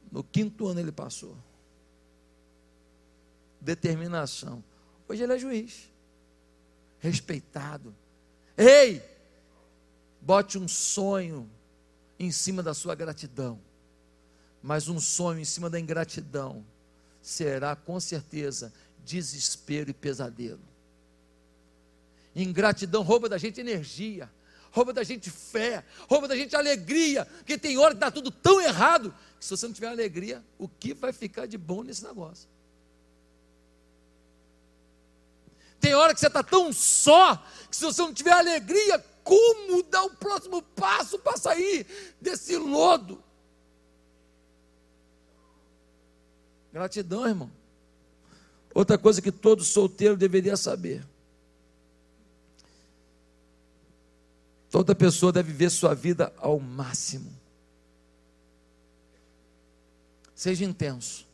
No 0.09 0.23
quinto 0.23 0.65
ano 0.65 0.79
ele 0.79 0.93
passou 0.93 1.35
determinação. 3.59 4.63
Hoje 5.09 5.23
ele 5.23 5.33
é 5.33 5.37
juiz, 5.37 5.89
respeitado. 6.99 7.93
Ei, 8.57 9.10
bote 10.21 10.57
um 10.57 10.67
sonho 10.67 11.49
em 12.19 12.31
cima 12.31 12.61
da 12.61 12.73
sua 12.73 12.93
gratidão, 12.93 13.59
mas 14.61 14.87
um 14.87 14.99
sonho 14.99 15.39
em 15.39 15.45
cima 15.45 15.69
da 15.69 15.79
ingratidão 15.79 16.63
será 17.21 17.75
com 17.75 17.99
certeza 17.99 18.71
desespero 19.03 19.89
e 19.89 19.93
pesadelo. 19.93 20.61
Ingratidão 22.35 23.01
rouba 23.01 23.27
da 23.27 23.37
gente 23.37 23.59
energia, 23.59 24.31
rouba 24.71 24.93
da 24.93 25.03
gente 25.03 25.29
fé, 25.29 25.83
rouba 26.07 26.27
da 26.27 26.35
gente 26.35 26.55
alegria, 26.55 27.25
porque 27.25 27.57
tem 27.57 27.77
hora 27.77 27.91
que 27.91 27.97
está 27.97 28.11
tudo 28.11 28.31
tão 28.31 28.61
errado 28.61 29.13
que 29.39 29.45
se 29.45 29.49
você 29.49 29.65
não 29.65 29.73
tiver 29.73 29.87
alegria, 29.87 30.43
o 30.57 30.67
que 30.67 30.93
vai 30.93 31.11
ficar 31.11 31.47
de 31.47 31.57
bom 31.57 31.83
nesse 31.83 32.03
negócio? 32.03 32.47
Tem 35.79 35.95
hora 35.95 36.13
que 36.13 36.19
você 36.19 36.27
está 36.27 36.43
tão 36.43 36.71
só, 36.71 37.35
que 37.69 37.75
se 37.75 37.83
você 37.83 38.01
não 38.03 38.13
tiver 38.13 38.33
alegria, 38.33 39.03
como 39.23 39.83
dar 39.83 40.03
o 40.03 40.15
próximo 40.15 40.61
passo 40.61 41.19
para 41.19 41.37
sair 41.37 41.85
desse 42.19 42.57
lodo? 42.57 43.23
Gratidão, 46.71 47.27
irmão. 47.27 47.51
Outra 48.73 48.97
coisa 48.97 49.21
que 49.21 49.31
todo 49.31 49.63
solteiro 49.63 50.15
deveria 50.15 50.55
saber. 50.55 51.05
Toda 54.69 54.95
pessoa 54.95 55.33
deve 55.33 55.51
viver 55.51 55.69
sua 55.69 55.93
vida 55.93 56.33
ao 56.37 56.59
máximo. 56.59 57.31
Seja 60.33 60.63
intenso 60.63 61.30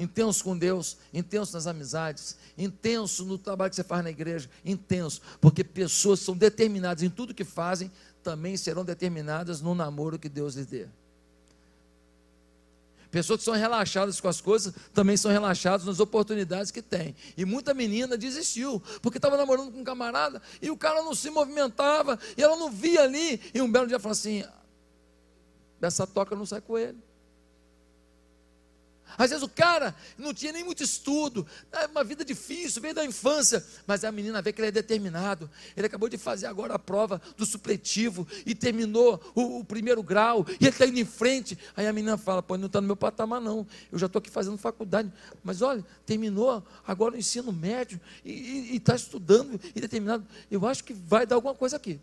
intenso 0.00 0.42
com 0.42 0.56
Deus, 0.56 0.96
intenso 1.12 1.52
nas 1.52 1.66
amizades, 1.66 2.36
intenso 2.56 3.22
no 3.24 3.36
trabalho 3.36 3.68
que 3.68 3.76
você 3.76 3.84
faz 3.84 4.02
na 4.02 4.08
igreja, 4.08 4.48
intenso, 4.64 5.20
porque 5.40 5.62
pessoas 5.62 6.20
são 6.20 6.34
determinadas 6.34 7.02
em 7.02 7.10
tudo 7.10 7.34
que 7.34 7.44
fazem, 7.44 7.92
também 8.22 8.56
serão 8.56 8.82
determinadas 8.82 9.60
no 9.60 9.74
namoro 9.74 10.18
que 10.18 10.28
Deus 10.28 10.54
lhes 10.54 10.66
dê. 10.66 10.88
Pessoas 13.10 13.40
que 13.40 13.44
são 13.44 13.54
relaxadas 13.54 14.20
com 14.20 14.28
as 14.28 14.40
coisas 14.40 14.72
também 14.94 15.16
são 15.16 15.30
relaxadas 15.30 15.84
nas 15.84 16.00
oportunidades 16.00 16.70
que 16.70 16.80
têm. 16.80 17.14
E 17.36 17.44
muita 17.44 17.74
menina 17.74 18.16
desistiu, 18.16 18.80
porque 19.02 19.18
estava 19.18 19.36
namorando 19.36 19.70
com 19.70 19.80
um 19.80 19.84
camarada 19.84 20.40
e 20.62 20.70
o 20.70 20.76
cara 20.76 21.02
não 21.02 21.14
se 21.14 21.28
movimentava, 21.28 22.18
e 22.36 22.42
ela 22.42 22.56
não 22.56 22.70
via 22.70 23.02
ali. 23.02 23.40
E 23.52 23.60
um 23.60 23.70
belo 23.70 23.86
dia 23.86 23.98
falou 23.98 24.12
assim: 24.12 24.44
dessa 25.78 26.06
toca 26.06 26.34
não 26.36 26.46
sai 26.46 26.60
com 26.60 26.78
ele. 26.78 27.09
Às 29.16 29.30
vezes 29.30 29.42
o 29.42 29.48
cara 29.48 29.94
não 30.16 30.32
tinha 30.32 30.52
nem 30.52 30.64
muito 30.64 30.82
estudo, 30.82 31.46
é 31.72 31.86
uma 31.86 32.04
vida 32.04 32.24
difícil, 32.24 32.80
veio 32.80 32.94
da 32.94 33.04
infância, 33.04 33.64
mas 33.86 34.04
a 34.04 34.12
menina 34.12 34.40
vê 34.40 34.52
que 34.52 34.60
ele 34.60 34.68
é 34.68 34.72
determinado. 34.72 35.50
Ele 35.76 35.86
acabou 35.86 36.08
de 36.08 36.18
fazer 36.18 36.46
agora 36.46 36.74
a 36.74 36.78
prova 36.78 37.20
do 37.36 37.44
supletivo 37.44 38.26
e 38.46 38.54
terminou 38.54 39.20
o, 39.34 39.58
o 39.58 39.64
primeiro 39.64 40.02
grau, 40.02 40.46
e 40.60 40.64
ele 40.64 40.70
está 40.70 40.86
indo 40.86 40.98
em 40.98 41.04
frente. 41.04 41.58
Aí 41.76 41.86
a 41.86 41.92
menina 41.92 42.16
fala: 42.16 42.42
pô, 42.42 42.56
não 42.56 42.66
está 42.66 42.80
no 42.80 42.86
meu 42.86 42.96
patamar, 42.96 43.40
não. 43.40 43.66
Eu 43.90 43.98
já 43.98 44.06
estou 44.06 44.20
aqui 44.20 44.30
fazendo 44.30 44.56
faculdade. 44.58 45.12
Mas 45.42 45.62
olha, 45.62 45.84
terminou 46.06 46.64
agora 46.86 47.14
o 47.14 47.18
ensino 47.18 47.52
médio 47.52 48.00
e 48.24 48.76
está 48.76 48.94
estudando 48.94 49.60
e 49.74 49.80
determinado. 49.80 50.26
Eu 50.50 50.66
acho 50.66 50.84
que 50.84 50.92
vai 50.92 51.26
dar 51.26 51.36
alguma 51.36 51.54
coisa 51.54 51.76
aqui. 51.76 52.00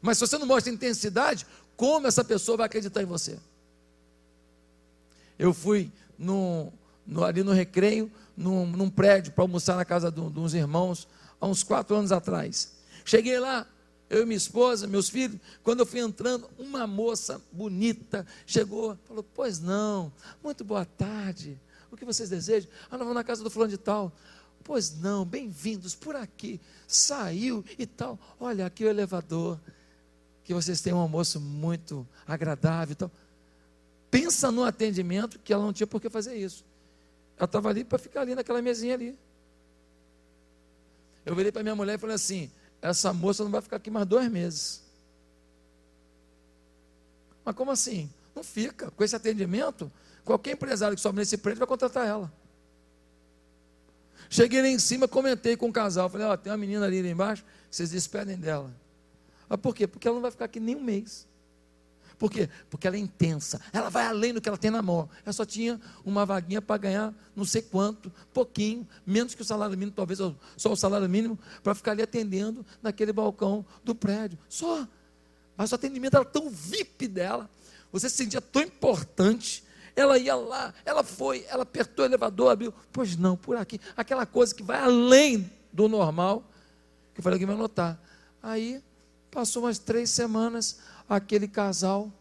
Mas 0.00 0.18
se 0.18 0.26
você 0.26 0.36
não 0.36 0.46
mostra 0.46 0.72
intensidade, 0.72 1.46
como 1.76 2.06
essa 2.06 2.24
pessoa 2.24 2.56
vai 2.56 2.66
acreditar 2.66 3.02
em 3.02 3.06
você? 3.06 3.38
Eu 5.42 5.52
fui 5.52 5.90
num, 6.16 6.70
no, 7.04 7.24
ali 7.24 7.42
no 7.42 7.50
recreio, 7.50 8.08
num, 8.36 8.64
num 8.64 8.88
prédio, 8.88 9.32
para 9.32 9.42
almoçar 9.42 9.74
na 9.74 9.84
casa 9.84 10.08
de, 10.08 10.20
de 10.30 10.38
uns 10.38 10.54
irmãos, 10.54 11.08
há 11.40 11.48
uns 11.48 11.64
quatro 11.64 11.96
anos 11.96 12.12
atrás. 12.12 12.74
Cheguei 13.04 13.40
lá, 13.40 13.66
eu 14.08 14.22
e 14.22 14.24
minha 14.24 14.36
esposa, 14.36 14.86
meus 14.86 15.08
filhos, 15.08 15.40
quando 15.64 15.80
eu 15.80 15.86
fui 15.86 15.98
entrando, 15.98 16.48
uma 16.56 16.86
moça 16.86 17.42
bonita 17.50 18.24
chegou, 18.46 18.96
falou: 19.04 19.24
Pois 19.34 19.58
não, 19.58 20.12
muito 20.44 20.62
boa 20.62 20.84
tarde, 20.84 21.60
o 21.90 21.96
que 21.96 22.04
vocês 22.04 22.30
desejam? 22.30 22.70
Ah, 22.84 22.90
nós 22.92 23.00
vamos 23.00 23.16
na 23.16 23.24
casa 23.24 23.42
do 23.42 23.50
fulano 23.50 23.72
de 23.72 23.78
tal. 23.78 24.12
Pois 24.62 24.96
não, 25.00 25.24
bem-vindos 25.24 25.92
por 25.92 26.14
aqui. 26.14 26.60
Saiu 26.86 27.64
e 27.76 27.84
tal. 27.84 28.16
Olha, 28.38 28.64
aqui 28.64 28.84
o 28.84 28.88
elevador. 28.88 29.58
Que 30.44 30.54
vocês 30.54 30.80
tenham 30.80 30.98
um 30.98 31.02
almoço 31.02 31.40
muito 31.40 32.06
agradável 32.28 32.92
e 32.92 32.94
tal. 32.94 33.10
Pensa 34.12 34.52
no 34.52 34.62
atendimento 34.62 35.38
que 35.38 35.54
ela 35.54 35.62
não 35.64 35.72
tinha 35.72 35.86
por 35.86 35.98
que 35.98 36.10
fazer 36.10 36.34
isso. 36.34 36.66
Ela 37.34 37.46
estava 37.46 37.70
ali 37.70 37.82
para 37.82 37.98
ficar 37.98 38.20
ali 38.20 38.34
naquela 38.34 38.60
mesinha 38.60 38.92
ali. 38.92 39.18
Eu 41.24 41.34
virei 41.34 41.50
para 41.50 41.62
minha 41.62 41.74
mulher 41.74 41.94
e 41.94 41.98
falei 41.98 42.16
assim: 42.16 42.50
essa 42.82 43.10
moça 43.14 43.42
não 43.42 43.50
vai 43.50 43.62
ficar 43.62 43.76
aqui 43.76 43.90
mais 43.90 44.06
dois 44.06 44.30
meses. 44.30 44.82
Mas 47.42 47.54
como 47.54 47.70
assim? 47.70 48.10
Não 48.36 48.44
fica. 48.44 48.90
Com 48.90 49.02
esse 49.02 49.16
atendimento, 49.16 49.90
qualquer 50.26 50.52
empresário 50.52 50.94
que 50.94 51.00
sobe 51.00 51.16
nesse 51.16 51.38
prédio 51.38 51.60
vai 51.60 51.66
contratar 51.66 52.06
ela. 52.06 52.30
Cheguei 54.28 54.60
lá 54.60 54.68
em 54.68 54.78
cima, 54.78 55.08
comentei 55.08 55.56
com 55.56 55.70
o 55.70 55.72
casal. 55.72 56.10
Falei, 56.10 56.26
ó, 56.26 56.36
tem 56.36 56.52
uma 56.52 56.58
menina 56.58 56.84
ali, 56.84 56.98
ali 56.98 57.08
embaixo, 57.08 57.46
vocês 57.70 57.88
despedem 57.88 58.36
dela. 58.36 58.70
Mas 59.48 59.58
por 59.58 59.74
quê? 59.74 59.86
Porque 59.86 60.06
ela 60.06 60.16
não 60.16 60.22
vai 60.22 60.30
ficar 60.30 60.44
aqui 60.44 60.60
nem 60.60 60.76
um 60.76 60.82
mês. 60.82 61.26
Por 62.22 62.30
quê? 62.30 62.48
Porque 62.70 62.86
ela 62.86 62.94
é 62.94 63.00
intensa. 63.00 63.60
Ela 63.72 63.88
vai 63.88 64.06
além 64.06 64.32
do 64.32 64.40
que 64.40 64.48
ela 64.48 64.56
tem 64.56 64.70
na 64.70 64.80
mão. 64.80 65.10
Ela 65.24 65.32
só 65.32 65.44
tinha 65.44 65.80
uma 66.04 66.24
vaguinha 66.24 66.62
para 66.62 66.76
ganhar 66.76 67.12
não 67.34 67.44
sei 67.44 67.60
quanto, 67.62 68.12
pouquinho, 68.32 68.86
menos 69.04 69.34
que 69.34 69.42
o 69.42 69.44
salário 69.44 69.76
mínimo, 69.76 69.90
talvez 69.90 70.20
só 70.56 70.72
o 70.72 70.76
salário 70.76 71.08
mínimo, 71.08 71.36
para 71.64 71.74
ficar 71.74 71.90
ali 71.90 72.02
atendendo 72.02 72.64
naquele 72.80 73.12
balcão 73.12 73.66
do 73.82 73.92
prédio. 73.92 74.38
Só. 74.48 74.86
Mas 75.56 75.72
o 75.72 75.74
atendimento 75.74 76.14
era 76.14 76.24
tão 76.24 76.48
VIP 76.48 77.08
dela. 77.08 77.50
Você 77.90 78.08
se 78.08 78.18
sentia 78.18 78.40
tão 78.40 78.62
importante 78.62 79.64
ela 79.96 80.16
ia 80.16 80.36
lá, 80.36 80.72
ela 80.84 81.02
foi, 81.02 81.44
ela 81.48 81.64
apertou 81.64 82.04
o 82.04 82.08
elevador, 82.08 82.52
abriu. 82.52 82.72
Pois 82.92 83.16
não, 83.16 83.36
por 83.36 83.56
aqui. 83.56 83.80
Aquela 83.96 84.24
coisa 84.24 84.54
que 84.54 84.62
vai 84.62 84.78
além 84.78 85.50
do 85.72 85.88
normal, 85.88 86.48
que 87.12 87.18
eu 87.18 87.24
falei 87.24 87.36
que 87.36 87.44
vai 87.44 87.56
notar. 87.56 88.00
Aí, 88.40 88.80
passou 89.32 89.64
umas 89.64 89.78
três 89.78 90.10
semanas, 90.10 90.78
aquele 91.08 91.48
casal 91.48 92.12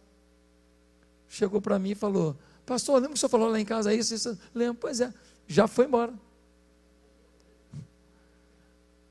chegou 1.29 1.61
para 1.61 1.77
mim 1.77 1.91
e 1.91 1.95
falou: 1.95 2.35
Pastor, 2.65 2.95
lembra 2.95 3.09
que 3.09 3.15
o 3.15 3.19
senhor 3.19 3.29
falou 3.29 3.49
lá 3.49 3.59
em 3.59 3.65
casa 3.65 3.93
isso? 3.93 4.15
isso? 4.15 4.39
Lembro, 4.55 4.79
pois 4.81 4.99
é, 4.99 5.13
já 5.45 5.67
foi 5.67 5.85
embora. 5.85 6.13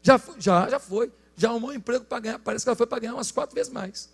Já, 0.03 0.21
já, 0.39 0.69
já 0.69 0.81
foi. 0.81 1.13
Já 1.37 1.51
arrumou 1.51 1.71
um 1.71 1.75
emprego 1.75 2.05
para 2.05 2.19
ganhar. 2.21 2.39
Parece 2.39 2.65
que 2.65 2.69
ela 2.69 2.77
foi 2.77 2.87
para 2.87 2.99
ganhar 2.99 3.15
umas 3.15 3.31
quatro 3.31 3.55
vezes 3.55 3.73
mais. 3.73 4.11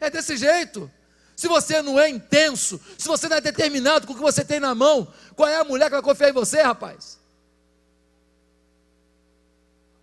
É 0.00 0.10
desse 0.10 0.36
jeito 0.36 0.90
se 1.38 1.46
você 1.46 1.80
não 1.80 2.00
é 2.00 2.08
intenso, 2.08 2.80
se 2.98 3.06
você 3.06 3.28
não 3.28 3.36
é 3.36 3.40
determinado 3.40 4.08
com 4.08 4.12
o 4.12 4.16
que 4.16 4.20
você 4.22 4.44
tem 4.44 4.58
na 4.58 4.74
mão, 4.74 5.06
qual 5.36 5.48
é 5.48 5.60
a 5.60 5.62
mulher 5.62 5.84
que 5.84 5.92
vai 5.92 6.02
confiar 6.02 6.30
em 6.30 6.32
você, 6.32 6.60
rapaz? 6.62 7.16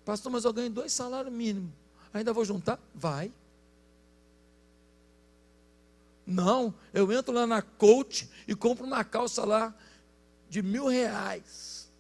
Pastor, 0.05 0.31
mas 0.31 0.45
eu 0.45 0.53
ganho 0.53 0.69
dois 0.69 0.93
salários 0.93 1.33
mínimos. 1.33 1.73
Ainda 2.15 2.31
vou 2.31 2.45
juntar? 2.45 2.79
Vai. 2.93 3.29
Não, 6.25 6.73
eu 6.93 7.11
entro 7.11 7.33
lá 7.33 7.45
na 7.45 7.61
coach 7.61 8.29
e 8.47 8.55
compro 8.55 8.85
uma 8.85 9.03
calça 9.03 9.43
lá 9.43 9.75
de 10.49 10.61
mil 10.61 10.87
reais. 10.87 11.91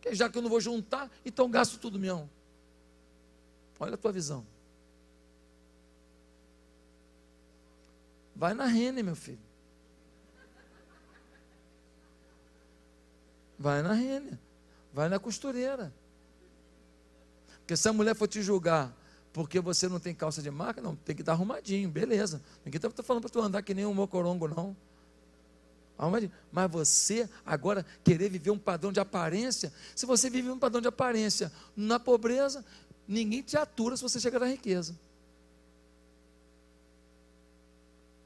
Que 0.00 0.14
já 0.14 0.30
que 0.30 0.38
eu 0.38 0.42
não 0.42 0.48
vou 0.48 0.60
juntar, 0.60 1.10
então 1.24 1.50
gasto 1.50 1.80
tudo 1.80 1.98
mesmo. 1.98 2.30
Olha 3.80 3.94
a 3.94 3.98
tua 3.98 4.12
visão. 4.12 4.46
Vai 8.36 8.54
na 8.54 8.66
Rene, 8.66 9.02
meu 9.02 9.16
filho. 9.16 9.42
Vai 13.58 13.82
na 13.82 13.94
Rene. 13.94 14.38
Vai 14.92 15.08
na 15.08 15.18
costureira. 15.18 15.92
Porque 17.68 17.76
se 17.76 17.86
a 17.86 17.92
mulher 17.92 18.16
for 18.16 18.26
te 18.26 18.40
julgar 18.40 18.96
porque 19.30 19.60
você 19.60 19.90
não 19.90 20.00
tem 20.00 20.14
calça 20.14 20.40
de 20.40 20.50
marca, 20.50 20.80
não, 20.80 20.96
tem 20.96 21.14
que 21.14 21.20
estar 21.20 21.32
arrumadinho, 21.32 21.90
beleza. 21.90 22.40
Ninguém 22.64 22.80
está 22.82 23.02
falando 23.02 23.20
para 23.20 23.30
tu 23.30 23.42
andar 23.42 23.60
que 23.60 23.74
nem 23.74 23.84
um 23.84 23.92
mocorongo, 23.92 24.48
não. 24.48 24.74
Mas 26.50 26.70
você 26.70 27.28
agora 27.44 27.84
querer 28.02 28.30
viver 28.30 28.50
um 28.50 28.58
padrão 28.58 28.90
de 28.90 29.00
aparência, 29.00 29.70
se 29.94 30.06
você 30.06 30.30
vive 30.30 30.48
um 30.48 30.58
padrão 30.58 30.80
de 30.80 30.88
aparência 30.88 31.52
na 31.76 32.00
pobreza, 32.00 32.64
ninguém 33.06 33.42
te 33.42 33.58
atura 33.58 33.98
se 33.98 34.02
você 34.02 34.18
chegar 34.18 34.38
na 34.38 34.46
riqueza. 34.46 34.98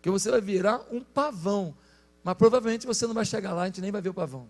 que 0.01 0.09
você 0.09 0.31
vai 0.31 0.41
virar 0.41 0.87
um 0.91 1.01
pavão. 1.01 1.77
Mas 2.23 2.35
provavelmente 2.37 2.87
você 2.87 3.09
não 3.09 3.15
vai 3.15 3.25
chegar 3.25 3.53
lá, 3.55 3.63
a 3.63 3.67
gente 3.67 3.81
nem 3.81 3.91
vai 3.91 4.01
ver 4.01 4.11
o 4.11 4.15
pavão. 4.15 4.49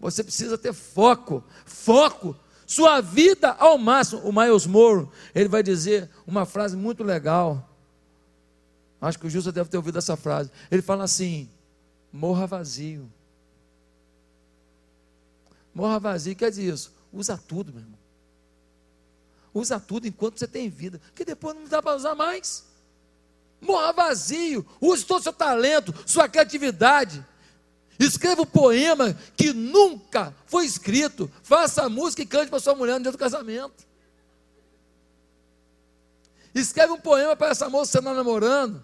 Você 0.00 0.24
precisa 0.24 0.56
ter 0.56 0.72
foco, 0.72 1.44
foco, 1.66 2.34
sua 2.66 3.00
vida 3.00 3.52
ao 3.58 3.76
máximo. 3.76 4.22
O 4.22 4.32
Miles 4.32 4.66
Moore, 4.66 5.08
ele 5.34 5.48
vai 5.48 5.62
dizer 5.62 6.08
uma 6.26 6.46
frase 6.46 6.76
muito 6.76 7.04
legal. 7.04 7.68
Acho 9.00 9.18
que 9.18 9.26
o 9.26 9.30
Justo 9.30 9.52
deve 9.52 9.68
ter 9.68 9.76
ouvido 9.76 9.98
essa 9.98 10.16
frase. 10.16 10.50
Ele 10.70 10.80
fala 10.80 11.04
assim: 11.04 11.50
morra 12.12 12.46
vazio. 12.46 13.10
Morra 15.74 15.98
vazio 15.98 16.34
quer 16.34 16.50
dizer 16.50 16.72
isso. 16.72 16.92
Usa 17.12 17.36
tudo, 17.36 17.72
meu 17.72 17.82
irmão. 17.82 17.98
Usa 19.52 19.80
tudo 19.80 20.06
enquanto 20.06 20.38
você 20.38 20.46
tem 20.46 20.68
vida, 20.68 21.00
que 21.14 21.24
depois 21.24 21.56
não 21.56 21.66
dá 21.66 21.82
para 21.82 21.96
usar 21.96 22.14
mais. 22.14 22.64
Morra 23.60 23.92
vazio, 23.92 24.64
use 24.80 25.04
todo 25.04 25.20
o 25.20 25.22
seu 25.22 25.32
talento, 25.32 25.94
sua 26.06 26.28
criatividade. 26.28 27.24
Escreva 28.00 28.40
um 28.40 28.46
poema 28.46 29.14
que 29.36 29.52
nunca 29.52 30.34
foi 30.46 30.64
escrito. 30.64 31.30
Faça 31.42 31.86
música 31.90 32.22
e 32.22 32.26
cante 32.26 32.48
para 32.48 32.58
sua 32.58 32.74
mulher 32.74 32.94
no 32.94 33.02
dia 33.02 33.12
do 33.12 33.18
casamento. 33.18 33.86
Escreve 36.54 36.94
um 36.94 37.00
poema 37.00 37.36
para 37.36 37.50
essa 37.50 37.68
moça 37.68 37.90
que 37.90 37.92
você 37.92 37.98
está 37.98 38.14
namorando. 38.14 38.82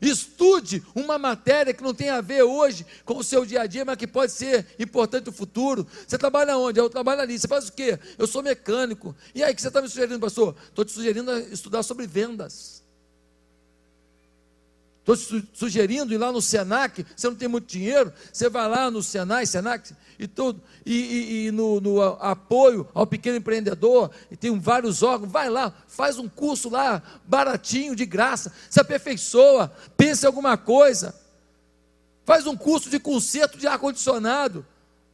Estude 0.00 0.84
uma 0.92 1.16
matéria 1.16 1.72
que 1.72 1.84
não 1.84 1.94
tem 1.94 2.10
a 2.10 2.20
ver 2.20 2.42
hoje 2.42 2.84
com 3.04 3.16
o 3.16 3.24
seu 3.24 3.46
dia 3.46 3.62
a 3.62 3.66
dia, 3.66 3.84
mas 3.84 3.96
que 3.96 4.06
pode 4.06 4.32
ser 4.32 4.66
importante 4.76 5.26
no 5.26 5.32
futuro. 5.32 5.86
Você 6.06 6.18
trabalha 6.18 6.58
onde? 6.58 6.80
Eu 6.80 6.90
trabalho 6.90 7.20
ali. 7.20 7.38
Você 7.38 7.46
faz 7.46 7.68
o 7.68 7.72
quê? 7.72 7.96
Eu 8.18 8.26
sou 8.26 8.42
mecânico. 8.42 9.14
E 9.34 9.42
aí, 9.42 9.52
o 9.52 9.54
que 9.54 9.62
você 9.62 9.68
está 9.68 9.80
me 9.80 9.88
sugerindo, 9.88 10.18
pastor? 10.18 10.54
Estou 10.68 10.84
te 10.84 10.90
sugerindo 10.90 11.38
estudar 11.38 11.84
sobre 11.84 12.08
vendas. 12.08 12.84
Estou 15.06 15.40
sugerindo 15.52 16.12
ir 16.12 16.18
lá 16.18 16.32
no 16.32 16.42
Senac, 16.42 17.06
você 17.14 17.28
não 17.28 17.36
tem 17.36 17.46
muito 17.46 17.66
dinheiro, 17.66 18.12
você 18.32 18.48
vai 18.48 18.68
lá 18.68 18.90
no 18.90 19.00
Senai, 19.04 19.46
Senac 19.46 19.94
e 20.18 20.26
tudo, 20.26 20.60
e, 20.84 20.94
e, 20.94 21.46
e 21.46 21.50
no, 21.52 21.80
no, 21.80 22.02
apoio 22.02 22.88
ao 22.92 23.06
pequeno 23.06 23.36
empreendedor, 23.36 24.10
e 24.32 24.36
tem 24.36 24.58
vários 24.58 25.04
órgãos, 25.04 25.30
vai 25.30 25.48
lá, 25.48 25.72
faz 25.86 26.18
um 26.18 26.28
curso 26.28 26.68
lá, 26.68 27.00
baratinho, 27.24 27.94
de 27.94 28.04
graça, 28.04 28.52
se 28.68 28.80
aperfeiçoa, 28.80 29.72
pense 29.96 30.24
em 30.24 30.26
alguma 30.26 30.56
coisa, 30.56 31.14
faz 32.24 32.44
um 32.44 32.56
curso 32.56 32.90
de 32.90 32.98
conserto 32.98 33.56
de 33.56 33.68
ar-condicionado. 33.68 34.66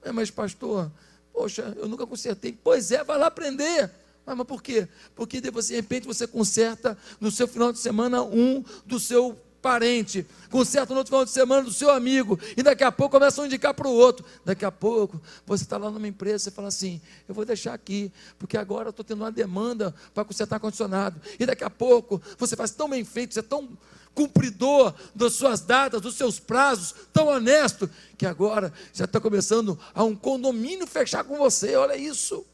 É, 0.02 0.10
mas 0.10 0.30
pastor, 0.30 0.90
poxa, 1.34 1.74
eu 1.76 1.86
nunca 1.86 2.06
consertei. 2.06 2.58
Pois 2.64 2.90
é, 2.90 3.04
vai 3.04 3.18
lá 3.18 3.26
aprender. 3.26 3.90
Mas, 4.24 4.36
mas 4.36 4.46
por 4.46 4.62
quê? 4.62 4.88
Porque 5.14 5.40
de 5.40 5.50
repente 5.74 6.06
você 6.06 6.26
conserta 6.26 6.96
no 7.20 7.30
seu 7.30 7.46
final 7.46 7.72
de 7.72 7.78
semana 7.78 8.22
um 8.22 8.64
do 8.86 8.98
seu 8.98 9.38
parente, 9.62 10.26
conserta 10.50 10.92
no 10.92 10.98
outro 10.98 11.12
final 11.12 11.24
de 11.24 11.30
semana 11.30 11.62
do 11.62 11.72
seu 11.72 11.90
amigo, 11.90 12.38
e 12.56 12.62
daqui 12.62 12.82
a 12.82 12.90
pouco 12.90 13.12
começa 13.16 13.40
a 13.40 13.46
indicar 13.46 13.72
para 13.72 13.86
o 13.86 13.92
outro. 13.92 14.26
Daqui 14.44 14.64
a 14.64 14.72
pouco, 14.72 15.22
você 15.46 15.62
está 15.62 15.78
lá 15.78 15.90
numa 15.90 16.08
empresa, 16.08 16.44
você 16.44 16.50
fala 16.50 16.68
assim: 16.68 17.00
eu 17.28 17.34
vou 17.34 17.44
deixar 17.44 17.72
aqui, 17.72 18.12
porque 18.38 18.58
agora 18.58 18.90
estou 18.90 19.04
tendo 19.04 19.20
uma 19.20 19.30
demanda 19.30 19.94
para 20.12 20.24
consertar 20.24 20.56
ar-condicionado. 20.56 21.20
E 21.38 21.46
daqui 21.46 21.62
a 21.62 21.70
pouco, 21.70 22.20
você 22.36 22.56
faz 22.56 22.72
tão 22.72 22.90
bem 22.90 23.04
feito, 23.04 23.32
você 23.32 23.40
é 23.40 23.42
tão 23.42 23.68
cumpridor 24.14 24.92
das 25.14 25.34
suas 25.34 25.60
datas, 25.60 26.00
dos 26.00 26.16
seus 26.16 26.38
prazos, 26.38 26.94
tão 27.12 27.28
honesto, 27.28 27.88
que 28.18 28.26
agora 28.26 28.72
já 28.92 29.06
está 29.06 29.20
começando 29.20 29.78
a 29.94 30.04
um 30.04 30.14
condomínio 30.14 30.86
fechar 30.86 31.24
com 31.24 31.38
você. 31.38 31.76
Olha 31.76 31.96
isso. 31.96 32.44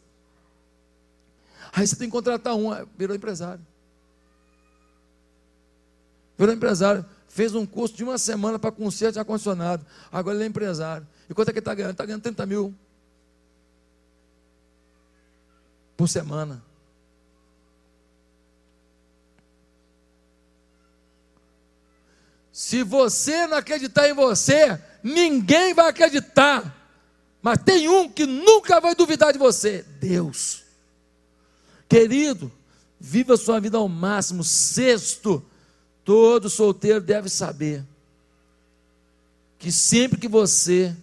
Aí 1.73 1.87
você 1.87 1.97
tem 1.97 2.09
que 2.09 2.13
contratar 2.13 2.55
um, 2.55 2.71
virou 2.97 3.17
empresário 3.17 3.68
virou 6.39 6.55
empresário, 6.55 7.05
fez 7.29 7.55
um 7.55 7.67
curso 7.67 7.97
de 7.97 8.05
uma 8.05 8.17
semana 8.17 8.59
para 8.59 8.71
conserto 8.71 9.15
de 9.15 9.19
ar-condicionado. 9.19 9.85
Agora 10.11 10.37
ele 10.37 10.45
é 10.45 10.47
empresário. 10.47 11.07
E 11.29 11.35
quanto 11.35 11.49
é 11.49 11.53
que 11.53 11.59
ele 11.59 11.63
está 11.63 11.75
ganhando? 11.75 11.93
Está 11.93 12.07
ganhando 12.07 12.23
30 12.23 12.47
mil 12.47 12.75
por 15.97 16.09
semana. 16.09 16.63
Se 22.53 22.83
você 22.83 23.47
não 23.47 23.59
acreditar 23.59 24.09
em 24.09 24.15
você, 24.15 24.81
ninguém 25.03 25.75
vai 25.75 25.89
acreditar. 25.89 26.75
Mas 27.43 27.63
tem 27.63 27.89
um 27.89 28.09
que 28.09 28.27
nunca 28.27 28.81
vai 28.81 28.95
duvidar 28.95 29.33
de 29.33 29.39
você: 29.39 29.85
Deus. 30.01 30.65
Querido, 31.89 32.51
viva 32.99 33.37
sua 33.37 33.61
vida 33.61 33.79
ao 33.79 33.89
máximo. 33.89 34.43
Sexto, 34.43 35.45
todo 36.09 36.49
solteiro 36.49 37.03
deve 37.03 37.29
saber 37.29 37.85
que 39.59 39.71
sempre 39.71 40.19
que 40.19 40.27
você, 40.27 40.97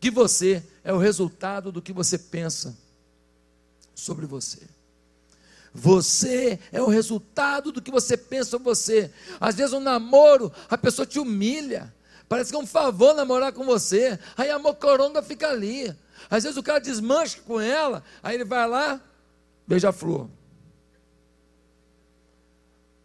que 0.00 0.10
você 0.10 0.64
é 0.82 0.94
o 0.94 0.96
resultado 0.96 1.70
do 1.70 1.82
que 1.82 1.92
você 1.92 2.16
pensa 2.16 2.74
sobre 3.94 4.24
você. 4.24 4.60
Você 5.74 6.58
é 6.72 6.80
o 6.80 6.88
resultado 6.88 7.70
do 7.70 7.82
que 7.82 7.90
você 7.90 8.16
pensa 8.16 8.48
sobre 8.48 8.64
você. 8.64 9.10
Às 9.38 9.56
vezes, 9.56 9.74
um 9.74 9.80
namoro, 9.80 10.50
a 10.70 10.78
pessoa 10.78 11.04
te 11.04 11.18
humilha. 11.18 11.92
Parece 12.26 12.50
que 12.50 12.56
é 12.56 12.60
um 12.60 12.66
favor 12.66 13.12
namorar 13.12 13.52
com 13.52 13.66
você. 13.66 14.18
Aí 14.38 14.48
a 14.48 14.58
mocoronga 14.58 15.20
fica 15.20 15.50
ali. 15.50 15.94
Às 16.30 16.44
vezes 16.44 16.56
o 16.56 16.62
cara 16.62 16.78
desmancha 16.78 17.40
com 17.46 17.60
ela. 17.60 18.02
Aí 18.22 18.36
ele 18.36 18.44
vai 18.46 18.66
lá, 18.66 18.98
beija 19.66 19.92
flor. 19.92 20.30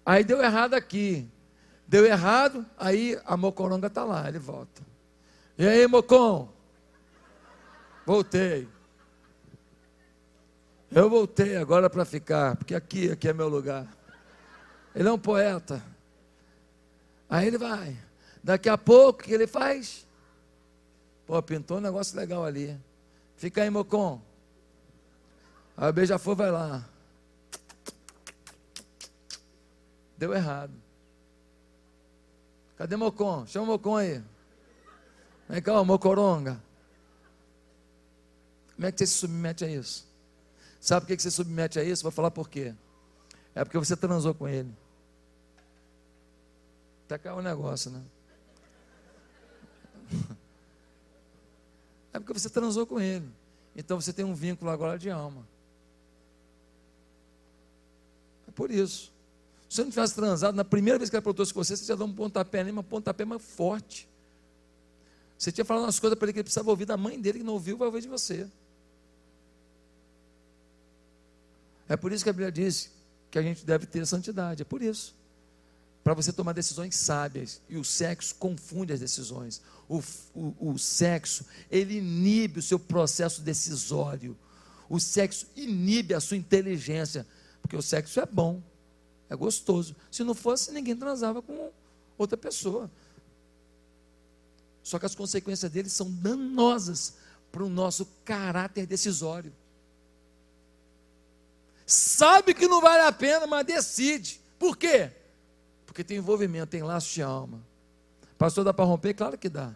Aí 0.06 0.24
deu 0.24 0.42
errado 0.42 0.76
aqui. 0.76 1.28
Deu 1.88 2.06
errado, 2.06 2.66
aí 2.78 3.20
a 3.26 3.38
mocoronga 3.38 3.88
está 3.88 4.04
lá, 4.04 4.28
ele 4.28 4.40
volta. 4.40 4.82
E 5.58 5.68
aí, 5.68 5.88
mocon? 5.88 6.50
Voltei. 8.06 8.68
Eu 10.92 11.10
voltei 11.10 11.58
agora 11.58 11.90
para 11.90 12.06
ficar, 12.06 12.56
porque 12.56 12.74
aqui, 12.74 13.12
aqui 13.12 13.28
é 13.28 13.34
meu 13.34 13.48
lugar. 13.48 13.88
Ele 14.96 15.08
é 15.08 15.12
um 15.12 15.20
poeta. 15.20 15.84
Aí 17.30 17.48
ele 17.48 17.58
vai. 17.58 17.98
Daqui 18.44 18.70
a 18.70 18.78
pouco, 18.78 19.22
o 19.22 19.24
que 19.24 19.34
ele 19.34 19.48
faz? 19.48 20.08
Pô, 21.26 21.42
pintou 21.42 21.78
um 21.78 21.82
negócio 21.82 22.16
legal 22.16 22.46
ali. 22.46 22.80
Fica 23.36 23.62
aí, 23.62 23.70
Mocon. 23.70 24.22
Aí 25.76 25.90
o 25.90 25.94
beija-flor 25.94 26.36
vai 26.36 26.52
lá. 26.52 26.88
Deu 30.18 30.34
errado. 30.34 30.74
Cadê 32.78 32.96
Mocon? 32.96 33.46
Chama 33.46 33.66
o 33.66 33.68
Mocon 33.68 33.98
aí. 33.98 34.24
Vem 35.48 35.62
cá, 35.62 35.84
Mocoronga. 35.84 36.62
Como 38.76 38.88
é 38.88 38.92
que 38.92 38.98
você 38.98 39.08
se 39.08 39.14
submete 39.14 39.64
a 39.64 39.70
isso? 39.70 40.06
Sabe 40.82 41.06
por 41.06 41.16
que 41.16 41.22
você 41.22 41.32
se 41.32 41.38
submete 41.38 41.80
a 41.80 41.84
isso? 41.84 42.04
Vou 42.04 42.12
falar 42.12 42.32
por 42.32 42.50
quê. 42.50 42.76
É 43.54 43.64
porque 43.64 43.78
você 43.78 43.96
transou 43.96 44.34
com 44.34 44.48
ele. 44.48 44.76
Até 47.06 47.18
caiu 47.18 47.38
o 47.38 47.42
negócio, 47.42 47.92
né? 47.92 48.04
É 52.12 52.20
porque 52.20 52.34
você 52.34 52.50
transou 52.50 52.86
com 52.86 53.00
ele. 53.00 53.30
Então 53.76 54.00
você 54.00 54.12
tem 54.12 54.26
um 54.26 54.34
vínculo 54.34 54.72
agora 54.72 54.98
de 54.98 55.10
alma. 55.10 55.48
É 58.48 58.52
por 58.52 58.72
isso. 58.72 59.15
Se 59.76 59.82
você 59.82 59.84
não 59.84 59.92
tivesse 59.92 60.16
transado, 60.16 60.56
na 60.56 60.64
primeira 60.64 60.98
vez 60.98 61.10
que 61.10 61.18
ele 61.18 61.20
aprontou 61.20 61.46
com 61.46 61.54
você, 61.54 61.76
você 61.76 61.84
já 61.84 61.96
deu 61.96 62.06
um 62.06 62.14
pontapé 62.14 62.64
nem 62.64 62.74
um 62.74 62.82
pontapé 62.82 63.26
mais 63.26 63.44
forte. 63.44 64.08
Você 65.38 65.52
tinha 65.52 65.66
falado 65.66 65.84
umas 65.84 66.00
coisas 66.00 66.18
para 66.18 66.28
ele 66.28 66.32
que 66.32 66.40
ele 66.40 66.46
precisava 66.46 66.70
ouvir 66.70 66.86
da 66.86 66.96
mãe 66.96 67.20
dele, 67.20 67.40
que 67.40 67.44
não 67.44 67.56
ouviu, 67.56 67.76
vai 67.76 67.88
ouvir 67.88 68.00
de 68.00 68.08
você. 68.08 68.48
É 71.90 71.98
por 71.98 72.14
isso 72.14 72.24
que 72.24 72.30
a 72.30 72.32
Bíblia 72.32 72.50
diz 72.50 72.90
que 73.30 73.38
a 73.38 73.42
gente 73.42 73.66
deve 73.66 73.86
ter 73.86 74.08
santidade. 74.08 74.62
É 74.62 74.66
por 74.66 74.82
isso. 74.82 75.14
Para 76.06 76.14
você 76.14 76.32
tomar 76.32 76.54
decisões 76.54 76.96
sábias. 76.96 77.60
E 77.68 77.76
o 77.76 77.84
sexo 77.84 78.34
confunde 78.36 78.94
as 78.94 79.02
decisões. 79.02 79.62
O, 79.90 80.02
o, 80.34 80.72
o 80.72 80.80
sexo, 80.80 81.46
ele 81.70 81.98
inibe 81.98 82.60
o 82.60 82.64
seu 82.64 82.80
processo 82.80 83.42
decisório. 83.42 84.38
O 84.88 85.02
sexo 85.02 85.48
inibe 85.54 86.14
a 86.14 86.22
sua 86.22 86.38
inteligência. 86.38 87.28
Porque 87.62 87.76
o 87.76 87.82
sexo 87.82 88.22
é 88.22 88.26
bom, 88.26 88.64
é 89.30 89.36
gostoso. 89.36 89.96
Se 90.12 90.24
não 90.24 90.34
fosse, 90.34 90.72
ninguém 90.72 90.96
transava 90.96 91.42
com 91.42 91.72
outra 92.18 92.38
pessoa. 92.38 92.90
Só 94.84 95.00
que 95.00 95.06
as 95.06 95.16
consequências 95.16 95.72
dele 95.72 95.90
são 95.90 96.12
danosas 96.12 97.16
para 97.52 97.64
o 97.64 97.70
nosso 97.70 98.06
caráter 98.24 98.86
decisório 98.86 99.52
sabe 101.86 102.54
que 102.54 102.68
não 102.68 102.82
vale 102.82 103.04
a 103.04 103.12
pena, 103.12 103.46
mas 103.46 103.66
decide. 103.66 104.42
Por 104.58 104.76
quê? 104.76 105.12
Porque 105.86 106.04
tem 106.04 106.18
envolvimento, 106.18 106.68
tem 106.68 106.82
laço 106.82 107.14
de 107.14 107.22
alma. 107.22 107.62
Pastor, 108.38 108.64
dá 108.64 108.74
para 108.74 108.86
romper? 108.86 109.14
Claro 109.14 109.38
que 109.38 109.48
dá. 109.48 109.74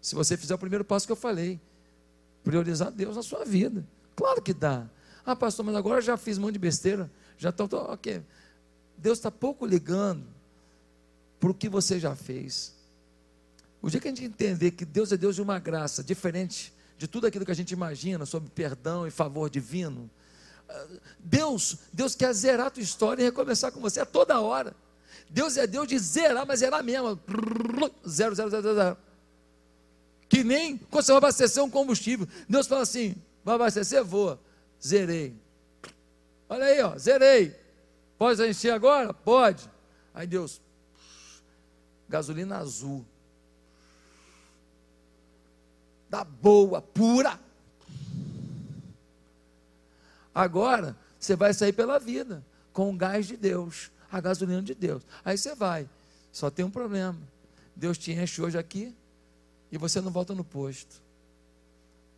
Se 0.00 0.14
você 0.14 0.36
fizer 0.36 0.54
o 0.54 0.58
primeiro 0.58 0.84
passo 0.84 1.06
que 1.06 1.12
eu 1.12 1.16
falei, 1.16 1.60
priorizar 2.44 2.90
Deus 2.90 3.16
na 3.16 3.22
sua 3.22 3.44
vida. 3.44 3.84
Claro 4.14 4.42
que 4.42 4.52
dá. 4.52 4.86
Ah, 5.24 5.34
pastor, 5.34 5.64
mas 5.64 5.74
agora 5.74 6.00
já 6.00 6.16
fiz 6.16 6.38
um 6.38 6.42
monte 6.42 6.54
de 6.54 6.58
besteira. 6.58 7.10
Já 7.36 7.50
estou. 7.50 7.68
Ok. 7.72 8.22
Deus 8.98 9.18
está 9.18 9.30
pouco 9.30 9.64
ligando 9.64 10.26
para 11.38 11.50
o 11.50 11.54
que 11.54 11.68
você 11.68 11.98
já 11.98 12.14
fez. 12.14 12.74
O 13.80 13.88
dia 13.88 14.00
que 14.00 14.08
a 14.08 14.10
gente 14.10 14.24
entender 14.24 14.72
que 14.72 14.84
Deus 14.84 15.12
é 15.12 15.16
Deus 15.16 15.36
de 15.36 15.42
uma 15.42 15.58
graça 15.58 16.02
diferente 16.02 16.72
de 16.98 17.06
tudo 17.06 17.26
aquilo 17.26 17.44
que 17.44 17.52
a 17.52 17.54
gente 17.54 17.70
imagina 17.70 18.26
sobre 18.26 18.50
perdão 18.50 19.06
e 19.06 19.10
favor 19.10 19.48
divino, 19.48 20.10
Deus, 21.18 21.78
Deus 21.92 22.14
quer 22.14 22.32
zerar 22.32 22.66
a 22.66 22.70
tua 22.70 22.82
história 22.82 23.22
e 23.22 23.24
recomeçar 23.24 23.72
com 23.72 23.80
você 23.80 24.00
a 24.00 24.06
toda 24.06 24.40
hora. 24.40 24.74
Deus 25.30 25.56
é 25.56 25.66
Deus 25.66 25.86
de 25.86 25.98
zerar, 25.98 26.46
mas 26.46 26.60
zerar 26.60 26.82
mesmo. 26.82 27.18
Zero, 28.06 28.34
zero, 28.34 28.50
zero, 28.50 28.74
zero. 28.74 28.96
Que 30.28 30.44
nem 30.44 30.76
quando 30.76 31.04
você 31.04 31.12
vai 31.12 31.18
abastecer 31.18 31.62
um 31.62 31.70
combustível. 31.70 32.26
Deus 32.48 32.66
fala 32.66 32.82
assim: 32.82 33.14
vai 33.44 33.54
abastecer? 33.54 34.04
Vou. 34.04 34.38
Zerei. 34.84 35.34
Olha 36.48 36.64
aí, 36.64 36.82
ó, 36.82 36.96
zerei. 36.98 37.54
Pode 38.18 38.44
encher 38.46 38.72
agora? 38.72 39.14
Pode. 39.14 39.70
Aí 40.12 40.26
Deus, 40.26 40.60
gasolina 42.08 42.58
azul. 42.58 43.06
Da 46.10 46.24
boa, 46.24 46.82
pura. 46.82 47.38
Agora, 50.34 50.96
você 51.18 51.36
vai 51.36 51.54
sair 51.54 51.72
pela 51.72 51.98
vida 51.98 52.44
com 52.72 52.90
o 52.90 52.96
gás 52.96 53.26
de 53.26 53.36
Deus, 53.36 53.90
a 54.10 54.20
gasolina 54.20 54.62
de 54.62 54.74
Deus. 54.74 55.02
Aí 55.24 55.36
você 55.38 55.54
vai. 55.54 55.88
Só 56.32 56.50
tem 56.50 56.64
um 56.64 56.70
problema. 56.70 57.18
Deus 57.74 57.98
te 57.98 58.12
enche 58.12 58.42
hoje 58.42 58.58
aqui 58.58 58.94
e 59.70 59.78
você 59.78 60.00
não 60.00 60.10
volta 60.10 60.34
no 60.34 60.44
posto. 60.44 61.02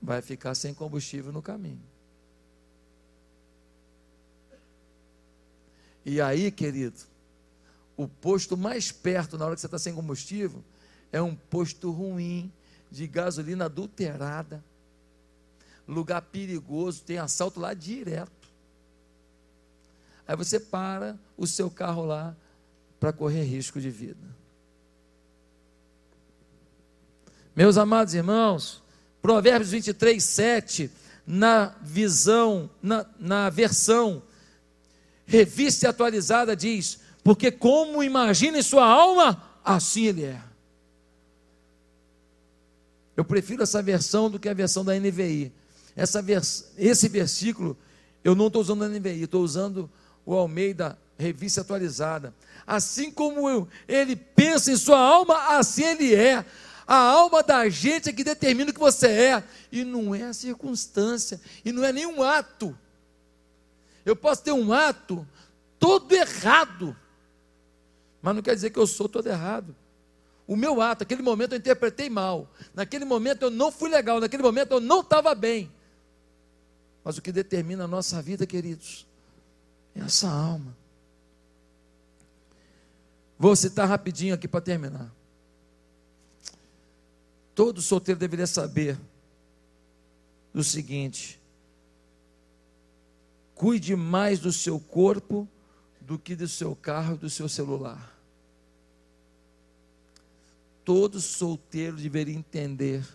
Vai 0.00 0.22
ficar 0.22 0.54
sem 0.54 0.72
combustível 0.72 1.32
no 1.32 1.42
caminho. 1.42 1.82
E 6.04 6.20
aí, 6.20 6.50
querido, 6.50 6.98
o 7.96 8.08
posto 8.08 8.56
mais 8.56 8.90
perto 8.90 9.36
na 9.36 9.44
hora 9.44 9.54
que 9.54 9.60
você 9.60 9.66
está 9.66 9.78
sem 9.78 9.94
combustível 9.94 10.64
é 11.12 11.20
um 11.20 11.34
posto 11.34 11.90
ruim, 11.90 12.52
de 12.90 13.06
gasolina 13.06 13.66
adulterada, 13.66 14.64
lugar 15.86 16.22
perigoso, 16.22 17.02
tem 17.02 17.18
assalto 17.18 17.60
lá 17.60 17.72
direto. 17.72 18.48
Aí 20.26 20.36
você 20.36 20.58
para 20.58 21.18
o 21.36 21.46
seu 21.46 21.70
carro 21.70 22.04
lá 22.04 22.36
para 22.98 23.12
correr 23.12 23.44
risco 23.44 23.80
de 23.80 23.90
vida. 23.90 24.40
Meus 27.54 27.76
amados 27.76 28.14
irmãos, 28.14 28.82
Provérbios 29.20 29.70
23, 29.70 30.22
7, 30.22 30.90
na 31.26 31.74
visão, 31.82 32.70
na, 32.82 33.06
na 33.18 33.50
versão 33.50 34.22
revista 35.30 35.88
atualizada, 35.88 36.56
diz: 36.56 36.98
Porque 37.22 37.50
como 37.52 38.02
imagina 38.02 38.58
em 38.58 38.62
sua 38.62 38.84
alma, 38.84 39.40
assim 39.64 40.06
ele 40.06 40.24
é. 40.24 40.42
Eu 43.16 43.24
prefiro 43.24 43.62
essa 43.62 43.80
versão 43.82 44.28
do 44.28 44.38
que 44.38 44.48
a 44.48 44.54
versão 44.54 44.84
da 44.84 44.98
NVI. 44.98 45.52
Essa 45.94 46.20
vers 46.20 46.72
esse 46.76 47.08
versículo 47.08 47.76
eu 48.24 48.34
não 48.34 48.48
estou 48.48 48.60
usando 48.60 48.84
a 48.84 48.88
NVI, 48.88 49.22
estou 49.22 49.42
usando 49.42 49.88
o 50.26 50.34
Almeida, 50.34 50.98
revista 51.18 51.60
atualizada. 51.60 52.34
Assim 52.66 53.10
como 53.10 53.48
eu, 53.48 53.68
ele 53.88 54.14
pensa 54.16 54.72
em 54.72 54.76
sua 54.76 54.98
alma, 54.98 55.56
assim 55.56 55.84
ele 55.84 56.14
é. 56.14 56.44
A 56.86 56.96
alma 56.96 57.42
da 57.42 57.68
gente 57.68 58.08
é 58.08 58.12
que 58.12 58.24
determina 58.24 58.70
o 58.70 58.74
que 58.74 58.80
você 58.80 59.06
é, 59.06 59.44
e 59.70 59.84
não 59.84 60.14
é 60.14 60.24
a 60.24 60.32
circunstância, 60.32 61.40
e 61.64 61.72
não 61.72 61.84
é 61.84 61.92
nenhum 61.92 62.22
ato. 62.22 62.76
Eu 64.04 64.16
posso 64.16 64.42
ter 64.42 64.52
um 64.52 64.72
ato 64.72 65.26
todo 65.78 66.12
errado, 66.12 66.96
mas 68.22 68.34
não 68.34 68.42
quer 68.42 68.54
dizer 68.54 68.70
que 68.70 68.78
eu 68.78 68.86
sou 68.86 69.08
todo 69.08 69.26
errado. 69.26 69.74
O 70.46 70.56
meu 70.56 70.80
ato, 70.80 71.02
naquele 71.02 71.22
momento 71.22 71.52
eu 71.52 71.58
interpretei 71.58 72.10
mal, 72.10 72.50
naquele 72.74 73.04
momento 73.04 73.42
eu 73.42 73.50
não 73.50 73.70
fui 73.70 73.88
legal, 73.88 74.20
naquele 74.20 74.42
momento 74.42 74.72
eu 74.72 74.80
não 74.80 75.00
estava 75.00 75.34
bem. 75.34 75.70
Mas 77.04 77.16
o 77.16 77.22
que 77.22 77.32
determina 77.32 77.84
a 77.84 77.88
nossa 77.88 78.20
vida, 78.20 78.46
queridos, 78.46 79.06
é 79.94 80.00
essa 80.00 80.28
alma. 80.28 80.76
Vou 83.38 83.56
citar 83.56 83.88
rapidinho 83.88 84.34
aqui 84.34 84.46
para 84.46 84.60
terminar. 84.60 85.10
Todo 87.54 87.80
solteiro 87.80 88.20
deveria 88.20 88.46
saber 88.46 88.98
do 90.52 90.62
seguinte: 90.62 91.39
cuide 93.60 93.94
mais 93.94 94.38
do 94.38 94.50
seu 94.50 94.80
corpo 94.80 95.46
do 96.00 96.18
que 96.18 96.34
do 96.34 96.48
seu 96.48 96.74
carro 96.74 97.16
e 97.16 97.18
do 97.18 97.28
seu 97.28 97.46
celular. 97.46 98.18
Todo 100.82 101.20
solteiro 101.20 101.98
deveria 101.98 102.34
entender 102.34 103.06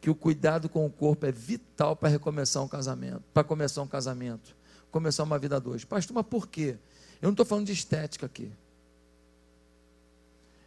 que 0.00 0.10
o 0.10 0.14
cuidado 0.14 0.68
com 0.68 0.84
o 0.84 0.90
corpo 0.90 1.24
é 1.24 1.30
vital 1.30 1.94
para 1.94 2.08
recomeçar 2.08 2.64
um 2.64 2.66
casamento, 2.66 3.22
para 3.32 3.44
começar 3.44 3.80
um 3.80 3.86
casamento, 3.86 4.56
começar 4.90 5.22
uma 5.22 5.38
vida 5.38 5.54
a 5.54 5.60
dois. 5.60 5.84
Pastor, 5.84 6.12
mas 6.12 6.26
por 6.26 6.48
quê? 6.48 6.76
Eu 7.22 7.26
não 7.26 7.30
estou 7.30 7.46
falando 7.46 7.66
de 7.66 7.72
estética 7.72 8.26
aqui. 8.26 8.50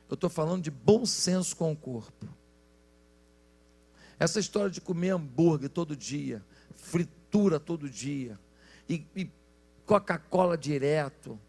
Eu 0.10 0.14
estou 0.14 0.30
falando 0.30 0.64
de 0.64 0.72
bom 0.72 1.06
senso 1.06 1.58
com 1.58 1.74
o 1.74 1.76
corpo. 1.76 2.26
Essa 4.18 4.40
história 4.40 4.70
de 4.70 4.80
comer 4.80 5.10
hambúrguer 5.10 5.70
todo 5.70 5.94
dia, 5.94 6.42
fritura 7.34 7.60
todo 7.60 7.90
dia, 7.90 8.40
e, 8.88 9.04
e 9.16 9.28
Coca-Cola 9.88 10.56
direto, 10.56 11.40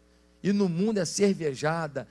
e 0.41 0.51
no 0.51 0.67
mundo 0.67 0.97
é 0.97 1.05
cervejada, 1.05 2.07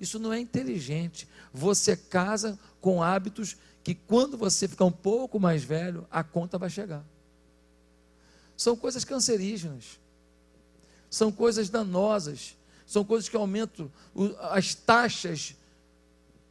isso 0.00 0.18
não 0.18 0.32
é 0.32 0.40
inteligente. 0.40 1.28
Você 1.52 1.96
casa 1.96 2.58
com 2.80 3.02
hábitos 3.02 3.56
que, 3.82 3.94
quando 3.94 4.36
você 4.36 4.66
ficar 4.66 4.84
um 4.84 4.92
pouco 4.92 5.38
mais 5.38 5.62
velho, 5.62 6.06
a 6.10 6.24
conta 6.24 6.58
vai 6.58 6.68
chegar. 6.68 7.04
São 8.56 8.76
coisas 8.76 9.04
cancerígenas, 9.04 10.00
são 11.08 11.30
coisas 11.30 11.68
danosas, 11.68 12.56
são 12.86 13.04
coisas 13.04 13.28
que 13.28 13.36
aumentam 13.36 13.90
as 14.50 14.74
taxas 14.74 15.54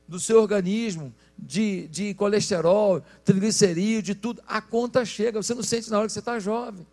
do 0.07 0.19
seu 0.19 0.41
organismo 0.41 1.13
de, 1.37 1.87
de 1.87 2.13
colesterol, 2.13 3.01
triglicerídeo, 3.23 4.01
de 4.01 4.15
tudo. 4.15 4.41
A 4.47 4.61
conta 4.61 5.03
chega, 5.05 5.41
você 5.41 5.53
não 5.53 5.63
sente 5.63 5.89
na 5.89 5.97
hora 5.97 6.07
que 6.07 6.13
você 6.13 6.19
está 6.19 6.39
jovem. 6.39 6.85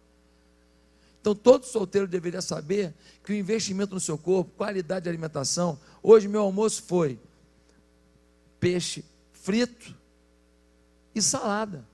Então, 1.20 1.34
todo 1.34 1.66
solteiro 1.66 2.06
deveria 2.06 2.40
saber 2.40 2.94
que 3.24 3.32
o 3.32 3.34
investimento 3.34 3.92
no 3.92 4.00
seu 4.00 4.16
corpo, 4.16 4.52
qualidade 4.56 5.04
de 5.04 5.08
alimentação. 5.08 5.78
Hoje, 6.02 6.28
meu 6.28 6.42
almoço 6.42 6.82
foi 6.84 7.18
peixe 8.60 9.04
frito 9.32 9.94
e 11.14 11.20
salada. 11.20 11.86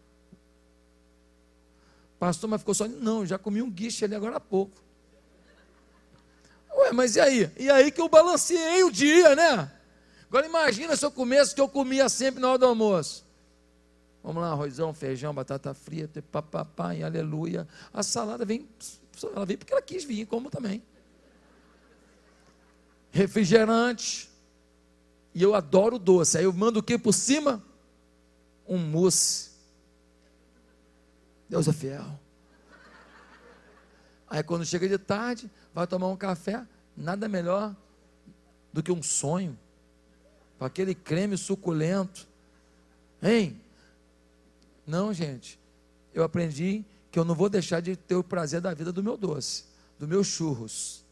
Pastor, 2.18 2.48
mas 2.48 2.60
ficou 2.60 2.74
só. 2.74 2.86
Não, 2.86 3.26
já 3.26 3.38
comi 3.38 3.60
um 3.60 3.70
guiche 3.70 4.04
ali 4.04 4.14
agora 4.14 4.36
há 4.36 4.40
pouco. 4.40 4.82
Ué, 6.76 6.92
mas 6.92 7.16
e 7.16 7.20
aí? 7.20 7.50
E 7.56 7.70
aí 7.70 7.90
que 7.90 8.00
eu 8.00 8.08
balanceei 8.08 8.82
o 8.84 8.90
dia, 8.90 9.34
né? 9.34 9.70
Agora 10.34 10.48
imagina 10.48 10.96
se 10.96 11.06
eu 11.06 11.12
comesse 11.12 11.54
que 11.54 11.60
eu 11.60 11.68
comia 11.68 12.08
sempre 12.08 12.40
na 12.40 12.48
hora 12.48 12.58
do 12.58 12.66
almoço. 12.66 13.24
Vamos 14.20 14.42
lá, 14.42 14.50
arrozão, 14.50 14.92
feijão, 14.92 15.32
batata 15.32 15.72
frita, 15.72 16.20
papapá, 16.22 16.92
e 16.92 17.04
aleluia. 17.04 17.68
A 17.92 18.02
salada 18.02 18.44
vem 18.44 18.68
ela 19.32 19.46
veio 19.46 19.60
porque 19.60 19.72
ela 19.72 19.80
quis 19.80 20.02
vir, 20.02 20.26
como 20.26 20.50
também. 20.50 20.82
Refrigerante. 23.12 24.28
E 25.32 25.40
eu 25.40 25.54
adoro 25.54 26.00
doce. 26.00 26.36
Aí 26.36 26.42
eu 26.42 26.52
mando 26.52 26.80
o 26.80 26.82
que 26.82 26.98
por 26.98 27.12
cima? 27.12 27.62
Um 28.66 28.78
mousse. 28.78 29.52
Deus 31.48 31.68
é 31.68 31.72
fiel. 31.72 32.18
Aí 34.28 34.42
quando 34.42 34.66
chega 34.66 34.88
de 34.88 34.98
tarde, 34.98 35.48
vai 35.72 35.86
tomar 35.86 36.08
um 36.08 36.16
café, 36.16 36.66
nada 36.96 37.28
melhor 37.28 37.72
do 38.72 38.82
que 38.82 38.90
um 38.90 39.00
sonho. 39.00 39.56
Com 40.58 40.64
aquele 40.64 40.94
creme 40.94 41.36
suculento. 41.36 42.26
Hein? 43.22 43.60
Não, 44.86 45.12
gente. 45.12 45.58
Eu 46.12 46.22
aprendi 46.22 46.84
que 47.10 47.18
eu 47.18 47.24
não 47.24 47.34
vou 47.34 47.48
deixar 47.48 47.80
de 47.80 47.96
ter 47.96 48.14
o 48.14 48.24
prazer 48.24 48.60
da 48.60 48.74
vida 48.74 48.92
do 48.92 49.02
meu 49.02 49.16
doce, 49.16 49.64
do 49.98 50.06
meu 50.06 50.22
churros. 50.22 51.04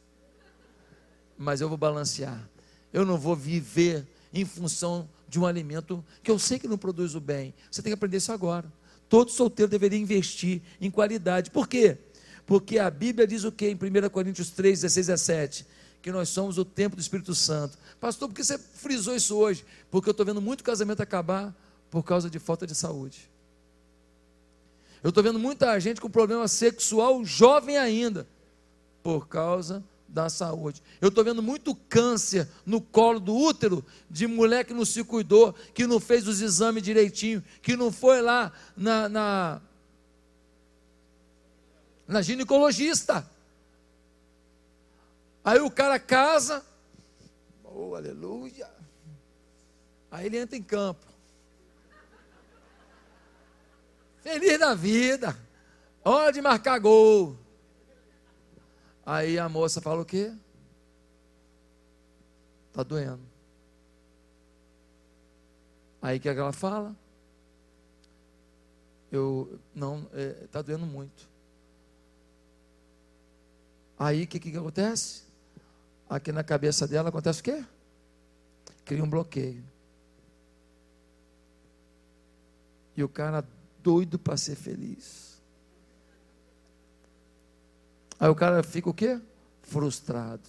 Mas 1.36 1.60
eu 1.60 1.68
vou 1.68 1.78
balancear. 1.78 2.48
Eu 2.92 3.04
não 3.06 3.16
vou 3.16 3.34
viver 3.34 4.06
em 4.32 4.44
função 4.44 5.08
de 5.28 5.40
um 5.40 5.46
alimento 5.46 6.04
que 6.22 6.30
eu 6.30 6.38
sei 6.38 6.58
que 6.58 6.68
não 6.68 6.76
produz 6.76 7.14
o 7.14 7.20
bem. 7.20 7.54
Você 7.70 7.82
tem 7.82 7.90
que 7.90 7.94
aprender 7.94 8.18
isso 8.18 8.32
agora. 8.32 8.70
Todo 9.08 9.30
solteiro 9.30 9.70
deveria 9.70 9.98
investir 9.98 10.62
em 10.80 10.90
qualidade. 10.90 11.50
Por 11.50 11.68
quê? 11.68 11.98
Porque 12.46 12.78
a 12.78 12.90
Bíblia 12.90 13.26
diz 13.26 13.44
o 13.44 13.52
que 13.52 13.68
em 13.68 13.74
1 13.74 14.08
Coríntios 14.10 14.50
3, 14.50 14.80
16 14.80 15.10
a 15.10 15.16
7? 15.16 15.66
Que 16.02 16.12
nós 16.12 16.28
somos 16.28 16.58
o 16.58 16.64
templo 16.64 16.96
do 16.96 17.00
Espírito 17.00 17.34
Santo. 17.34 17.78
Pastor, 18.00 18.28
por 18.28 18.34
que 18.34 18.44
você 18.44 18.58
frisou 18.58 19.14
isso 19.14 19.36
hoje? 19.36 19.64
Porque 19.90 20.08
eu 20.08 20.12
estou 20.12 20.26
vendo 20.26 20.42
muito 20.42 20.64
casamento 20.64 21.00
acabar 21.00 21.54
por 21.90 22.02
causa 22.02 22.28
de 22.28 22.38
falta 22.38 22.66
de 22.66 22.74
saúde. 22.74 23.30
Eu 25.02 25.08
estou 25.08 25.22
vendo 25.22 25.38
muita 25.38 25.78
gente 25.80 26.00
com 26.00 26.10
problema 26.10 26.46
sexual 26.46 27.24
jovem 27.24 27.76
ainda, 27.76 28.26
por 29.02 29.28
causa 29.28 29.82
da 30.12 30.28
saúde. 30.28 30.82
Eu 31.00 31.08
estou 31.08 31.24
vendo 31.24 31.42
muito 31.42 31.74
câncer 31.74 32.46
no 32.66 32.80
colo 32.80 33.18
do 33.18 33.34
útero 33.34 33.84
de 34.10 34.26
mulher 34.26 34.64
que 34.64 34.74
não 34.74 34.84
se 34.84 35.02
cuidou, 35.02 35.54
que 35.74 35.86
não 35.86 35.98
fez 35.98 36.28
os 36.28 36.40
exames 36.40 36.82
direitinho, 36.82 37.42
que 37.62 37.76
não 37.76 37.90
foi 37.90 38.20
lá 38.20 38.52
na, 38.76 39.08
na, 39.08 39.60
na 42.06 42.22
ginecologista. 42.22 43.26
Aí 45.44 45.58
o 45.58 45.70
cara 45.70 45.98
casa, 45.98 46.64
oh 47.64 47.94
aleluia. 47.94 48.70
Aí 50.10 50.26
ele 50.26 50.38
entra 50.38 50.56
em 50.56 50.62
campo. 50.62 51.06
Feliz 54.20 54.58
da 54.58 54.74
vida. 54.74 55.36
Hora 56.04 56.32
de 56.32 56.40
marcar 56.40 56.78
gol. 56.78 57.36
Aí 59.04 59.38
a 59.38 59.48
moça 59.48 59.80
fala 59.80 60.02
o 60.02 60.04
quê? 60.04 60.32
Está 62.68 62.82
doendo. 62.82 63.22
Aí 66.00 66.18
o 66.18 66.20
que, 66.20 66.28
é 66.28 66.34
que 66.34 66.40
ela 66.40 66.52
fala? 66.52 66.96
Eu 69.10 69.58
não, 69.74 70.02
está 70.04 70.18
é, 70.18 70.46
tá 70.50 70.62
doendo 70.62 70.86
muito. 70.86 71.28
Aí 73.98 74.24
o 74.24 74.26
que, 74.26 74.40
que 74.40 74.56
acontece? 74.56 75.31
Aqui 76.12 76.30
na 76.30 76.44
cabeça 76.44 76.86
dela 76.86 77.08
acontece 77.08 77.40
o 77.40 77.44
quê? 77.44 77.64
Cria 78.84 79.02
um 79.02 79.08
bloqueio. 79.08 79.64
E 82.94 83.02
o 83.02 83.08
cara 83.08 83.42
doido 83.82 84.18
para 84.18 84.36
ser 84.36 84.54
feliz. 84.54 85.40
Aí 88.20 88.28
o 88.28 88.34
cara 88.34 88.62
fica 88.62 88.90
o 88.90 88.94
quê? 88.94 89.18
Frustrado. 89.62 90.46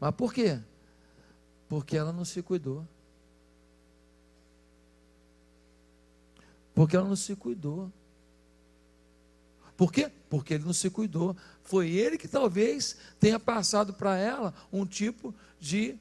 Mas 0.00 0.14
por 0.14 0.32
quê? 0.32 0.58
Porque 1.68 1.94
ela 1.94 2.10
não 2.10 2.24
se 2.24 2.42
cuidou. 2.42 2.88
Porque 6.74 6.96
ela 6.96 7.06
não 7.06 7.14
se 7.14 7.36
cuidou. 7.36 7.92
Por 9.76 9.92
quê? 9.92 10.10
Porque 10.30 10.54
ele 10.54 10.64
não 10.64 10.72
se 10.72 10.88
cuidou. 10.90 11.36
Foi 11.62 11.90
ele 11.90 12.16
que 12.16 12.28
talvez 12.28 12.96
tenha 13.20 13.38
passado 13.38 13.92
para 13.92 14.16
ela 14.16 14.54
um 14.72 14.86
tipo 14.86 15.34
de 15.60 15.96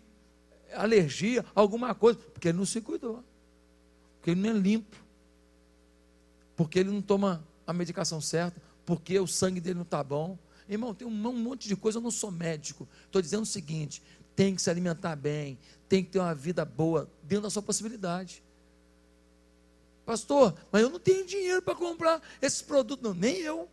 alergia, 0.74 1.46
alguma 1.54 1.94
coisa, 1.94 2.20
porque 2.20 2.50
ele 2.50 2.58
não 2.58 2.66
se 2.66 2.82
cuidou. 2.82 3.24
Porque 4.18 4.32
ele 4.32 4.42
não 4.42 4.50
é 4.50 4.54
limpo 4.54 5.06
porque 6.56 6.80
ele 6.80 6.90
não 6.90 7.02
toma 7.02 7.46
a 7.68 7.74
medicação 7.74 8.22
certa, 8.22 8.62
porque 8.86 9.20
o 9.20 9.28
sangue 9.28 9.60
dele 9.60 9.76
não 9.76 9.84
está 9.84 10.04
bom. 10.04 10.38
Irmão, 10.68 10.94
tem 10.94 11.08
um, 11.08 11.12
monte 11.12 11.68
de 11.68 11.76
coisa, 11.76 11.98
eu 11.98 12.02
não 12.02 12.12
sou 12.12 12.32
médico. 12.32 12.88
Estou 13.06 13.22
dizendo 13.22 13.44
o 13.44 13.48
seguinte: 13.48 14.02
tem 14.36 14.56
que 14.56 14.62
se 14.62 14.70
alimentar 14.70 15.16
bem, 15.16 15.58
tem 15.88 16.04
que 16.04 16.12
ter 16.12 16.20
uma 16.20 16.34
vida 16.34 16.64
boa, 16.64 17.10
dentro 17.24 17.44
da 17.44 17.50
sua 17.50 17.62
possibilidade. 17.62 18.44
Pastor, 20.06 20.56
mas 20.72 20.82
eu 20.84 20.90
não 20.90 21.00
tenho 21.00 21.26
dinheiro 21.26 21.62
para 21.62 21.76
comprar 21.76 22.22
esses 22.42 22.62
produtos, 22.62 23.04
não, 23.04 23.14
nem 23.14 23.38
eu. 23.38 23.70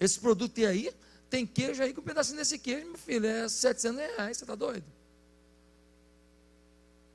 Esse 0.00 0.18
produto 0.18 0.58
aí, 0.64 0.92
tem 1.28 1.46
queijo 1.46 1.82
aí 1.82 1.92
com 1.92 2.00
um 2.00 2.04
pedacinho 2.04 2.38
desse 2.38 2.58
queijo, 2.58 2.86
meu 2.86 2.98
filho, 2.98 3.26
é 3.26 3.48
700 3.48 3.98
reais, 3.98 4.36
você 4.36 4.44
está 4.44 4.54
doido? 4.54 4.84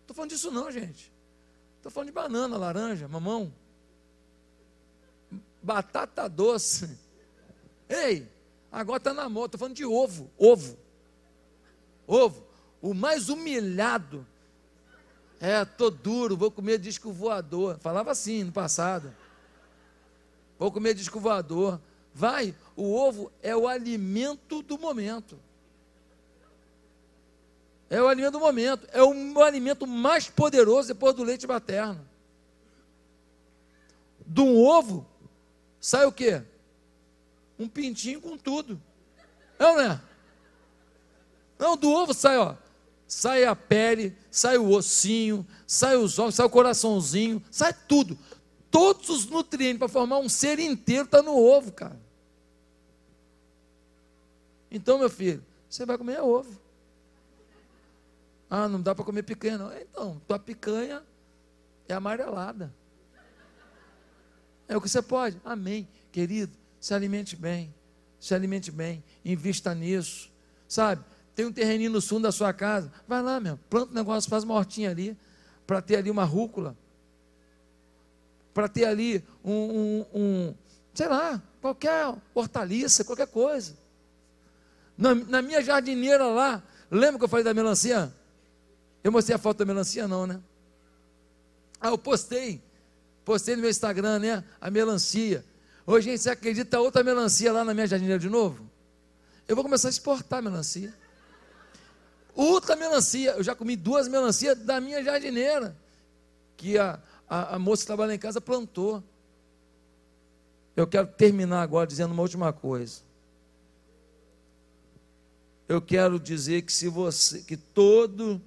Estou 0.02 0.16
falando 0.16 0.30
disso 0.30 0.52
não, 0.52 0.72
gente. 0.72 1.12
Estou 1.78 1.92
falando 1.92 2.08
de 2.08 2.14
banana, 2.14 2.58
laranja, 2.58 3.08
mamão 3.08 3.52
batata 5.62 6.28
doce. 6.28 6.98
Ei, 7.88 8.28
agora 8.72 8.98
está 8.98 9.14
na 9.14 9.30
moda, 9.30 9.48
estou 9.48 9.60
falando 9.60 9.76
de 9.76 9.86
ovo, 9.86 10.30
ovo. 10.38 10.78
Ovo. 12.08 12.48
O 12.82 12.94
mais 12.94 13.30
humilhado. 13.30 14.26
É, 15.42 15.66
tô 15.66 15.90
duro, 15.90 16.38
vou 16.38 16.52
comer 16.52 16.78
disco 16.78 17.12
voador. 17.12 17.80
Falava 17.80 18.12
assim 18.12 18.44
no 18.44 18.52
passado. 18.52 19.12
Vou 20.60 20.72
comer 20.72 20.94
disco 20.94 21.20
voador. 21.20 21.82
Vai, 22.14 22.54
o 22.76 22.94
ovo 22.94 23.32
é 23.42 23.56
o 23.56 23.68
alimento 23.68 24.62
do 24.62 24.78
momento. 24.78 25.40
É 27.90 28.00
o 28.00 28.08
alimento 28.08 28.34
do 28.34 28.40
momento. 28.40 28.88
É 28.92 29.02
o 29.02 29.42
alimento 29.42 29.88
mais 29.88 30.30
poderoso 30.30 30.90
depois 30.90 31.16
do 31.16 31.24
leite 31.24 31.48
materno. 31.48 32.08
De 34.24 34.42
um 34.42 34.64
ovo 34.64 35.08
sai 35.80 36.06
o 36.06 36.12
quê? 36.12 36.44
Um 37.58 37.68
pintinho 37.68 38.22
com 38.22 38.38
tudo. 38.38 38.80
É 39.58 39.66
ou 39.66 39.76
não 39.76 39.82
é? 39.82 40.02
Não, 41.58 41.76
do 41.76 41.92
ovo 41.92 42.14
sai, 42.14 42.38
ó. 42.38 42.56
Sai 43.12 43.44
a 43.44 43.54
pele, 43.54 44.16
sai 44.32 44.58
o 44.58 44.70
ossinho, 44.70 45.46
sai 45.68 45.98
os 45.98 46.18
ovos, 46.18 46.34
sai 46.34 46.46
o 46.46 46.50
coraçãozinho, 46.50 47.44
sai 47.52 47.74
tudo. 47.74 48.18
Todos 48.72 49.10
os 49.10 49.26
nutrientes 49.26 49.80
para 49.80 49.90
formar 49.90 50.20
um 50.20 50.30
ser 50.30 50.60
inteiro 50.60 51.04
está 51.04 51.22
no 51.22 51.36
ovo, 51.36 51.74
cara. 51.74 52.00
Então, 54.72 54.98
meu 54.98 55.10
filho, 55.10 55.44
você 55.70 55.86
vai 55.86 55.98
comer 55.98 56.22
ovo. 56.22 56.58
Ah, 58.50 58.70
não 58.70 58.82
dá 58.82 58.96
para 58.96 59.04
comer 59.04 59.24
picanha, 59.24 59.58
não. 59.58 59.78
Então, 59.78 60.22
tua 60.26 60.40
picanha 60.40 61.04
é 61.90 61.94
amarelada. 61.94 62.74
É 64.70 64.78
o 64.78 64.80
que 64.80 64.88
você 64.88 65.02
pode. 65.02 65.38
Amém. 65.44 65.86
Querido, 66.14 66.58
se 66.80 66.94
alimente 66.94 67.36
bem. 67.36 67.76
Se 68.22 68.34
alimente 68.34 68.72
bem. 68.72 69.04
Invista 69.26 69.76
nisso. 69.76 70.32
Sabe? 70.66 71.04
Tem 71.42 71.48
um 71.48 71.52
terreninho 71.52 71.90
no 71.90 72.00
sul 72.00 72.20
da 72.20 72.32
sua 72.32 72.54
casa. 72.54 72.92
Vai 73.08 73.20
lá, 73.20 73.40
meu. 73.40 73.58
Planta 73.68 73.92
um 73.92 73.96
negócio, 73.96 74.30
faz 74.30 74.44
uma 74.44 74.54
hortinha 74.54 74.92
ali. 74.92 75.18
Para 75.66 75.82
ter 75.82 75.96
ali 75.96 76.12
uma 76.12 76.24
rúcula. 76.24 76.78
Para 78.54 78.70
ter 78.70 78.86
ali 78.86 79.26
um, 79.44 79.52
um, 79.52 80.06
um, 80.14 80.56
sei 80.94 81.08
lá, 81.08 81.42
qualquer 81.60 82.14
hortaliça, 82.36 83.04
qualquer 83.04 83.26
coisa. 83.26 83.76
Na, 84.96 85.16
na 85.16 85.42
minha 85.42 85.64
jardineira 85.64 86.28
lá, 86.28 86.62
lembra 86.92 87.18
que 87.18 87.26
eu 87.26 87.28
falei 87.28 87.44
da 87.44 87.56
melancia? 87.56 88.14
Eu 89.04 89.12
mostrei 89.12 89.36
a 89.36 89.40
foto 89.40 89.58
da 89.58 89.66
melancia, 89.66 90.08
não, 90.08 90.28
né? 90.28 90.40
Ah, 91.80 91.88
eu 91.88 91.98
postei. 91.98 92.62
Postei 93.26 93.56
no 93.56 93.62
meu 93.62 93.72
Instagram, 93.72 94.20
né? 94.20 94.44
A 94.62 94.70
melancia. 94.70 95.44
Hoje, 95.88 96.12
gente, 96.12 96.22
você 96.22 96.30
acredita 96.30 96.80
outra 96.80 97.04
melancia 97.04 97.52
lá 97.52 97.66
na 97.66 97.74
minha 97.74 97.88
jardineira 97.88 98.20
de 98.20 98.30
novo? 98.30 98.70
Eu 99.48 99.56
vou 99.56 99.66
começar 99.66 99.88
a 99.88 99.90
exportar 99.90 100.44
melancia. 100.44 101.01
Outra 102.36 102.76
melancia. 102.76 103.32
Eu 103.32 103.44
já 103.44 103.56
comi 103.56 103.76
duas 103.76 104.08
melancias 104.08 104.58
da 104.60 104.80
minha 104.80 105.04
jardineira. 105.04 105.76
Que 106.58 106.78
a, 106.78 107.00
a, 107.30 107.56
a 107.56 107.60
moça 107.60 107.84
que 107.84 107.88
trabalha 107.88 108.14
em 108.14 108.20
casa 108.20 108.40
plantou. 108.40 109.04
Eu 110.76 110.88
quero 110.88 111.08
terminar 111.08 111.62
agora 111.62 111.88
dizendo 111.88 112.14
uma 112.14 112.22
última 112.22 112.54
coisa 112.54 113.02
eu 115.72 115.82
quero 115.82 116.20
dizer 116.20 116.64
que 116.64 116.74
se 116.74 116.90
você, 116.90 117.40
que 117.40 117.56
todo, 117.56 118.42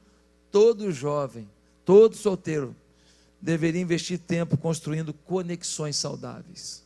todo 0.51 0.93
jovem, 0.93 1.49
todo 1.85 2.15
solteiro, 2.15 2.77
deveria 3.41 3.81
investir 3.81 4.19
tempo 4.19 4.59
construindo 4.59 5.15
conexões 5.15 5.97
saudáveis. 5.97 6.85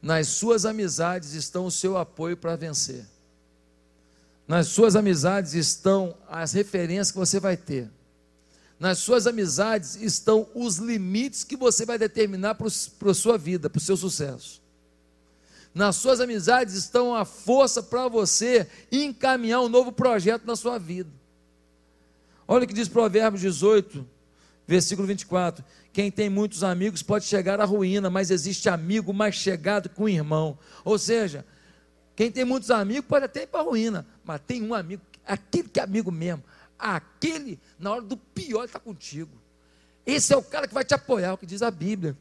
Nas 0.00 0.28
suas 0.28 0.64
amizades 0.64 1.32
estão 1.34 1.66
o 1.66 1.70
seu 1.70 1.98
apoio 1.98 2.36
para 2.36 2.54
vencer. 2.54 3.04
Nas 4.50 4.66
suas 4.66 4.96
amizades 4.96 5.54
estão 5.54 6.12
as 6.28 6.52
referências 6.52 7.12
que 7.12 7.18
você 7.18 7.38
vai 7.38 7.56
ter. 7.56 7.88
Nas 8.80 8.98
suas 8.98 9.28
amizades 9.28 9.94
estão 9.94 10.48
os 10.56 10.78
limites 10.78 11.44
que 11.44 11.56
você 11.56 11.86
vai 11.86 11.96
determinar 11.96 12.56
para 12.56 12.66
a 12.66 13.14
sua 13.14 13.38
vida, 13.38 13.70
para 13.70 13.78
o 13.78 13.80
seu 13.80 13.96
sucesso. 13.96 14.60
Nas 15.72 15.94
suas 15.94 16.18
amizades 16.20 16.74
estão 16.74 17.14
a 17.14 17.24
força 17.24 17.80
para 17.80 18.08
você 18.08 18.68
encaminhar 18.90 19.60
um 19.60 19.68
novo 19.68 19.92
projeto 19.92 20.44
na 20.44 20.56
sua 20.56 20.78
vida. 20.78 21.12
Olha 22.48 22.64
o 22.64 22.66
que 22.66 22.74
diz 22.74 22.88
Provérbios 22.88 23.42
18, 23.42 24.04
versículo 24.66 25.06
24: 25.06 25.64
Quem 25.92 26.10
tem 26.10 26.28
muitos 26.28 26.64
amigos 26.64 27.04
pode 27.04 27.24
chegar 27.24 27.60
à 27.60 27.64
ruína, 27.64 28.10
mas 28.10 28.32
existe 28.32 28.68
amigo 28.68 29.14
mais 29.14 29.36
chegado 29.36 29.88
que 29.88 30.02
um 30.02 30.08
irmão. 30.08 30.58
Ou 30.84 30.98
seja, 30.98 31.46
quem 32.20 32.30
tem 32.30 32.44
muitos 32.44 32.70
amigos 32.70 33.06
pode 33.08 33.24
até 33.24 33.44
ir 33.44 33.46
para 33.46 33.60
a 33.60 33.62
ruína, 33.62 34.06
mas 34.22 34.42
tem 34.46 34.62
um 34.62 34.74
amigo, 34.74 35.00
aquele 35.26 35.70
que 35.70 35.80
é 35.80 35.82
amigo 35.82 36.12
mesmo, 36.12 36.44
aquele, 36.78 37.58
na 37.78 37.92
hora 37.92 38.02
do 38.02 38.14
pior, 38.14 38.66
está 38.66 38.78
contigo. 38.78 39.30
Esse 40.04 40.34
é 40.34 40.36
o 40.36 40.42
cara 40.42 40.68
que 40.68 40.74
vai 40.74 40.84
te 40.84 40.92
apoiar, 40.92 41.28
é 41.28 41.32
o 41.32 41.38
que 41.38 41.46
diz 41.46 41.62
a 41.62 41.70
Bíblia. 41.70 42.14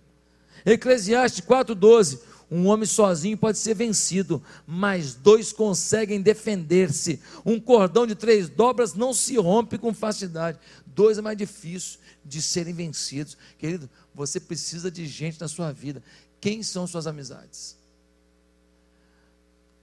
Eclesiastes 0.65 1.45
4,12: 1.45 2.21
um 2.49 2.67
homem 2.67 2.85
sozinho 2.85 3.37
pode 3.37 3.57
ser 3.57 3.73
vencido, 3.73 4.41
mas 4.65 5.15
dois 5.15 5.51
conseguem 5.51 6.21
defender-se. 6.21 7.21
Um 7.45 7.59
cordão 7.59 8.07
de 8.07 8.15
três 8.15 8.47
dobras 8.47 8.93
não 8.93 9.13
se 9.13 9.35
rompe 9.35 9.77
com 9.77 9.93
facilidade. 9.93 10.59
Dois 10.85 11.17
é 11.17 11.21
mais 11.21 11.37
difícil 11.37 11.99
de 12.23 12.41
serem 12.41 12.73
vencidos. 12.73 13.37
Querido, 13.57 13.89
você 14.15 14.39
precisa 14.39 14.89
de 14.89 15.05
gente 15.05 15.41
na 15.41 15.49
sua 15.49 15.73
vida. 15.73 16.01
Quem 16.39 16.63
são 16.63 16.87
suas 16.87 17.05
amizades? 17.05 17.78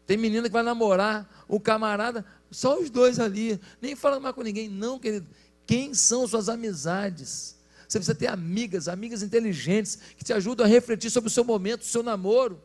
Tem 0.07 0.17
menina 0.17 0.49
que 0.49 0.53
vai 0.53 0.63
namorar 0.63 1.45
o 1.49 1.59
camarada, 1.59 2.25
só 2.51 2.79
os 2.79 2.89
dois 2.91 3.19
ali, 3.19 3.61
nem 3.83 3.97
fala 3.97 4.21
mais 4.21 4.35
com 4.35 4.43
ninguém. 4.43 4.69
Não, 4.69 4.99
querido. 4.99 5.27
Quem 5.67 5.93
são 5.95 6.27
suas 6.29 6.49
amizades? 6.49 7.57
Você 7.89 7.99
precisa 7.99 8.15
ter 8.15 8.29
amigas, 8.29 8.89
amigas 8.89 9.23
inteligentes, 9.23 9.99
que 10.17 10.25
te 10.25 10.33
ajudam 10.33 10.65
a 10.65 10.69
refletir 10.69 11.11
sobre 11.11 11.29
o 11.29 11.31
seu 11.31 11.45
momento, 11.45 11.83
o 11.83 11.87
seu 11.87 12.03
namoro. 12.03 12.61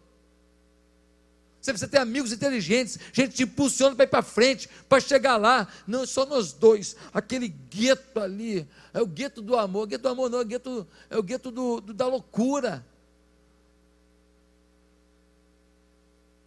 Você 1.60 1.72
precisa 1.72 1.90
ter 1.90 2.00
amigos 2.00 2.32
inteligentes, 2.32 2.98
gente 3.14 3.36
te 3.36 3.44
impulsiona 3.44 3.96
para 3.96 4.06
ir 4.06 4.08
para 4.08 4.24
frente, 4.24 4.68
para 4.90 5.00
chegar 5.00 5.38
lá. 5.38 5.68
Não, 5.86 6.08
só 6.08 6.26
nós 6.26 6.54
dois. 6.54 6.96
Aquele 7.14 7.48
gueto 7.48 8.20
ali, 8.20 8.68
é 8.92 9.02
o 9.02 9.06
gueto 9.06 9.44
do 9.44 9.56
amor. 9.56 9.84
O 9.84 9.88
gueto 9.88 10.02
do 10.02 10.10
amor 10.10 10.30
não, 10.30 10.40
é 10.40 10.42
o 10.42 10.46
gueto, 10.46 10.88
é 11.08 11.18
o 11.18 11.24
gueto 11.24 11.52
do, 11.52 11.80
do, 11.82 11.94
da 11.94 12.08
loucura. 12.08 12.84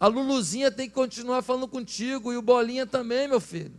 A 0.04 0.06
Luluzinha 0.06 0.70
tem 0.70 0.86
que 0.86 0.94
continuar 0.94 1.40
falando 1.40 1.66
contigo 1.66 2.30
e 2.30 2.36
o 2.36 2.42
Bolinha 2.42 2.86
também, 2.86 3.26
meu 3.26 3.40
filho. 3.40 3.72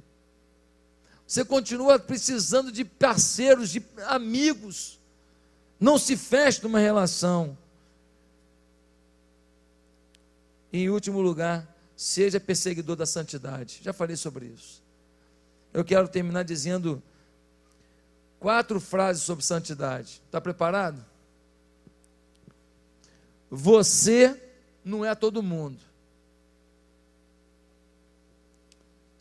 Você 1.27 1.45
continua 1.45 1.99
precisando 1.99 2.71
de 2.71 2.83
parceiros, 2.83 3.69
de 3.69 3.79
amigos. 4.07 4.99
Não 5.79 5.99
se 5.99 6.17
feche 6.17 6.63
numa 6.63 6.79
relação. 6.79 7.55
em 10.73 10.89
último 10.89 11.21
lugar, 11.21 11.71
seja 11.95 12.39
perseguidor 12.39 12.95
da 12.95 13.05
santidade. 13.05 13.81
Já 13.83 13.93
falei 13.93 14.15
sobre 14.15 14.47
isso. 14.47 14.81
Eu 15.71 15.85
quero 15.85 16.07
terminar 16.07 16.41
dizendo 16.41 17.03
quatro 18.39 18.79
frases 18.79 19.21
sobre 19.21 19.45
santidade. 19.45 20.23
Está 20.25 20.41
preparado? 20.41 21.05
Você 23.47 24.41
não 24.83 25.05
é 25.05 25.13
todo 25.13 25.43
mundo. 25.43 25.77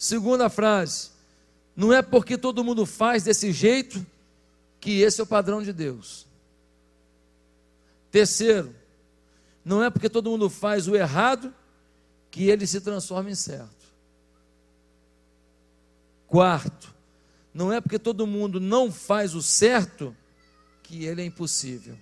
Segunda 0.05 0.51
frase: 0.51 1.13
não 1.75 1.91
é 1.91 2.03
porque 2.03 2.37
todo 2.37 2.63
mundo 2.63 2.85
faz 2.85 3.25
desse 3.25 3.51
jeito 3.51 4.07
que 4.79 5.01
esse 5.01 5.19
é 5.19 5.25
o 5.25 5.27
padrão 5.27 5.63
de 5.63 5.73
Deus. 5.73 6.27
Terceiro, 8.11 8.75
não 9.65 9.83
é 9.83 9.89
porque 9.89 10.11
todo 10.11 10.29
mundo 10.29 10.51
faz 10.51 10.87
o 10.89 10.95
errado 10.95 11.55
que 12.31 12.51
ele 12.51 12.67
se 12.67 12.83
transforma 12.83 13.31
em 13.31 13.35
certo. 13.35 13.95
Quarto, 16.27 16.95
não 17.55 17.73
é 17.73 17.81
porque 17.81 17.99
todo 17.99 18.27
mundo 18.27 18.61
não 18.61 18.93
faz 18.93 19.35
o 19.35 19.43
certo 19.43 20.15
que 20.83 21.07
ele 21.07 21.23
é 21.23 21.25
impossível. 21.25 21.97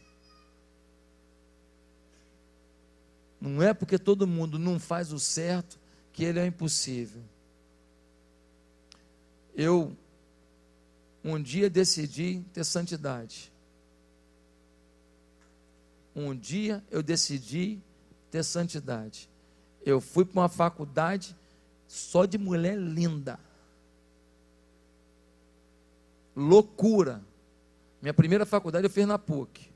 Não 3.40 3.62
é 3.62 3.72
porque 3.72 3.96
todo 3.96 4.26
mundo 4.26 4.58
não 4.58 4.80
faz 4.80 5.12
o 5.12 5.20
certo 5.20 5.78
que 6.12 6.24
ele 6.24 6.40
é 6.40 6.46
impossível 6.46 7.22
eu 9.54 9.96
um 11.24 11.40
dia 11.40 11.70
decidi 11.70 12.44
ter 12.52 12.64
santidade. 12.64 13.52
Um 16.14 16.34
dia 16.34 16.82
eu 16.90 17.02
decidi 17.02 17.80
ter 18.30 18.42
santidade. 18.42 19.30
Eu 19.84 20.00
fui 20.00 20.24
para 20.24 20.40
uma 20.40 20.48
faculdade 20.48 21.36
só 21.86 22.24
de 22.24 22.38
mulher 22.38 22.76
linda. 22.76 23.38
Loucura. 26.34 27.22
Minha 28.00 28.14
primeira 28.14 28.44
faculdade 28.44 28.86
eu 28.86 28.90
fiz 28.90 29.06
na 29.06 29.18
PUC. 29.18 29.70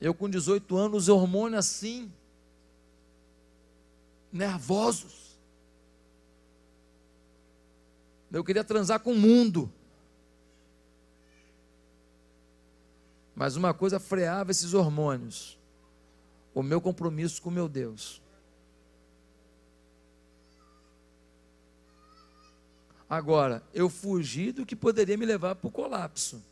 Eu 0.00 0.14
com 0.14 0.28
18 0.28 0.76
anos, 0.76 1.02
os 1.04 1.08
hormônios 1.08 1.58
assim, 1.58 2.10
nervosos. 4.32 5.25
Eu 8.36 8.44
queria 8.44 8.62
transar 8.62 9.00
com 9.00 9.12
o 9.12 9.18
mundo. 9.18 9.72
Mas 13.34 13.56
uma 13.56 13.72
coisa 13.72 13.98
freava 13.98 14.50
esses 14.50 14.74
hormônios: 14.74 15.58
o 16.54 16.62
meu 16.62 16.78
compromisso 16.78 17.40
com 17.40 17.50
meu 17.50 17.66
Deus. 17.66 18.20
Agora, 23.08 23.62
eu 23.72 23.88
fugi 23.88 24.52
do 24.52 24.66
que 24.66 24.76
poderia 24.76 25.16
me 25.16 25.24
levar 25.24 25.54
para 25.54 25.68
o 25.68 25.70
colapso. 25.70 26.42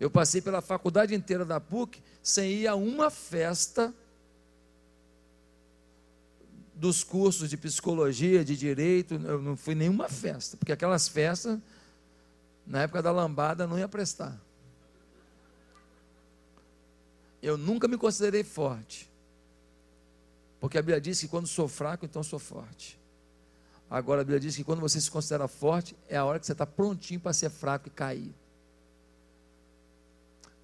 Eu 0.00 0.10
passei 0.10 0.40
pela 0.40 0.60
faculdade 0.60 1.14
inteira 1.14 1.44
da 1.44 1.60
PUC 1.60 2.02
sem 2.22 2.50
ir 2.50 2.66
a 2.66 2.74
uma 2.74 3.08
festa 3.08 3.94
dos 6.76 7.02
cursos 7.02 7.48
de 7.48 7.56
psicologia, 7.56 8.44
de 8.44 8.54
direito, 8.54 9.14
eu 9.14 9.40
não 9.40 9.56
fui 9.56 9.74
nenhuma 9.74 10.10
festa, 10.10 10.58
porque 10.58 10.72
aquelas 10.72 11.08
festas, 11.08 11.58
na 12.66 12.82
época 12.82 13.02
da 13.02 13.10
lambada, 13.10 13.66
não 13.66 13.78
ia 13.78 13.88
prestar. 13.88 14.38
Eu 17.42 17.56
nunca 17.56 17.88
me 17.88 17.96
considerei 17.96 18.44
forte, 18.44 19.10
porque 20.60 20.76
a 20.76 20.82
Bíblia 20.82 21.00
diz 21.00 21.18
que 21.18 21.28
quando 21.28 21.46
sou 21.46 21.66
fraco, 21.66 22.04
então 22.04 22.22
sou 22.22 22.38
forte. 22.38 22.98
Agora 23.88 24.20
a 24.20 24.24
Bíblia 24.24 24.40
diz 24.40 24.54
que 24.54 24.64
quando 24.64 24.80
você 24.80 25.00
se 25.00 25.10
considera 25.10 25.48
forte, 25.48 25.96
é 26.08 26.16
a 26.16 26.24
hora 26.24 26.38
que 26.38 26.44
você 26.44 26.52
está 26.52 26.66
prontinho 26.66 27.20
para 27.20 27.32
ser 27.32 27.48
fraco 27.48 27.88
e 27.88 27.90
cair. 27.90 28.34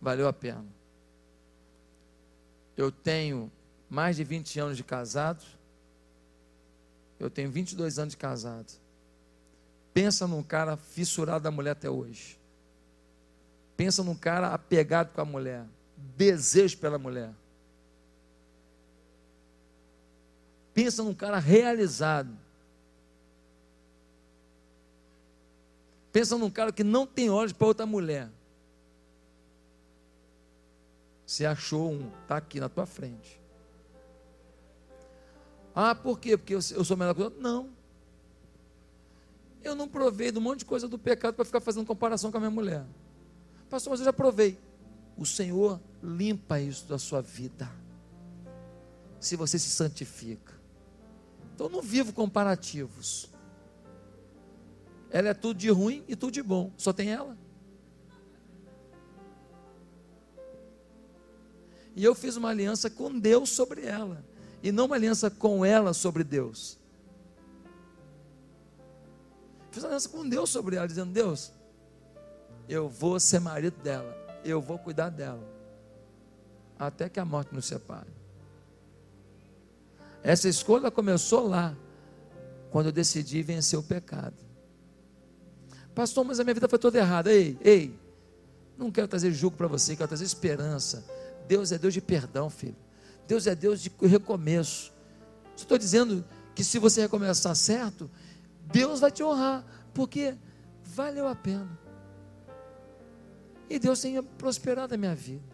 Valeu 0.01 0.29
a 0.29 0.33
pena. 0.33 0.67
Eu 2.77 2.91
tenho 2.91 3.51
mais 3.89 4.17
de 4.17 4.25
20 4.25 4.59
anos 4.59 4.77
de 4.77 4.83
casado 4.83 5.45
eu 7.25 7.31
tenho 7.31 7.51
22 7.51 7.99
anos 7.99 8.13
de 8.13 8.17
casado. 8.17 8.73
Pensa 9.95 10.27
num 10.27 10.43
cara 10.43 10.77
fissurado 10.77 11.45
da 11.45 11.51
mulher 11.51 11.73
até 11.73 11.89
hoje. 11.89 12.39
Pensa 13.77 14.03
num 14.03 14.15
cara 14.15 14.49
apegado 14.49 15.13
com 15.13 15.21
a 15.21 15.25
mulher. 15.25 15.65
Desejo 16.17 16.79
pela 16.79 16.99
mulher. 16.99 17.33
Pensa 20.73 21.03
num 21.03 21.15
cara 21.15 21.39
realizado. 21.39 22.37
Pensa 26.11 26.37
num 26.37 26.51
cara 26.51 26.73
que 26.73 26.85
não 26.85 27.07
tem 27.07 27.31
olhos 27.31 27.53
para 27.53 27.67
outra 27.67 27.87
mulher. 27.87 28.29
Você 31.27 31.47
achou 31.47 31.93
um, 31.93 32.11
está 32.23 32.37
aqui 32.37 32.61
na 32.61 32.69
tua 32.69 32.85
frente. 32.85 33.42
Ah, 35.75 35.95
por 35.95 36.19
quê? 36.19 36.37
Porque 36.37 36.55
eu, 36.55 36.61
sou 36.63 36.97
melhor 36.97 37.15
que 37.15 37.21
o 37.21 37.25
outro? 37.25 37.41
Não. 37.41 37.71
Eu 39.63 39.75
não 39.75 39.89
provei 39.89 40.31
de 40.31 40.39
um 40.39 40.43
monte 40.43 40.61
de 40.61 40.65
coisa 40.65 40.87
do 40.87 40.99
pecado 40.99 41.35
para 41.35 41.45
ficar 41.45 41.61
fazendo 41.61 41.87
comparação 41.87 42.31
com 42.31 42.37
a 42.37 42.41
minha 42.41 42.51
mulher. 42.51 42.85
Pastor, 43.71 43.91
mas 43.91 44.01
eu 44.01 44.05
já 44.07 44.13
provei. 44.13 44.59
O 45.17 45.25
Senhor 45.25 45.81
limpa 46.03 46.61
isso 46.61 46.87
da 46.87 46.99
sua 46.99 47.23
vida. 47.23 47.71
Se 49.19 49.37
você 49.37 49.59
se 49.59 49.71
santifica. 49.71 50.53
Então 51.55 51.69
não 51.69 51.81
vivo 51.81 52.13
comparativos. 52.13 53.31
Ela 55.11 55.29
é 55.29 55.35
tudo 55.35 55.59
de 55.59 55.71
ruim 55.71 56.05
e 56.09 56.17
tudo 56.17 56.33
de 56.33 56.43
bom. 56.43 56.73
Só 56.77 56.93
tem 56.93 57.11
ela. 57.11 57.39
E 61.95 62.03
eu 62.03 62.15
fiz 62.15 62.37
uma 62.37 62.49
aliança 62.49 62.91
com 62.91 63.19
Deus 63.19 63.51
sobre 63.51 63.87
ela 63.87 64.32
e 64.63 64.71
não 64.71 64.87
uma 64.87 64.97
aliança 64.97 65.31
com 65.31 65.65
ela 65.65 65.93
sobre 65.93 66.23
Deus. 66.23 66.79
Fiz 69.71 69.83
uma 69.83 69.89
aliança 69.89 70.09
com 70.09 70.29
Deus 70.29 70.51
sobre 70.51 70.77
ela, 70.77 70.87
dizendo: 70.87 71.13
Deus, 71.13 71.53
eu 72.69 72.89
vou 72.89 73.19
ser 73.19 73.41
marido 73.41 73.77
dela, 73.83 74.15
eu 74.45 74.61
vou 74.61 74.79
cuidar 74.79 75.09
dela, 75.09 75.43
até 76.79 77.09
que 77.09 77.19
a 77.19 77.25
morte 77.25 77.55
nos 77.55 77.67
separe. 77.67 78.11
Essa 80.23 80.49
escolha 80.49 80.91
começou 80.91 81.49
lá, 81.49 81.77
quando 82.71 82.87
eu 82.87 82.93
decidi 82.93 83.43
vencer 83.43 83.79
o 83.79 83.83
pecado. 83.83 84.37
Pastor, 85.95 86.25
mas 86.25 86.39
a 86.39 86.45
minha 86.45 86.55
vida 86.55 86.69
foi 86.69 86.79
toda 86.79 86.99
errada. 86.99 87.33
Ei, 87.33 87.59
ei, 87.61 87.99
não 88.79 88.91
quero 88.91 89.09
trazer 89.09 89.33
julgo 89.33 89.57
para 89.57 89.67
você, 89.67 89.97
quero 89.97 90.09
trazer 90.09 90.25
esperança. 90.25 91.05
Deus 91.47 91.73
é 91.73 91.79
Deus 91.79 91.93
de 91.93 92.01
perdão, 92.01 92.49
filho. 92.49 92.77
Deus 93.27 93.47
é 93.47 93.55
Deus 93.55 93.81
de 93.81 93.91
recomeço. 94.01 94.93
Estou 95.57 95.79
dizendo 95.79 96.25
que 96.55 96.65
se 96.65 96.79
você 96.79 97.03
recomeçar 97.03 97.55
certo, 97.55 98.11
Deus 98.67 99.01
vai 99.01 99.11
te 99.11 99.23
honrar, 99.23 99.65
porque 99.95 100.35
valeu 100.85 101.27
a 101.27 101.35
pena. 101.35 101.79
E 103.69 103.79
Deus 103.79 104.01
tem 104.01 104.23
prosperado 104.23 104.95
a 104.95 104.99
minha 104.99 105.15
vida. 105.15 105.45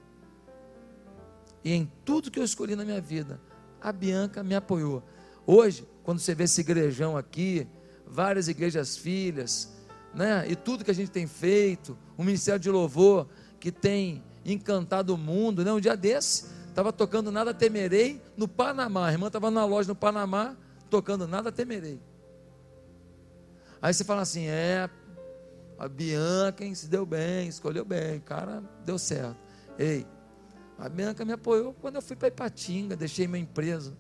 E 1.64 1.72
em 1.72 1.90
tudo 2.04 2.30
que 2.30 2.38
eu 2.38 2.44
escolhi 2.44 2.74
na 2.74 2.84
minha 2.84 3.00
vida, 3.00 3.40
a 3.80 3.92
Bianca 3.92 4.42
me 4.42 4.54
apoiou. 4.54 5.02
Hoje, 5.46 5.86
quando 6.02 6.18
você 6.18 6.34
vê 6.34 6.44
esse 6.44 6.60
igrejão 6.60 7.16
aqui, 7.16 7.66
várias 8.06 8.48
igrejas 8.48 8.96
filhas, 8.96 9.72
né? 10.14 10.46
E 10.48 10.56
tudo 10.56 10.84
que 10.84 10.90
a 10.90 10.94
gente 10.94 11.10
tem 11.10 11.26
feito, 11.26 11.96
o 12.16 12.24
ministério 12.24 12.60
de 12.60 12.70
louvor 12.70 13.28
que 13.60 13.70
tem 13.70 14.22
encantado 14.44 15.14
o 15.14 15.18
mundo, 15.18 15.64
né? 15.64 15.72
Um 15.72 15.80
dia 15.80 15.96
desse, 15.96 16.46
Estava 16.78 16.92
tocando 16.92 17.32
Nada 17.32 17.52
Temerei 17.52 18.22
no 18.36 18.46
Panamá. 18.46 19.08
A 19.08 19.10
irmã 19.12 19.26
estava 19.26 19.50
na 19.50 19.64
loja 19.64 19.88
no 19.88 19.96
Panamá, 19.96 20.56
tocando 20.88 21.26
Nada 21.26 21.50
Temerei. 21.50 22.00
Aí 23.82 23.92
você 23.92 24.04
fala 24.04 24.22
assim: 24.22 24.46
é, 24.46 24.88
a 25.76 25.88
Bianca 25.88 26.64
hein, 26.64 26.76
se 26.76 26.86
deu 26.86 27.04
bem, 27.04 27.48
escolheu 27.48 27.84
bem, 27.84 28.20
cara, 28.20 28.62
deu 28.84 28.96
certo. 28.96 29.36
Ei, 29.76 30.06
a 30.78 30.88
Bianca 30.88 31.24
me 31.24 31.32
apoiou 31.32 31.74
quando 31.80 31.96
eu 31.96 32.02
fui 32.02 32.14
para 32.14 32.28
Ipatinga, 32.28 32.94
deixei 32.94 33.26
minha 33.26 33.42
empresa, 33.42 33.92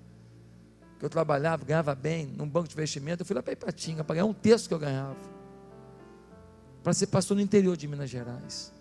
que 1.00 1.04
eu 1.04 1.10
trabalhava, 1.10 1.64
ganhava 1.64 1.96
bem, 1.96 2.26
num 2.26 2.48
banco 2.48 2.68
de 2.68 2.74
investimento. 2.74 3.22
Eu 3.22 3.26
fui 3.26 3.34
lá 3.34 3.42
para 3.42 3.54
Ipatinga, 3.54 4.04
para 4.04 4.14
ganhar 4.14 4.26
um 4.26 4.32
terço 4.32 4.68
que 4.68 4.74
eu 4.74 4.78
ganhava, 4.78 5.16
para 6.84 6.92
ser 6.92 7.08
pastor 7.08 7.36
no 7.36 7.40
interior 7.40 7.76
de 7.76 7.88
Minas 7.88 8.08
Gerais. 8.08 8.72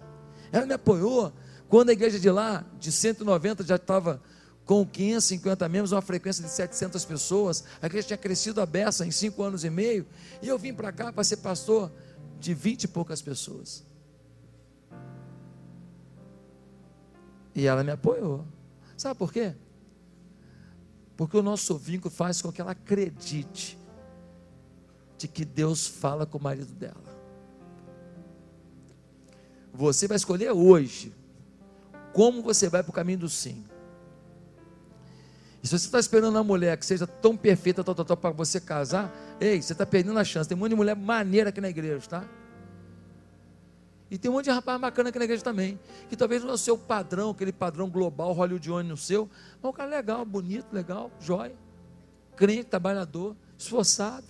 Ela 0.52 0.68
me 0.68 0.74
apoiou 0.76 1.34
quando 1.70 1.90
a 1.90 1.94
igreja 1.94 2.20
de 2.20 2.30
lá, 2.30 2.66
de 2.80 2.92
190, 2.92 3.64
já 3.64 3.76
estava 3.76 4.22
com 4.66 4.86
550 4.86 5.68
membros, 5.70 5.92
uma 5.92 6.02
frequência 6.02 6.44
de 6.44 6.50
700 6.50 7.04
pessoas, 7.06 7.64
a 7.82 7.86
igreja 7.86 8.08
tinha 8.08 8.18
crescido 8.18 8.62
a 8.62 8.66
beça 8.66 9.06
em 9.06 9.12
cinco 9.12 9.42
anos 9.44 9.64
e 9.64 9.70
meio, 9.70 10.06
e 10.42 10.48
eu 10.48 10.58
vim 10.58 10.74
para 10.74 10.92
cá 10.92 11.12
para 11.12 11.24
ser 11.24 11.38
pastor 11.38 11.92
de 12.40 12.54
20 12.54 12.84
e 12.84 12.88
poucas 12.88 13.22
pessoas. 13.22 13.86
E 17.56 17.66
ela 17.66 17.84
me 17.84 17.92
apoiou. 17.92 18.46
Sabe 18.96 19.18
por 19.18 19.32
quê? 19.32 19.56
Porque 21.16 21.36
o 21.36 21.42
nosso 21.42 21.78
vínculo 21.78 22.14
faz 22.14 22.42
com 22.42 22.52
que 22.52 22.62
ela 22.62 22.72
acredite 22.72 23.78
de 25.18 25.28
que 25.28 25.44
Deus 25.44 25.88
fala 25.88 26.26
com 26.26 26.38
o 26.38 26.42
marido 26.42 26.72
dela. 26.74 27.18
Você 29.74 30.08
vai 30.08 30.18
escolher 30.18 30.52
hoje 30.52 31.17
como 32.18 32.42
você 32.42 32.68
vai 32.68 32.82
para 32.82 32.90
o 32.90 32.94
caminho 32.94 33.20
do 33.20 33.30
sim. 33.30 33.64
E 35.62 35.68
se 35.68 35.78
você 35.78 35.86
está 35.86 36.00
esperando 36.00 36.34
uma 36.34 36.44
mulher 36.44 36.76
que 36.76 36.84
seja 36.84 37.06
tão 37.06 37.38
perfeita 37.38 37.84
para 37.84 38.32
você 38.32 38.60
casar, 38.60 39.14
ei, 39.40 39.62
você 39.62 39.74
está 39.74 39.86
perdendo 39.86 40.18
a 40.18 40.24
chance. 40.24 40.50
Tem 40.50 40.58
um 40.58 40.60
monte 40.60 40.72
de 40.72 40.76
mulher 40.76 40.96
maneira 40.96 41.50
aqui 41.50 41.62
na 41.62 41.70
igreja, 41.70 42.10
tá? 42.10 42.28
E 44.10 44.18
tem 44.18 44.32
um 44.32 44.34
monte 44.34 44.46
de 44.46 44.50
rapaz 44.50 44.82
bacana 44.82 45.10
aqui 45.10 45.20
na 45.20 45.26
igreja 45.26 45.44
também. 45.44 45.80
Que 46.10 46.18
talvez 46.18 46.42
não 46.42 46.50
é 46.50 46.54
o 46.54 46.58
seu 46.58 46.76
padrão, 46.76 47.30
aquele 47.30 47.54
padrão 47.54 47.88
global, 47.88 48.34
hollywoodiano 48.34 48.90
no 48.90 48.98
seu. 48.98 49.30
Mas 49.62 49.70
o 49.70 49.74
cara 49.74 49.94
é 49.94 49.98
legal, 49.98 50.26
bonito, 50.26 50.74
legal, 50.74 51.12
jóia. 51.20 51.56
Crente, 52.36 52.64
trabalhador, 52.64 53.36
esforçado. 53.56 54.26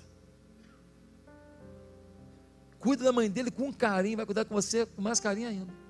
Cuida 2.79 3.05
da 3.05 3.13
mãe 3.13 3.29
dele 3.29 3.49
com 3.49 3.71
carinho, 3.71 4.17
vai 4.17 4.25
cuidar 4.25 4.43
com 4.43 4.53
você 4.53 4.85
com 4.85 5.01
mais 5.01 5.21
carinho 5.21 5.47
ainda. 5.47 5.86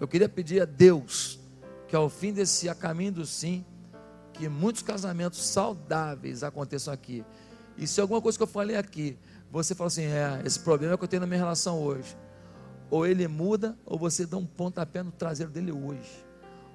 Eu 0.00 0.06
queria 0.06 0.28
pedir 0.28 0.60
a 0.60 0.64
Deus 0.64 1.38
que 1.88 1.96
ao 1.96 2.08
fim 2.08 2.32
desse 2.32 2.68
a 2.68 2.74
caminho 2.74 3.12
do 3.12 3.26
sim, 3.26 3.64
que 4.32 4.48
muitos 4.48 4.82
casamentos 4.82 5.42
saudáveis 5.46 6.42
aconteçam 6.42 6.92
aqui. 6.92 7.24
E 7.76 7.86
se 7.86 8.00
alguma 8.00 8.20
coisa 8.20 8.36
que 8.36 8.42
eu 8.42 8.48
falei 8.48 8.76
aqui, 8.76 9.16
você 9.50 9.74
fala 9.74 9.88
assim, 9.88 10.04
é, 10.04 10.42
esse 10.44 10.60
problema 10.60 10.94
é 10.94 10.96
que 10.96 11.04
eu 11.04 11.08
tenho 11.08 11.20
na 11.20 11.26
minha 11.26 11.38
relação 11.38 11.80
hoje. 11.80 12.16
Ou 12.90 13.06
ele 13.06 13.26
muda, 13.26 13.76
ou 13.84 13.98
você 13.98 14.26
dá 14.26 14.36
um 14.36 14.46
pontapé 14.46 15.02
no 15.02 15.10
traseiro 15.10 15.50
dele 15.50 15.72
hoje. 15.72 16.24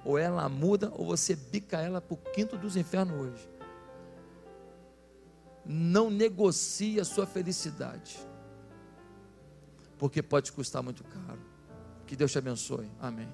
Ou 0.04 0.18
ela 0.18 0.48
muda, 0.48 0.90
ou 0.94 1.06
você 1.06 1.36
bica 1.36 1.78
ela 1.80 2.00
para 2.00 2.14
o 2.14 2.16
quinto 2.16 2.56
dos 2.56 2.76
infernos 2.76 3.14
hoje. 3.14 3.48
Não 5.64 6.10
negocie 6.10 6.98
a 6.98 7.04
sua 7.04 7.26
felicidade. 7.26 8.18
Porque 9.98 10.22
pode 10.22 10.50
custar 10.50 10.82
muito 10.82 11.04
caro. 11.04 11.51
Que 12.12 12.16
Deus 12.16 12.30
te 12.30 12.36
abençoe. 12.36 12.90
Amém. 13.00 13.26